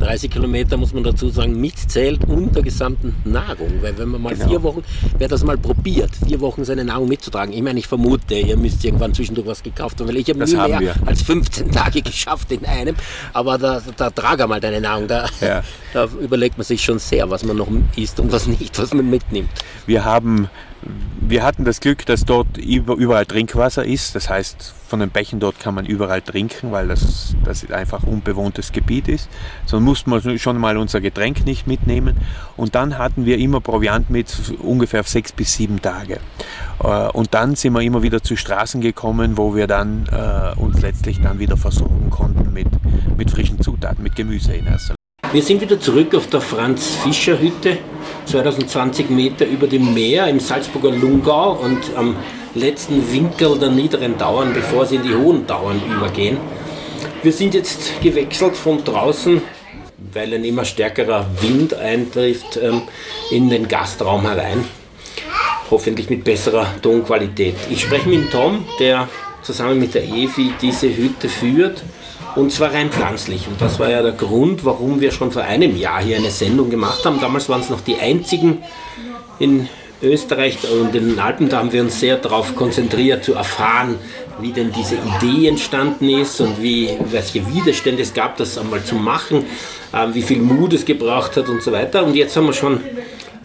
30 0.01 0.31
Kilometer 0.31 0.77
muss 0.77 0.93
man 0.93 1.05
dazu 1.05 1.29
sagen, 1.29 1.61
mitzählt 1.61 2.25
unter 2.27 2.63
gesamten 2.63 3.15
Nahrung. 3.25 3.71
Weil 3.81 3.97
wenn 3.99 4.09
man 4.09 4.23
mal 4.23 4.35
genau. 4.35 4.49
vier 4.49 4.63
Wochen, 4.63 4.83
wer 5.19 5.29
das 5.29 5.45
mal 5.45 5.57
probiert, 5.57 6.11
vier 6.27 6.41
Wochen 6.41 6.65
seine 6.65 6.85
Nahrung 6.85 7.09
mitzutragen, 7.09 7.55
ich 7.55 7.63
meine, 7.63 7.79
ich 7.79 7.87
vermute, 7.87 8.35
ihr 8.35 8.57
müsst 8.57 8.85
irgendwann 8.85 9.15
zwischendurch 9.15 9.47
was 9.47 9.63
gekauft 9.63 10.01
haben, 10.01 10.09
weil 10.09 10.17
ich 10.17 10.29
habe 10.29 10.45
nie 10.45 10.55
mehr 10.55 10.81
wir. 10.81 10.95
als 11.07 11.23
15 11.23 11.71
Tage 11.71 12.03
geschafft 12.03 12.51
in 12.51 12.65
einem, 12.65 12.97
aber 13.33 13.59
da, 13.59 13.81
da 13.97 14.11
trage 14.11 14.47
mal 14.47 14.61
deine 14.61 14.81
Nahrung, 14.81 15.07
da, 15.07 15.27
ja. 15.41 15.63
da 15.93 16.09
überlegt 16.21 16.59
man 16.59 16.65
sich 16.65 16.83
schon 16.83 16.99
sehr, 16.99 17.31
was 17.31 17.45
man 17.45 17.57
noch 17.57 17.69
isst 17.97 18.19
und 18.19 18.33
was 18.33 18.47
nicht, 18.47 18.79
was 18.79 18.93
man 18.93 19.09
mitnimmt. 19.09 19.51
Wir 19.87 20.05
haben 20.05 20.49
wir 21.21 21.45
hatten 21.45 21.65
das 21.65 21.81
Glück, 21.81 22.05
dass 22.07 22.25
dort 22.25 22.59
überall 22.59 23.27
Trinkwasser 23.27 23.85
ist. 23.85 24.15
Das 24.15 24.29
heißt, 24.29 24.75
von 24.87 25.01
den 25.01 25.11
Bächen 25.11 25.41
dort 25.41 25.59
kann 25.61 25.75
man 25.75 25.87
überall 25.87 26.21
trinken, 26.21 26.73
weil 26.73 26.89
das, 26.89 27.35
das 27.45 27.71
einfach 27.71 28.03
unbewohntes 28.03 28.73
Gebiet 28.73 29.09
ist. 29.09 29.29
So 29.65 29.81
mussten 29.81 30.11
wir 30.11 30.39
schon 30.39 30.59
mal 30.59 30.77
unser 30.77 31.01
Getränk 31.01 31.47
nicht 31.47 31.67
mitnehmen. 31.67 32.17
Und 32.57 32.75
dann 32.75 32.99
hatten 32.99 33.25
wir 33.25 33.39
immer 33.39 33.61
Proviant 33.61 34.11
mit, 34.11 34.35
ungefähr 34.61 35.03
sechs 35.05 35.33
bis 35.33 35.55
sieben 35.55 35.81
Tage. 35.81 36.19
Äh, 36.83 37.09
und 37.13 37.33
dann 37.33 37.55
sind 37.55 37.73
wir 37.73 37.81
immer 37.81 38.03
wieder 38.03 38.23
zu 38.23 38.37
Straßen 38.37 38.81
gekommen, 38.81 39.39
wo 39.39 39.55
wir 39.55 39.67
dann 39.67 40.07
äh, 40.13 40.59
uns 40.61 40.83
letztlich 40.83 41.21
dann 41.21 41.39
wieder 41.39 41.57
versorgen 41.57 42.11
konnten 42.11 42.53
mit, 42.53 42.69
mit 43.17 43.31
frischen 43.31 43.61
Zutaten, 43.61 44.03
mit 44.03 44.17
Gemüse 44.17 44.55
in 44.55 44.67
erster 44.67 44.95
Linie. 44.95 45.35
Wir 45.35 45.43
sind 45.43 45.63
wieder 45.63 45.81
zurück 45.81 46.15
auf 46.15 46.27
der 46.27 46.43
Franz-Fischer-Hütte 46.43 47.79
2020 48.27 49.11
Meter 49.11 49.47
über 49.47 49.67
dem 49.67 49.95
Meer 49.95 50.27
im 50.29 50.41
Salzburger 50.41 50.91
Lungau 50.91 51.53
und 51.53 51.79
am 51.97 52.17
letzten 52.55 53.13
Winkel 53.13 53.59
der 53.59 53.71
niederen 53.71 54.19
Dauern, 54.19 54.53
bevor 54.53 54.87
sie 54.87 54.97
in 54.97 55.03
die 55.03 55.15
hohen 55.15 55.47
Dauern 55.47 55.81
übergehen. 55.91 56.39
Wir 57.23 57.33
sind 57.33 57.55
jetzt 57.55 58.01
gewechselt 58.03 58.57
von 58.57 58.83
draußen, 58.85 59.41
weil 60.13 60.35
ein 60.35 60.45
immer 60.45 60.65
stärkerer 60.65 61.27
Wind 61.41 61.75
eintrifft, 61.75 62.59
ähm, 62.61 62.83
in 63.31 63.49
den 63.49 63.69
Gastraum 63.69 64.23
herein. 64.23 64.65
Hoffentlich 65.71 66.11
mit 66.11 66.25
besserer 66.25 66.67
Tonqualität. 66.83 67.55
Ich 67.71 67.83
spreche 67.83 68.09
mit 68.09 68.31
Tom, 68.31 68.65
der 68.79 69.09
zusammen 69.43 69.79
mit 69.79 69.95
der 69.95 70.05
Evi 70.05 70.53
diese 70.61 70.95
Hütte 70.95 71.29
führt 71.29 71.83
und 72.37 72.53
zwar 72.53 72.73
rein 72.73 72.91
pflanzlich. 72.91 73.47
Und 73.49 73.61
das 73.61 73.79
war 73.79 73.91
ja 73.91 74.03
der 74.03 74.13
Grund, 74.13 74.65
warum 74.65 75.01
wir 75.01 75.13
schon 75.13 75.33
vor 75.33 75.43
einem 75.43 75.77
Jahr 75.77 76.03
hier 76.03 76.17
eine 76.17 76.31
Sendung 76.31 76.71
gemacht 76.71 77.05
haben. 77.05 77.21
Damals 77.21 77.49
waren 77.49 77.61
es 77.61 77.71
noch 77.71 77.81
die 77.81 77.97
einzigen 77.97 78.63
in 79.39 79.69
Österreich 80.03 80.59
und 80.71 80.95
in 80.95 81.11
den 81.11 81.19
Alpen. 81.19 81.49
Da 81.49 81.59
haben 81.59 81.73
wir 81.73 81.83
uns 81.83 82.01
sehr 82.01 82.17
darauf 82.17 82.57
konzentriert, 82.57 83.25
zu 83.25 83.35
erfahren, 83.35 83.97
wie 84.41 84.53
denn 84.53 84.73
diese 84.73 84.97
Idee 84.97 85.49
entstanden 85.49 86.09
ist 86.09 86.41
und 86.41 86.61
wie, 86.63 86.91
welche 87.11 87.47
Widerstände 87.47 88.03
es 88.03 88.13
gab, 88.13 88.37
das 88.37 88.59
einmal 88.59 88.83
zu 88.83 88.97
machen, 88.97 89.45
äh, 89.93 90.07
wie 90.13 90.23
viel 90.23 90.39
Mut 90.39 90.73
es 90.73 90.85
gebraucht 90.85 91.37
hat 91.37 91.49
und 91.49 91.63
so 91.63 91.71
weiter. 91.71 92.05
Und 92.05 92.15
jetzt 92.17 92.37
haben 92.37 92.47
wir 92.47 92.53
schon 92.53 92.81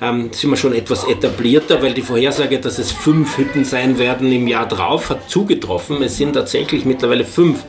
ähm, 0.02 0.30
sind 0.32 0.50
wir 0.50 0.58
schon 0.58 0.74
etwas 0.74 1.04
etablierter, 1.06 1.82
weil 1.82 1.94
die 1.94 2.02
Vorhersage, 2.02 2.60
dass 2.60 2.78
es 2.78 2.92
fünf 2.92 3.38
Hütten 3.38 3.66
sein 3.66 3.98
werden 3.98 4.32
im 4.32 4.48
Jahr 4.48 4.68
drauf, 4.68 5.10
hat 5.10 5.30
zugetroffen. 5.30 6.02
Es 6.04 6.18
sind 6.18 6.34
tatsächlich 6.34 6.86
mittlerweile 6.86 7.26
fünf 7.26 7.64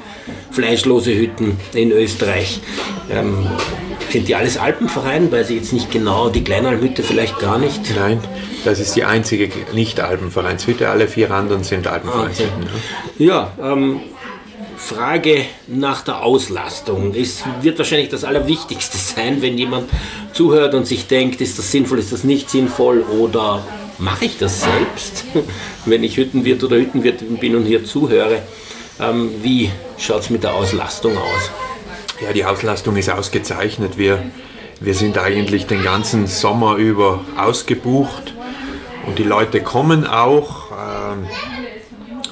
fleischlose 0.50 1.14
Hütten 1.14 1.56
in 1.74 1.90
Österreich. 1.92 2.60
Ähm, 3.10 3.46
sind 4.10 4.28
die 4.28 4.34
alles 4.34 4.56
Alpenverein? 4.56 5.30
Weil 5.30 5.44
sie 5.44 5.56
jetzt 5.56 5.72
nicht 5.72 5.90
genau, 5.90 6.28
die 6.28 6.42
Kleinalmhütte 6.42 7.02
vielleicht 7.02 7.38
gar 7.38 7.58
nicht? 7.58 7.94
Nein, 7.96 8.20
das 8.64 8.80
ist 8.80 8.96
die 8.96 9.04
einzige 9.04 9.50
Nicht-Alpenvereinshütte. 9.74 10.88
Alle 10.88 11.08
vier 11.08 11.30
anderen 11.30 11.62
sind 11.62 11.86
Alpenvereinshütten. 11.86 12.62
Okay. 12.62 13.24
Ja, 13.24 13.52
ähm, 13.62 14.00
Frage 14.88 15.44
nach 15.66 16.00
der 16.00 16.22
Auslastung. 16.22 17.14
Es 17.14 17.44
wird 17.60 17.76
wahrscheinlich 17.76 18.08
das 18.08 18.24
Allerwichtigste 18.24 18.96
sein, 18.96 19.42
wenn 19.42 19.58
jemand 19.58 19.90
zuhört 20.32 20.72
und 20.72 20.86
sich 20.86 21.06
denkt, 21.06 21.42
ist 21.42 21.58
das 21.58 21.70
sinnvoll, 21.70 21.98
ist 21.98 22.10
das 22.10 22.24
nicht 22.24 22.48
sinnvoll 22.48 23.02
oder 23.02 23.62
mache 23.98 24.24
ich 24.24 24.38
das 24.38 24.62
selbst, 24.62 25.24
wenn 25.84 26.02
ich 26.02 26.16
Hüttenwirt 26.16 26.64
oder 26.64 26.76
Hüttenwirt 26.76 27.38
bin 27.38 27.54
und 27.54 27.66
hier 27.66 27.84
zuhöre. 27.84 28.40
Ähm, 28.98 29.30
wie 29.42 29.70
schaut 29.98 30.22
es 30.22 30.30
mit 30.30 30.42
der 30.42 30.54
Auslastung 30.54 31.18
aus? 31.18 31.50
Ja, 32.22 32.32
die 32.32 32.46
Auslastung 32.46 32.96
ist 32.96 33.10
ausgezeichnet. 33.10 33.98
Wir, 33.98 34.22
wir 34.80 34.94
sind 34.94 35.18
eigentlich 35.18 35.66
den 35.66 35.82
ganzen 35.84 36.26
Sommer 36.26 36.76
über 36.76 37.26
ausgebucht 37.36 38.32
und 39.06 39.18
die 39.18 39.24
Leute 39.24 39.60
kommen 39.60 40.06
auch. 40.06 40.70
Ähm, 40.72 41.26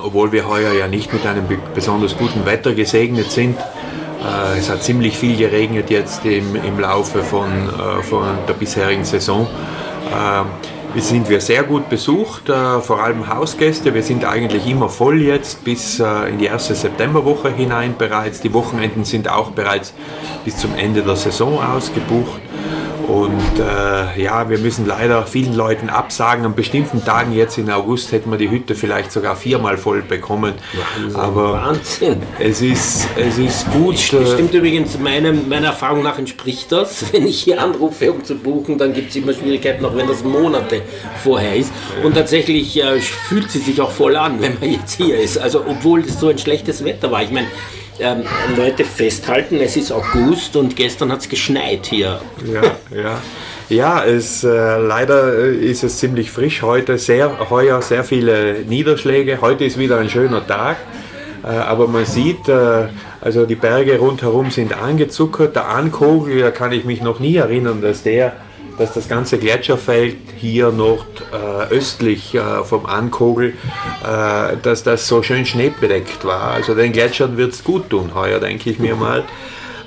obwohl 0.07 0.31
wir 0.31 0.49
heuer 0.49 0.73
ja 0.73 0.87
nicht 0.87 1.13
mit 1.13 1.27
einem 1.27 1.45
besonders 1.75 2.17
guten 2.17 2.47
Wetter 2.47 2.75
gesegnet 2.75 3.31
sind. 3.31 3.59
Äh, 3.59 4.59
es 4.59 4.71
hat 4.71 4.83
ziemlich 4.83 5.19
viel 5.19 5.37
geregnet 5.37 5.91
jetzt 5.91 6.25
im, 6.25 6.55
im 6.55 6.79
Laufe 6.79 7.23
von, 7.23 7.51
äh, 7.51 8.03
von 8.03 8.25
der 8.49 8.55
bisherigen 8.55 9.05
Saison. 9.05 9.47
Äh, 10.11 11.01
sind 11.01 11.29
wir 11.29 11.43
sehr 11.43 11.63
gut 11.63 11.91
besucht, 11.91 12.45
vor 12.47 13.03
allem 13.03 13.29
Hausgäste. 13.29 13.93
Wir 13.93 14.03
sind 14.03 14.25
eigentlich 14.25 14.67
immer 14.67 14.89
voll 14.89 15.21
jetzt 15.21 15.63
bis 15.63 16.01
in 16.01 16.39
die 16.39 16.47
erste 16.47 16.75
Septemberwoche 16.75 17.53
hinein 17.53 17.97
bereits. 17.99 18.41
Die 18.41 18.55
Wochenenden 18.55 19.05
sind 19.05 19.29
auch 19.29 19.51
bereits 19.51 19.93
bis 20.47 20.57
zum 20.57 20.75
Ende 20.75 21.03
der 21.03 21.17
Saison 21.17 21.63
ausgebucht. 21.63 22.41
Und 23.09 23.61
äh, 23.61 24.21
ja, 24.21 24.51
wir 24.51 24.59
müssen 24.59 24.85
leider 24.85 25.27
vielen 25.27 25.55
Leuten 25.55 25.89
absagen. 25.89 26.45
An 26.45 26.55
bestimmten 26.55 27.05
Tagen 27.05 27.33
jetzt 27.33 27.57
im 27.57 27.69
August 27.71 28.11
hätten 28.11 28.31
wir 28.31 28.39
die 28.39 28.51
Hütte 28.51 28.75
vielleicht 28.75 29.13
sogar 29.13 29.37
viermal 29.37 29.79
voll 29.79 30.03
bekommen. 30.03 30.55
Wahnsinn, 30.97 31.21
Aber 31.21 31.53
Wahnsinn. 31.53 32.23
Es, 32.41 32.61
ist, 32.61 33.09
es 33.17 33.39
ist 33.39 33.71
gut. 33.71 33.95
Das 34.13 34.33
stimmt 34.33 34.53
übrigens, 34.55 34.99
meinem, 34.99 35.49
meiner 35.49 35.69
Erfahrung 35.69 36.03
nach 36.03 36.19
entspricht 36.19 36.73
das. 36.73 37.05
Wenn 37.13 37.27
ich 37.27 37.41
hier 37.41 37.63
anrufe, 37.63 38.13
um 38.13 38.25
zu 38.25 38.35
buchen, 38.35 38.77
dann 38.77 38.93
gibt 38.93 39.11
es 39.11 39.17
immer 39.17 39.33
Schwierigkeiten, 39.33 39.85
auch 39.85 39.95
wenn 39.97 40.09
das 40.09 40.25
Monate 40.25 40.83
vorher 41.23 41.55
ist. 41.55 41.73
Und 42.03 42.15
tatsächlich 42.15 42.83
äh, 42.83 43.01
fühlt 43.01 43.51
sie 43.51 43.61
sich 43.61 43.81
auch 43.81 43.93
voll 43.93 44.17
an, 44.17 44.41
wenn 44.41 44.59
man 44.59 44.71
jetzt 44.71 44.97
hier 44.97 45.19
ist. 45.21 45.39
Also 45.39 45.65
obwohl 45.67 46.01
es 46.01 46.19
so 46.19 46.29
ein 46.29 46.39
schlechtes 46.39 46.85
Wetter 46.85 47.11
war. 47.13 47.23
Ich 47.23 47.31
meine, 47.31 47.47
ähm, 48.01 48.23
Leute 48.57 48.85
festhalten, 48.85 49.57
es 49.61 49.77
ist 49.77 49.93
August 49.93 50.57
und 50.57 50.77
gestern 50.77 51.13
hat 51.13 51.21
es 51.21 51.29
geschneit 51.29 51.87
hier. 51.87 52.21
Ja, 52.45 52.63
ja. 52.97 53.23
Ja, 53.69 54.05
es, 54.05 54.45
äh, 54.45 54.49
leider 54.79 55.37
äh, 55.39 55.57
ist 55.57 55.83
es 55.83 55.99
ziemlich 55.99 56.31
frisch 56.31 56.63
heute, 56.63 56.99
sehr, 56.99 57.51
heuer 57.51 57.83
sehr 57.83 58.05
viele 58.05 58.61
Niederschläge. 58.61 59.41
Heute 59.41 59.65
ist 59.65 59.77
wieder 59.77 59.99
ein 59.99 60.09
schöner 60.09 60.47
Tag, 60.47 60.77
äh, 61.43 61.49
aber 61.49 61.89
man 61.89 62.05
sieht, 62.05 62.49
äh, 62.49 62.87
also 63.21 63.45
die 63.45 63.57
Berge 63.57 63.99
rundherum 63.99 64.53
sind 64.53 64.81
angezuckert. 64.81 65.57
Der 65.57 65.69
Ankogel, 65.69 66.43
da 66.43 66.53
kann 66.53 66.71
ich 66.71 66.85
mich 66.85 67.03
noch 67.03 67.19
nie 67.19 67.35
erinnern, 67.35 67.83
dass 67.83 68.05
der 68.05 68.35
dass 68.79 68.93
das 68.93 69.09
ganze 69.09 69.39
Gletscherfeld 69.39 70.17
hier 70.37 70.71
nordöstlich 70.71 72.35
äh, 72.35 72.65
vom 72.65 72.87
Ankogel, 72.87 73.55
äh, 74.03 74.57
dass 74.63 74.83
das 74.83 75.09
so 75.09 75.23
schön 75.23 75.47
schneebedeckt 75.47 76.25
war. 76.25 76.53
Also 76.53 76.75
den 76.75 76.93
Gletschern 76.93 77.37
wird 77.37 77.53
es 77.53 77.65
gut 77.65 77.91
tun 77.91 78.15
heuer, 78.15 78.41
denke 78.41 78.71
ich 78.71 78.79
mir 78.79 78.97
mal. 78.97 79.25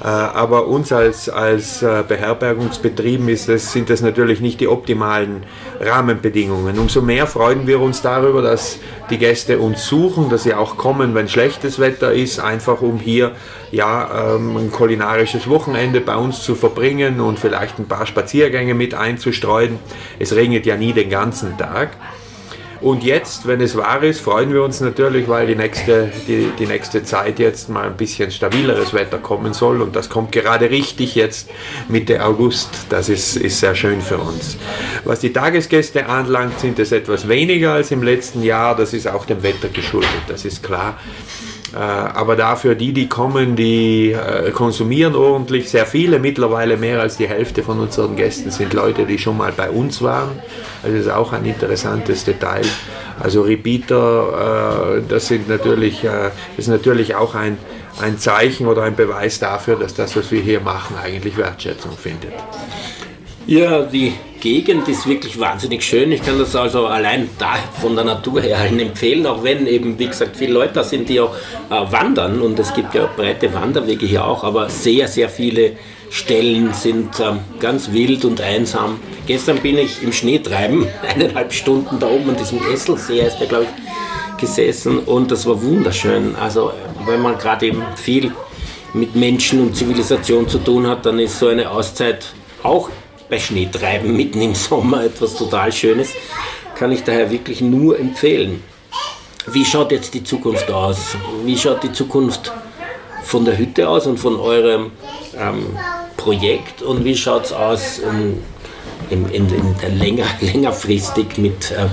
Äh, 0.01 0.07
aber 0.07 0.67
uns 0.67 0.91
als, 0.93 1.27
als 1.27 1.83
äh, 1.83 2.03
Beherbergungsbetrieben 2.07 3.27
ist 3.27 3.49
das, 3.49 3.73
sind 3.73 3.89
das 3.89 4.01
natürlich 4.01 4.39
nicht 4.39 4.61
die 4.61 4.67
optimalen 4.69 5.43
Rahmenbedingungen. 5.79 6.79
Umso 6.79 7.01
mehr 7.01 7.27
freuen 7.27 7.67
wir 7.67 7.81
uns 7.81 8.01
darüber, 8.01 8.41
dass 8.41 8.79
die 9.09 9.17
Gäste 9.17 9.59
uns 9.59 9.85
suchen, 9.85 10.29
dass 10.29 10.43
sie 10.43 10.53
auch 10.53 10.77
kommen, 10.77 11.15
wenn 11.15 11.27
schlechtes 11.27 11.79
Wetter 11.79 12.13
ist, 12.13 12.39
einfach 12.39 12.81
um 12.81 12.99
hier 12.99 13.33
ja, 13.71 14.35
ähm, 14.35 14.55
ein 14.55 14.71
kulinarisches 14.71 15.49
Wochenende 15.49 15.99
bei 15.99 16.15
uns 16.15 16.43
zu 16.43 16.55
verbringen 16.55 17.19
und 17.19 17.37
vielleicht 17.37 17.77
ein 17.77 17.87
paar 17.87 18.05
Spaziergänge 18.05 18.73
mit 18.73 18.93
einzustreuen. 18.93 19.79
Es 20.17 20.33
regnet 20.33 20.65
ja 20.65 20.77
nie 20.77 20.93
den 20.93 21.09
ganzen 21.09 21.57
Tag. 21.57 21.89
Und 22.81 23.03
jetzt, 23.03 23.45
wenn 23.45 23.59
es 23.59 23.75
wahr 23.75 24.03
ist, 24.03 24.21
freuen 24.21 24.53
wir 24.53 24.63
uns 24.63 24.79
natürlich, 24.79 25.27
weil 25.27 25.47
die 25.47 25.55
nächste, 25.55 26.11
die, 26.27 26.51
die 26.57 26.65
nächste 26.65 27.03
Zeit 27.03 27.37
jetzt 27.39 27.69
mal 27.69 27.87
ein 27.87 27.97
bisschen 27.97 28.31
stabileres 28.31 28.93
Wetter 28.93 29.17
kommen 29.17 29.53
soll. 29.53 29.81
Und 29.81 29.95
das 29.95 30.09
kommt 30.09 30.31
gerade 30.31 30.69
richtig 30.69 31.15
jetzt 31.15 31.49
Mitte 31.89 32.23
August. 32.23 32.69
Das 32.89 33.09
ist, 33.09 33.35
ist 33.35 33.59
sehr 33.59 33.75
schön 33.75 34.01
für 34.01 34.17
uns. 34.17 34.57
Was 35.03 35.19
die 35.19 35.33
Tagesgäste 35.33 36.07
anlangt, 36.07 36.59
sind 36.59 36.79
es 36.79 36.91
etwas 36.91 37.27
weniger 37.27 37.73
als 37.73 37.91
im 37.91 38.01
letzten 38.01 38.43
Jahr. 38.43 38.75
Das 38.75 38.93
ist 38.93 39.07
auch 39.07 39.25
dem 39.25 39.43
Wetter 39.43 39.67
geschuldet, 39.67 40.09
das 40.27 40.45
ist 40.45 40.63
klar. 40.63 40.97
Äh, 41.73 41.77
aber 41.77 42.35
dafür 42.35 42.75
die, 42.75 42.93
die 42.93 43.07
kommen, 43.07 43.55
die 43.55 44.11
äh, 44.11 44.51
konsumieren 44.51 45.15
ordentlich. 45.15 45.69
Sehr 45.69 45.85
viele, 45.85 46.19
mittlerweile 46.19 46.77
mehr 46.77 47.01
als 47.01 47.17
die 47.17 47.27
Hälfte 47.27 47.63
von 47.63 47.79
unseren 47.79 48.15
Gästen 48.15 48.51
sind 48.51 48.73
Leute, 48.73 49.05
die 49.05 49.17
schon 49.17 49.37
mal 49.37 49.51
bei 49.51 49.69
uns 49.69 50.01
waren. 50.01 50.39
Also 50.83 50.97
das 50.97 51.05
ist 51.05 51.11
auch 51.11 51.33
ein 51.33 51.45
interessantes 51.45 52.25
Detail. 52.25 52.65
Also 53.19 53.41
Repeater, 53.41 54.97
äh, 54.97 55.01
das 55.07 55.27
sind 55.27 55.47
natürlich, 55.47 56.01
das 56.01 56.31
ist 56.57 56.67
natürlich 56.67 57.15
auch 57.15 57.35
ein, 57.35 57.57
ein 58.01 58.17
Zeichen 58.17 58.67
oder 58.67 58.83
ein 58.83 58.95
Beweis 58.95 59.39
dafür, 59.39 59.75
dass 59.75 59.93
das, 59.93 60.15
was 60.15 60.31
wir 60.31 60.41
hier 60.41 60.61
machen, 60.61 60.95
eigentlich 61.01 61.37
Wertschätzung 61.37 61.91
findet. 61.97 62.33
Ja, 63.49 63.81
die 63.81 64.13
Gegend 64.39 64.87
ist 64.89 65.07
wirklich 65.07 65.39
wahnsinnig 65.39 65.83
schön. 65.83 66.11
Ich 66.11 66.21
kann 66.21 66.37
das 66.37 66.55
also 66.55 66.85
allein 66.85 67.31
da 67.39 67.55
von 67.81 67.95
der 67.95 68.05
Natur 68.05 68.41
her 68.43 68.59
allen 68.59 68.79
empfehlen, 68.79 69.25
auch 69.25 69.41
wenn 69.43 69.65
eben, 69.65 69.97
wie 69.97 70.05
gesagt, 70.05 70.37
viele 70.37 70.53
Leute 70.53 70.73
da 70.73 70.83
sind, 70.83 71.09
die 71.09 71.19
auch 71.19 71.33
äh, 71.71 71.91
wandern 71.91 72.41
und 72.41 72.59
es 72.59 72.71
gibt 72.75 72.93
ja 72.93 73.07
breite 73.07 73.51
Wanderwege 73.51 74.05
hier 74.05 74.23
auch, 74.23 74.43
aber 74.43 74.69
sehr, 74.69 75.07
sehr 75.07 75.29
viele 75.29 75.71
Stellen 76.11 76.75
sind 76.75 77.19
ähm, 77.19 77.39
ganz 77.59 77.91
wild 77.91 78.23
und 78.23 78.39
einsam. 78.39 78.99
Gestern 79.25 79.57
bin 79.57 79.79
ich 79.79 80.03
im 80.03 80.13
Schneetreiben, 80.13 80.85
eineinhalb 81.11 81.51
Stunden 81.51 81.97
da 81.97 82.05
oben 82.05 82.29
an 82.29 82.37
diesem 82.37 82.59
Esselsee 82.71 83.21
ist 83.21 83.39
der, 83.39 83.47
glaube 83.47 83.65
ich, 83.65 84.37
gesessen 84.39 84.99
und 84.99 85.31
das 85.31 85.47
war 85.47 85.59
wunderschön. 85.59 86.35
Also, 86.35 86.71
wenn 87.07 87.23
man 87.23 87.35
gerade 87.39 87.65
eben 87.65 87.81
viel 87.95 88.31
mit 88.93 89.15
Menschen 89.15 89.59
und 89.59 89.75
Zivilisation 89.75 90.47
zu 90.47 90.59
tun 90.59 90.85
hat, 90.85 91.03
dann 91.07 91.17
ist 91.17 91.39
so 91.39 91.47
eine 91.47 91.71
Auszeit 91.71 92.27
auch 92.61 92.91
bei 93.29 93.39
Schneetreiben 93.39 94.15
mitten 94.15 94.41
im 94.41 94.55
Sommer 94.55 95.03
etwas 95.03 95.35
total 95.35 95.71
Schönes. 95.71 96.13
Kann 96.75 96.91
ich 96.91 97.03
daher 97.03 97.29
wirklich 97.29 97.61
nur 97.61 97.99
empfehlen. 97.99 98.63
Wie 99.47 99.65
schaut 99.65 99.91
jetzt 99.91 100.13
die 100.13 100.23
Zukunft 100.23 100.71
aus? 100.71 101.15
Wie 101.43 101.57
schaut 101.57 101.83
die 101.83 101.91
Zukunft 101.91 102.51
von 103.23 103.45
der 103.45 103.57
Hütte 103.57 103.87
aus 103.87 104.07
und 104.07 104.17
von 104.17 104.39
eurem 104.39 104.91
ähm, 105.37 105.77
Projekt 106.17 106.81
und 106.81 107.05
wie 107.05 107.15
schaut 107.15 107.45
es 107.45 107.53
aus 107.53 107.99
in, 107.99 108.41
in, 109.09 109.29
in, 109.29 109.75
in 109.81 109.99
länger, 109.99 110.25
längerfristig 110.41 111.37
mit 111.37 111.71
äh, 111.71 111.87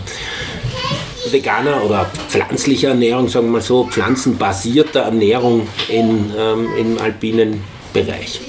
veganer 1.33 1.83
oder 1.85 2.11
pflanzlicher 2.29 2.91
Ernährung, 2.91 3.29
sagen 3.29 3.47
wir 3.47 3.53
mal 3.53 3.63
so, 3.63 3.85
pflanzenbasierter 3.85 5.01
Ernährung 5.01 5.69
in, 5.89 6.33
ähm, 6.37 6.69
im 6.79 6.99
alpinen 6.99 7.63
Bereich? 7.93 8.41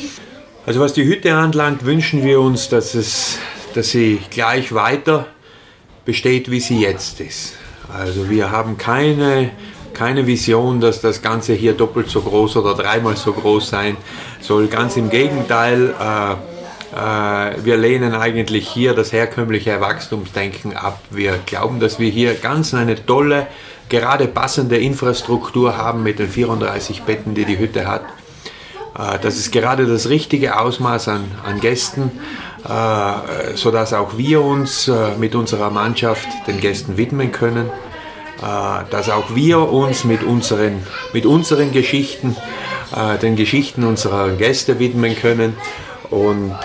Also 0.67 0.81
was 0.81 0.91
die 0.91 1.05
Hütte 1.05 1.33
anlangt, 1.33 1.85
wünschen 1.85 2.25
wir 2.25 2.41
uns, 2.41 2.67
dass, 2.67 2.93
es, 2.93 3.39
dass 3.73 3.91
sie 3.91 4.19
gleich 4.29 4.73
weiter 4.73 5.27
besteht, 6.03 6.51
wie 6.51 6.59
sie 6.59 6.81
jetzt 6.81 7.21
ist. 7.21 7.53
Also 7.87 8.29
wir 8.29 8.51
haben 8.51 8.77
keine 8.77 9.51
keine 9.93 10.27
Vision, 10.27 10.81
dass 10.81 10.99
das 10.99 11.21
Ganze 11.21 11.53
hier 11.53 11.71
doppelt 11.71 12.09
so 12.09 12.21
groß 12.21 12.57
oder 12.57 12.73
dreimal 12.75 13.15
so 13.15 13.31
groß 13.31 13.69
sein 13.69 13.95
soll. 14.41 14.67
Ganz 14.67 14.97
im 14.97 15.09
Gegenteil, 15.09 15.95
äh, 15.99 16.33
äh, 16.33 17.55
wir 17.63 17.77
lehnen 17.77 18.13
eigentlich 18.13 18.67
hier 18.67 18.93
das 18.93 19.13
herkömmliche 19.13 19.79
Wachstumsdenken 19.79 20.75
ab. 20.75 20.99
Wir 21.11 21.39
glauben, 21.45 21.79
dass 21.79 21.97
wir 21.97 22.09
hier 22.09 22.33
ganz 22.35 22.73
eine 22.73 23.05
tolle, 23.05 23.47
gerade 23.87 24.27
passende 24.27 24.75
Infrastruktur 24.77 25.77
haben 25.77 26.03
mit 26.03 26.19
den 26.19 26.27
34 26.27 27.03
Betten, 27.03 27.35
die 27.35 27.45
die 27.45 27.57
Hütte 27.57 27.87
hat. 27.87 28.03
Äh, 28.97 29.19
das 29.19 29.37
ist 29.37 29.51
gerade 29.51 29.85
das 29.85 30.09
richtige 30.09 30.59
Ausmaß 30.59 31.07
an, 31.09 31.31
an 31.45 31.59
Gästen, 31.59 32.11
äh, 32.67 33.55
sodass 33.55 33.93
auch 33.93 34.17
wir 34.17 34.41
uns 34.41 34.87
äh, 34.87 35.15
mit 35.17 35.35
unserer 35.35 35.69
Mannschaft 35.69 36.27
den 36.47 36.59
Gästen 36.59 36.97
widmen 36.97 37.31
können. 37.31 37.69
Dass 38.91 39.09
auch 39.09 39.33
wir 39.33 39.57
uns 39.57 40.03
mit 40.03 40.21
unseren, 40.21 40.83
mit 41.11 41.25
unseren 41.25 41.71
Geschichten, 41.71 42.37
den 43.23 43.35
Geschichten 43.35 43.83
unserer 43.83 44.29
Gäste 44.33 44.77
widmen 44.77 45.15
können. 45.15 45.57
Und 46.11 46.55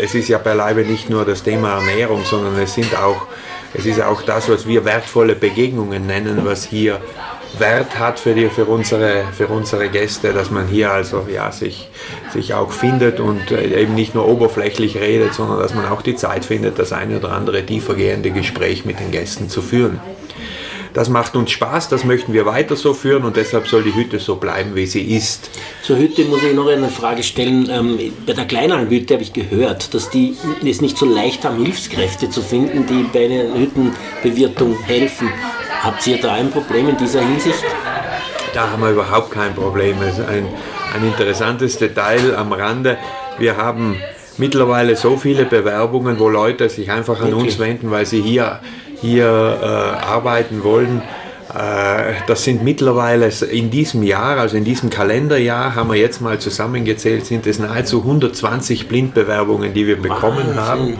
es 0.00 0.16
ist 0.16 0.26
ja 0.26 0.38
beileibe 0.38 0.80
nicht 0.80 1.08
nur 1.08 1.24
das 1.24 1.44
Thema 1.44 1.74
Ernährung, 1.74 2.24
sondern 2.24 2.58
es 2.58 2.74
sind 2.74 2.96
auch, 2.96 3.28
es 3.74 3.86
ist 3.86 4.02
auch 4.02 4.22
das, 4.22 4.48
was 4.48 4.66
wir 4.66 4.84
wertvolle 4.84 5.36
Begegnungen 5.36 6.04
nennen, 6.04 6.40
was 6.44 6.64
hier 6.64 7.00
Wert 7.58 7.98
hat 7.98 8.18
für, 8.18 8.34
die, 8.34 8.48
für, 8.48 8.64
unsere, 8.64 9.24
für 9.32 9.46
unsere 9.48 9.88
Gäste, 9.88 10.32
dass 10.32 10.50
man 10.50 10.66
hier 10.66 10.90
also 10.90 11.26
ja, 11.32 11.52
sich, 11.52 11.88
sich 12.32 12.54
auch 12.54 12.72
findet 12.72 13.20
und 13.20 13.50
eben 13.50 13.94
nicht 13.94 14.14
nur 14.14 14.26
oberflächlich 14.26 14.96
redet, 14.96 15.34
sondern 15.34 15.58
dass 15.58 15.74
man 15.74 15.86
auch 15.86 16.02
die 16.02 16.16
Zeit 16.16 16.44
findet, 16.44 16.78
das 16.78 16.92
eine 16.92 17.18
oder 17.18 17.32
andere 17.32 17.64
tiefergehende 17.64 18.30
Gespräch 18.30 18.84
mit 18.84 19.00
den 19.00 19.10
Gästen 19.10 19.48
zu 19.48 19.62
führen. 19.62 20.00
Das 20.94 21.08
macht 21.08 21.36
uns 21.36 21.50
Spaß, 21.50 21.88
das 21.88 22.04
möchten 22.04 22.34
wir 22.34 22.44
weiter 22.44 22.76
so 22.76 22.92
führen 22.92 23.24
und 23.24 23.36
deshalb 23.36 23.66
soll 23.66 23.82
die 23.82 23.94
Hütte 23.94 24.18
so 24.18 24.36
bleiben, 24.36 24.74
wie 24.74 24.86
sie 24.86 25.16
ist. 25.16 25.50
Zur 25.82 25.96
Hütte 25.96 26.24
muss 26.24 26.42
ich 26.42 26.54
noch 26.54 26.66
eine 26.66 26.90
Frage 26.90 27.22
stellen. 27.22 27.68
Ähm, 27.70 27.98
bei 28.26 28.34
der 28.34 28.44
Kleinalmhütte 28.44 29.14
habe 29.14 29.22
ich 29.22 29.32
gehört, 29.32 29.94
dass 29.94 30.10
die 30.10 30.36
es 30.66 30.82
nicht 30.82 30.98
so 30.98 31.06
leicht 31.06 31.44
haben, 31.44 31.64
Hilfskräfte 31.64 32.28
zu 32.28 32.42
finden, 32.42 32.86
die 32.86 33.04
bei 33.04 33.26
der 33.26 33.54
Hüttenbewirtung 33.54 34.78
helfen. 34.82 35.30
Habt 35.82 36.06
ihr 36.06 36.20
da 36.20 36.34
ein 36.34 36.50
Problem 36.50 36.88
in 36.90 36.96
dieser 36.96 37.20
Hinsicht? 37.20 37.64
Da 38.54 38.70
haben 38.70 38.82
wir 38.82 38.90
überhaupt 38.90 39.30
kein 39.32 39.54
Problem. 39.54 39.96
Es 40.02 40.18
ist 40.18 40.28
ein, 40.28 40.46
ein 40.94 41.04
interessantes 41.04 41.78
Detail 41.78 42.36
am 42.36 42.52
Rande. 42.52 42.98
Wir 43.38 43.56
haben 43.56 43.96
mittlerweile 44.38 44.94
so 44.94 45.16
viele 45.16 45.44
Bewerbungen, 45.44 46.18
wo 46.18 46.28
Leute 46.28 46.68
sich 46.68 46.90
einfach 46.90 47.20
an 47.20 47.28
Wirklich? 47.28 47.44
uns 47.54 47.58
wenden, 47.58 47.90
weil 47.90 48.06
sie 48.06 48.20
hier 48.20 48.60
hier 49.00 49.26
äh, 49.60 49.66
arbeiten 49.66 50.62
wollen. 50.62 51.02
Äh, 51.52 52.14
das 52.28 52.44
sind 52.44 52.62
mittlerweile 52.62 53.28
in 53.50 53.70
diesem 53.70 54.04
Jahr, 54.04 54.38
also 54.38 54.56
in 54.56 54.64
diesem 54.64 54.88
Kalenderjahr, 54.88 55.74
haben 55.74 55.90
wir 55.90 55.96
jetzt 55.98 56.20
mal 56.20 56.38
zusammengezählt, 56.38 57.26
sind 57.26 57.46
es 57.46 57.58
nahezu 57.58 57.98
120 57.98 58.88
Blindbewerbungen, 58.88 59.74
die 59.74 59.86
wir 59.88 60.00
bekommen 60.00 60.56
Wahnsinn. 60.56 60.60
haben. 60.60 60.98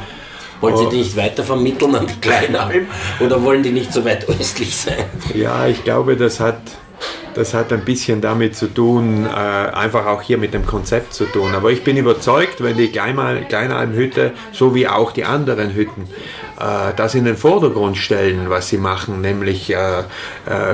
Wollen 0.62 0.76
Sie 0.76 0.88
die 0.90 0.98
nicht 0.98 1.16
weiter 1.16 1.42
vermitteln 1.42 1.94
an 1.96 2.06
die 2.06 2.20
Kleinalm 2.20 2.86
oder 3.18 3.42
wollen 3.42 3.64
die 3.64 3.72
nicht 3.72 3.92
so 3.92 4.04
weit 4.04 4.28
östlich 4.28 4.76
sein? 4.76 5.04
Ja, 5.34 5.66
ich 5.66 5.82
glaube, 5.82 6.16
das 6.16 6.38
hat, 6.38 6.60
das 7.34 7.54
hat 7.54 7.72
ein 7.72 7.84
bisschen 7.84 8.20
damit 8.20 8.56
zu 8.56 8.66
tun, 8.66 9.26
äh, 9.26 9.28
einfach 9.28 10.06
auch 10.06 10.22
hier 10.22 10.38
mit 10.38 10.54
dem 10.54 10.66
Konzept 10.66 11.14
zu 11.14 11.24
tun. 11.24 11.54
Aber 11.54 11.70
ich 11.70 11.84
bin 11.84 11.96
überzeugt, 11.96 12.62
wenn 12.62 12.76
die 12.76 12.90
Kleinalmhütte, 12.90 14.32
so 14.52 14.74
wie 14.74 14.88
auch 14.88 15.12
die 15.12 15.24
anderen 15.24 15.74
Hütten, 15.74 16.08
äh, 16.58 16.92
das 16.96 17.14
in 17.14 17.24
den 17.24 17.36
Vordergrund 17.36 17.96
stellen, 17.96 18.50
was 18.50 18.68
sie 18.68 18.78
machen, 18.78 19.20
nämlich 19.20 19.72
äh, 19.72 20.04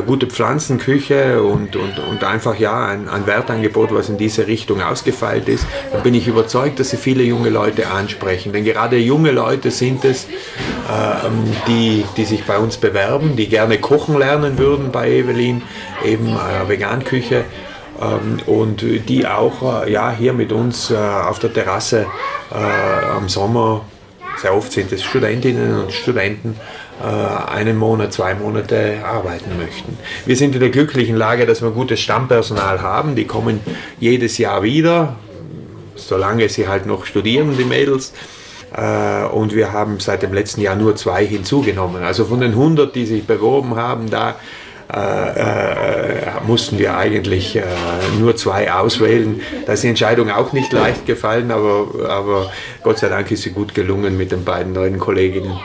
gute 0.06 0.26
Pflanzenküche 0.26 1.42
und, 1.42 1.76
und, 1.76 1.98
und 1.98 2.24
einfach 2.24 2.58
ja 2.58 2.86
ein, 2.86 3.08
ein 3.08 3.26
Wertangebot, 3.26 3.94
was 3.94 4.08
in 4.08 4.18
diese 4.18 4.46
Richtung 4.46 4.82
ausgefeilt 4.82 5.48
ist, 5.48 5.66
dann 5.92 6.02
bin 6.02 6.14
ich 6.14 6.28
überzeugt, 6.28 6.80
dass 6.80 6.90
sie 6.90 6.96
viele 6.96 7.22
junge 7.22 7.50
Leute 7.50 7.90
ansprechen. 7.90 8.52
Denn 8.52 8.64
gerade 8.64 8.96
junge 8.98 9.30
Leute 9.30 9.70
sind 9.70 10.04
es, 10.04 10.26
die, 11.66 12.04
die 12.16 12.24
sich 12.24 12.44
bei 12.44 12.56
uns 12.58 12.78
bewerben, 12.78 13.36
die 13.36 13.48
gerne 13.48 13.78
kochen 13.78 14.18
lernen 14.18 14.56
würden 14.56 14.90
bei 14.90 15.10
Evelyn, 15.10 15.62
eben 16.02 16.28
äh, 16.28 16.68
Veganküche 16.68 17.44
ähm, 18.00 18.38
und 18.46 18.80
die 18.80 19.26
auch 19.26 19.84
äh, 19.84 19.92
ja, 19.92 20.10
hier 20.10 20.32
mit 20.32 20.50
uns 20.50 20.90
äh, 20.90 20.96
auf 20.96 21.38
der 21.38 21.52
Terrasse 21.52 22.06
am 22.50 23.28
Sommer 23.28 23.82
sehr 24.40 24.54
oft 24.54 24.72
sind 24.72 24.92
es 24.92 25.04
Studentinnen 25.04 25.80
und 25.80 25.92
Studenten, 25.92 26.56
äh, 27.02 27.52
einen 27.52 27.76
Monat, 27.76 28.12
zwei 28.12 28.34
Monate 28.34 28.98
arbeiten 29.04 29.58
möchten. 29.58 29.98
Wir 30.26 30.36
sind 30.36 30.54
in 30.54 30.60
der 30.60 30.70
glücklichen 30.70 31.16
Lage, 31.16 31.46
dass 31.46 31.62
wir 31.62 31.70
gutes 31.70 32.00
Stammpersonal 32.00 32.80
haben. 32.80 33.16
Die 33.16 33.24
kommen 33.24 33.60
jedes 33.98 34.38
Jahr 34.38 34.62
wieder, 34.62 35.16
solange 35.96 36.48
sie 36.48 36.68
halt 36.68 36.86
noch 36.86 37.04
studieren, 37.04 37.56
die 37.58 37.64
Mädels. 37.64 38.12
Äh, 38.76 39.24
und 39.26 39.54
wir 39.54 39.72
haben 39.72 40.00
seit 40.00 40.22
dem 40.22 40.32
letzten 40.32 40.60
Jahr 40.60 40.76
nur 40.76 40.96
zwei 40.96 41.24
hinzugenommen. 41.26 42.02
Also 42.02 42.24
von 42.24 42.40
den 42.40 42.52
100, 42.52 42.94
die 42.94 43.06
sich 43.06 43.26
beworben 43.26 43.76
haben, 43.76 44.10
da 44.10 44.36
äh, 44.90 44.98
äh, 44.98 46.30
mussten 46.46 46.78
wir 46.78 46.96
eigentlich 46.96 47.56
äh, 47.56 47.62
nur 48.18 48.36
zwei 48.36 48.72
auswählen. 48.72 49.42
Da 49.66 49.74
ist 49.74 49.82
die 49.82 49.88
Entscheidung 49.88 50.30
auch 50.30 50.54
nicht 50.54 50.72
leicht 50.72 51.04
gefallen, 51.04 51.50
aber, 51.50 52.08
aber 52.08 52.50
Gott 52.82 52.98
sei 52.98 53.10
Dank 53.10 53.30
ist 53.30 53.42
sie 53.42 53.50
gut 53.50 53.74
gelungen 53.74 54.16
mit 54.16 54.32
den 54.32 54.44
beiden 54.44 54.72
neuen 54.72 54.98
Kolleginnen. 54.98 55.58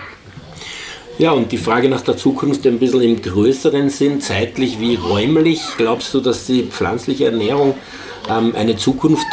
Ja, 1.19 1.31
und 1.31 1.53
die 1.53 1.57
Frage 1.57 1.87
nach 1.87 2.01
der 2.01 2.17
Zukunft 2.17 2.65
ein 2.65 2.79
bisschen 2.79 3.01
im 3.01 3.21
größeren 3.21 3.89
Sinn, 3.89 4.19
zeitlich 4.19 4.81
wie 4.81 4.95
räumlich. 4.95 5.61
Glaubst 5.77 6.13
du, 6.13 6.19
dass 6.19 6.45
die 6.47 6.63
pflanzliche 6.63 7.25
Ernährung 7.25 7.75
ähm, 8.29 8.53
eine 8.57 8.75
Zukunft 8.75 9.27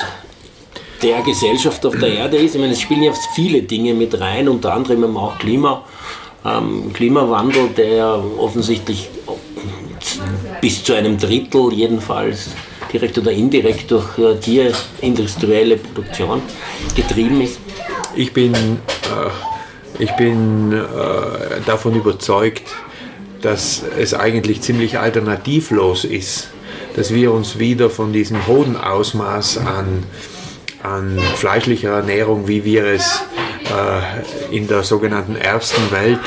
der 1.03 1.23
Gesellschaft 1.23 1.85
auf 1.87 1.97
der 1.97 2.13
Erde 2.13 2.37
ist? 2.37 2.55
Ich 2.55 2.61
meine, 2.61 2.73
es 2.73 2.81
spielen 2.81 3.03
ja 3.03 3.13
viele 3.35 3.63
Dinge 3.63 3.95
mit 3.95 4.19
rein, 4.21 4.49
unter 4.49 4.73
anderem 4.73 5.17
auch 5.17 5.39
Klima, 5.39 5.85
ähm, 6.45 6.93
Klimawandel, 6.93 7.69
der 7.77 8.23
offensichtlich 8.39 9.09
bis 10.61 10.83
zu 10.85 10.95
einem 10.95 11.19
Drittel 11.19 11.73
jedenfalls 11.73 12.51
direkt 12.93 13.19
oder 13.19 13.31
indirekt 13.31 13.91
durch 13.91 14.19
äh, 14.19 14.37
tierindustrielle 14.37 15.77
Produktion 15.77 16.43
getrieben 16.95 17.41
ist? 17.41 17.59
Ich 18.15 18.33
bin, 18.33 18.53
äh, 18.53 20.03
ich 20.03 20.11
bin 20.17 20.73
äh, 20.73 21.61
davon 21.67 21.95
überzeugt, 21.95 22.65
dass 23.43 23.83
es 23.99 24.15
eigentlich 24.15 24.63
ziemlich 24.63 24.99
alternativlos 24.99 26.05
ist, 26.05 26.49
dass 26.97 27.15
wir 27.15 27.33
uns 27.33 27.59
wieder 27.59 27.89
von 27.89 28.13
diesem 28.13 28.47
hohen 28.47 28.77
Ausmaß 28.77 29.59
an, 29.59 30.05
an 30.83 31.19
fleischlicher 31.37 31.91
Ernährung, 31.91 32.49
wie 32.49 32.65
wir 32.65 32.85
es 32.87 33.23
äh, 33.65 34.55
in 34.55 34.69
der 34.69 34.83
sogenannten 34.83 35.37
ersten 35.37 35.91
Welt 35.91 36.21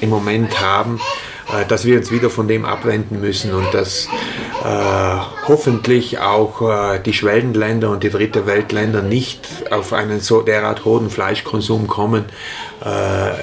im 0.00 0.10
Moment 0.10 0.60
haben, 0.60 1.00
äh, 1.52 1.64
dass 1.66 1.84
wir 1.84 1.98
uns 1.98 2.10
wieder 2.10 2.30
von 2.30 2.48
dem 2.48 2.64
abwenden 2.64 3.20
müssen 3.20 3.52
und 3.52 3.72
dass, 3.72 4.08
hoffentlich 5.46 6.18
auch 6.18 6.98
die 7.04 7.12
Schwellenländer 7.12 7.90
und 7.90 8.02
die 8.02 8.10
dritte 8.10 8.46
Weltländer 8.46 9.00
nicht 9.00 9.46
auf 9.70 9.92
einen 9.92 10.18
so 10.18 10.40
derart 10.42 10.84
hohen 10.84 11.08
Fleischkonsum 11.08 11.86
kommen, 11.86 12.24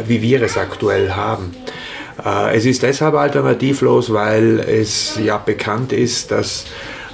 wie 0.06 0.22
wir 0.22 0.42
es 0.42 0.58
aktuell 0.58 1.12
haben. 1.12 1.56
Es 2.52 2.66
ist 2.66 2.84
deshalb 2.84 3.14
alternativlos, 3.14 4.12
weil 4.12 4.60
es 4.60 5.18
ja 5.24 5.38
bekannt 5.38 5.94
ist, 5.94 6.32
dass 6.32 6.66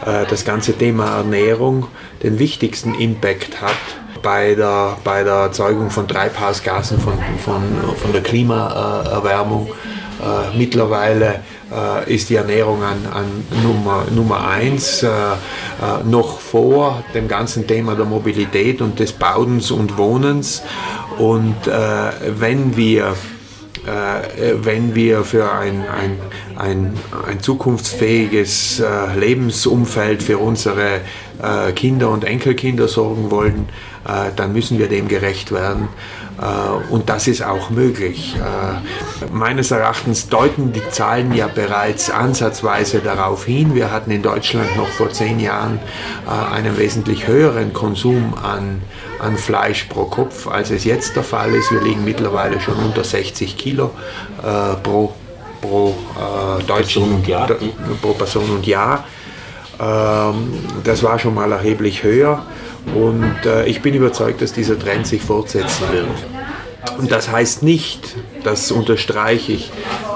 das 0.06 0.46
ganze 0.46 0.74
Thema 0.74 1.18
Ernährung 1.18 1.88
den 2.24 2.40
wichtigsten 2.40 2.96
Impact 2.96 3.62
hat 3.62 3.76
bei 4.22 4.56
der, 4.56 4.98
bei 5.04 5.24
der 5.24 5.34
Erzeugung 5.34 5.90
von 5.90 6.08
Treibhausgasen, 6.08 7.00
von, 7.00 7.14
von, 7.44 7.62
von 7.98 8.12
der 8.12 8.22
Klimaerwärmung. 8.22 9.68
Äh, 10.22 10.58
mittlerweile 10.58 11.40
äh, 11.72 12.14
ist 12.14 12.30
die 12.30 12.36
Ernährung 12.36 12.84
an, 12.84 13.06
an 13.12 13.26
Nummer, 13.64 14.04
Nummer 14.14 14.48
eins, 14.48 15.02
äh, 15.02 15.08
äh 15.08 16.04
noch 16.04 16.42
vor 16.42 17.04
dem 17.14 17.30
ganzen 17.30 17.68
Thema 17.68 17.96
der 17.96 18.06
Mobilität 18.06 18.82
und 18.82 19.00
des 19.00 19.14
Baudens 19.14 19.72
und 19.72 19.98
Wohnens. 19.98 20.62
Und 21.18 21.68
äh, 21.68 21.72
wenn 22.38 22.76
wir 22.76 23.06
äh, 23.06 23.14
wenn 24.62 24.96
wir 24.96 25.24
für 25.24 25.52
ein, 25.52 25.84
ein, 25.88 26.18
ein, 26.56 26.94
ein 27.28 27.40
zukunftsfähiges 27.40 28.80
äh, 28.80 29.18
Lebensumfeld 29.18 30.24
für 30.24 30.38
unsere 30.38 31.02
äh, 31.42 31.72
Kinder 31.74 32.10
und 32.10 32.24
Enkelkinder 32.24 32.88
sorgen 32.88 33.32
wollen, 33.32 33.70
dann 34.38 34.54
müssen 34.54 34.80
wir 34.80 34.88
dem 34.88 35.08
gerecht 35.08 35.52
werden. 35.52 35.90
Und 36.90 37.10
das 37.10 37.28
ist 37.28 37.44
auch 37.44 37.70
möglich. 37.70 38.36
Meines 39.32 39.72
Erachtens 39.72 40.30
deuten 40.30 40.72
die 40.72 40.88
Zahlen 40.90 41.34
ja 41.34 41.48
bereits 41.48 42.10
ansatzweise 42.10 43.00
darauf 43.00 43.46
hin. 43.46 43.76
Wir 43.76 43.92
hatten 43.92 44.12
in 44.12 44.22
Deutschland 44.22 44.78
noch 44.78 44.88
vor 44.88 45.10
zehn 45.12 45.40
Jahren 45.40 45.80
einen 46.26 46.78
wesentlich 46.78 47.28
höheren 47.28 47.74
Konsum 47.74 48.34
an, 48.42 48.82
an 49.20 49.38
Fleisch 49.38 49.86
pro 49.86 50.06
Kopf, 50.06 50.48
als 50.48 50.72
es 50.72 50.84
jetzt 50.84 51.16
der 51.16 51.24
Fall 51.24 51.54
ist. 51.54 51.72
Wir 51.72 51.82
liegen 51.82 52.04
mittlerweile 52.04 52.60
schon 52.62 52.76
unter 52.76 53.04
60 53.04 53.58
Kilo 53.58 53.92
äh, 54.42 54.76
pro, 54.82 55.14
pro 55.62 55.90
äh, 55.90 56.64
Deutschen, 56.64 57.04
Person 57.04 57.16
und 57.16 57.28
Jahr. 57.28 57.50
pro 58.02 58.14
Person 58.14 58.50
und 58.50 58.66
Jahr. 58.66 59.04
Ähm, 59.80 60.54
das 60.84 61.04
war 61.04 61.20
schon 61.20 61.36
mal 61.36 61.52
erheblich 61.52 62.04
höher 62.04 62.44
und 62.96 63.46
äh, 63.46 63.66
ich 63.66 63.82
bin 63.82 63.94
überzeugt, 63.94 64.42
dass 64.42 64.54
dieser 64.54 64.78
Trend 64.78 65.08
sich 65.08 65.22
fortsetzen 65.22 65.86
wird. 65.92 66.08
Und 66.98 67.12
das 67.12 67.30
heißt 67.30 67.64
nicht, 67.64 68.16
das 68.44 68.72
unterstreiche 68.72 69.54
ich, 69.54 69.72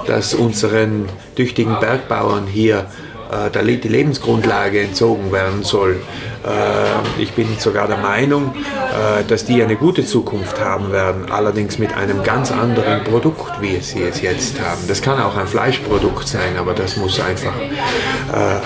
dass 0.08 0.34
unseren 0.34 1.08
tüchtigen 1.36 1.80
Bergbauern 1.80 2.48
hier 2.48 2.88
äh, 3.34 3.78
die 3.78 3.88
Lebensgrundlage 3.88 4.82
entzogen 4.82 5.32
werden 5.32 5.64
soll. 5.64 6.02
Äh, 6.46 7.22
ich 7.22 7.32
bin 7.34 7.48
sogar 7.58 7.88
der 7.88 7.98
Meinung, 7.98 8.54
äh, 8.56 9.24
dass 9.28 9.46
die 9.46 9.64
eine 9.64 9.76
gute 9.76 10.06
Zukunft 10.06 10.60
haben 10.60 10.92
werden, 10.92 11.32
allerdings 11.32 11.80
mit 11.80 11.94
einem 11.96 12.24
ganz 12.24 12.52
anderen 12.52 13.04
Produkt, 13.04 13.62
wie 13.62 13.80
sie 13.80 14.04
es 14.04 14.22
jetzt 14.22 14.60
haben. 14.60 14.82
Das 14.88 15.02
kann 15.02 15.22
auch 15.22 15.36
ein 15.36 15.48
Fleischprodukt 15.48 16.28
sein, 16.28 16.58
aber 16.58 16.74
das 16.74 16.98
muss 16.98 17.20
einfach 17.20 17.54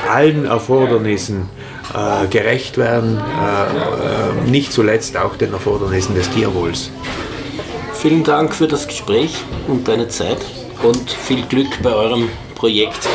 allen 0.09 0.45
Erfordernissen 0.45 1.49
gerecht 2.29 2.77
werden, 2.77 3.21
nicht 4.45 4.73
zuletzt 4.73 5.15
auch 5.17 5.35
den 5.35 5.53
Erfordernissen 5.53 6.15
des 6.15 6.29
Tierwohls. 6.29 6.91
Vielen 7.93 8.23
Dank 8.23 8.53
für 8.53 8.67
das 8.67 8.87
Gespräch 8.87 9.35
und 9.67 9.87
deine 9.87 10.07
Zeit 10.07 10.39
und 10.83 11.09
viel 11.09 11.43
Glück 11.43 11.81
bei 11.81 11.93
eurem 11.93 12.29
Projekt 12.55 13.07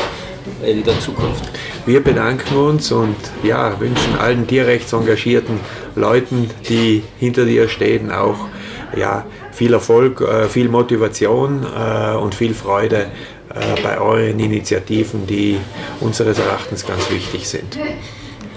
in 0.64 0.82
der 0.84 0.98
Zukunft. 1.00 1.44
Wir 1.86 2.02
bedanken 2.02 2.56
uns 2.56 2.92
und 2.92 3.16
ja, 3.42 3.78
wünschen 3.80 4.16
allen 4.18 4.46
tierrechtsengagierten 4.46 5.58
Leuten, 5.96 6.50
die 6.68 7.02
hinter 7.18 7.44
dir 7.44 7.68
stehen, 7.68 8.12
auch 8.12 8.48
ja, 8.96 9.26
viel 9.52 9.72
Erfolg, 9.72 10.20
äh, 10.20 10.48
viel 10.48 10.68
Motivation 10.68 11.64
äh, 11.64 12.14
und 12.14 12.34
viel 12.34 12.54
Freude 12.54 13.06
äh, 13.54 13.80
bei 13.82 13.98
euren 13.98 14.38
Initiativen, 14.38 15.26
die 15.26 15.58
unseres 16.00 16.38
Erachtens 16.38 16.86
ganz 16.86 17.10
wichtig 17.10 17.48
sind. 17.48 17.78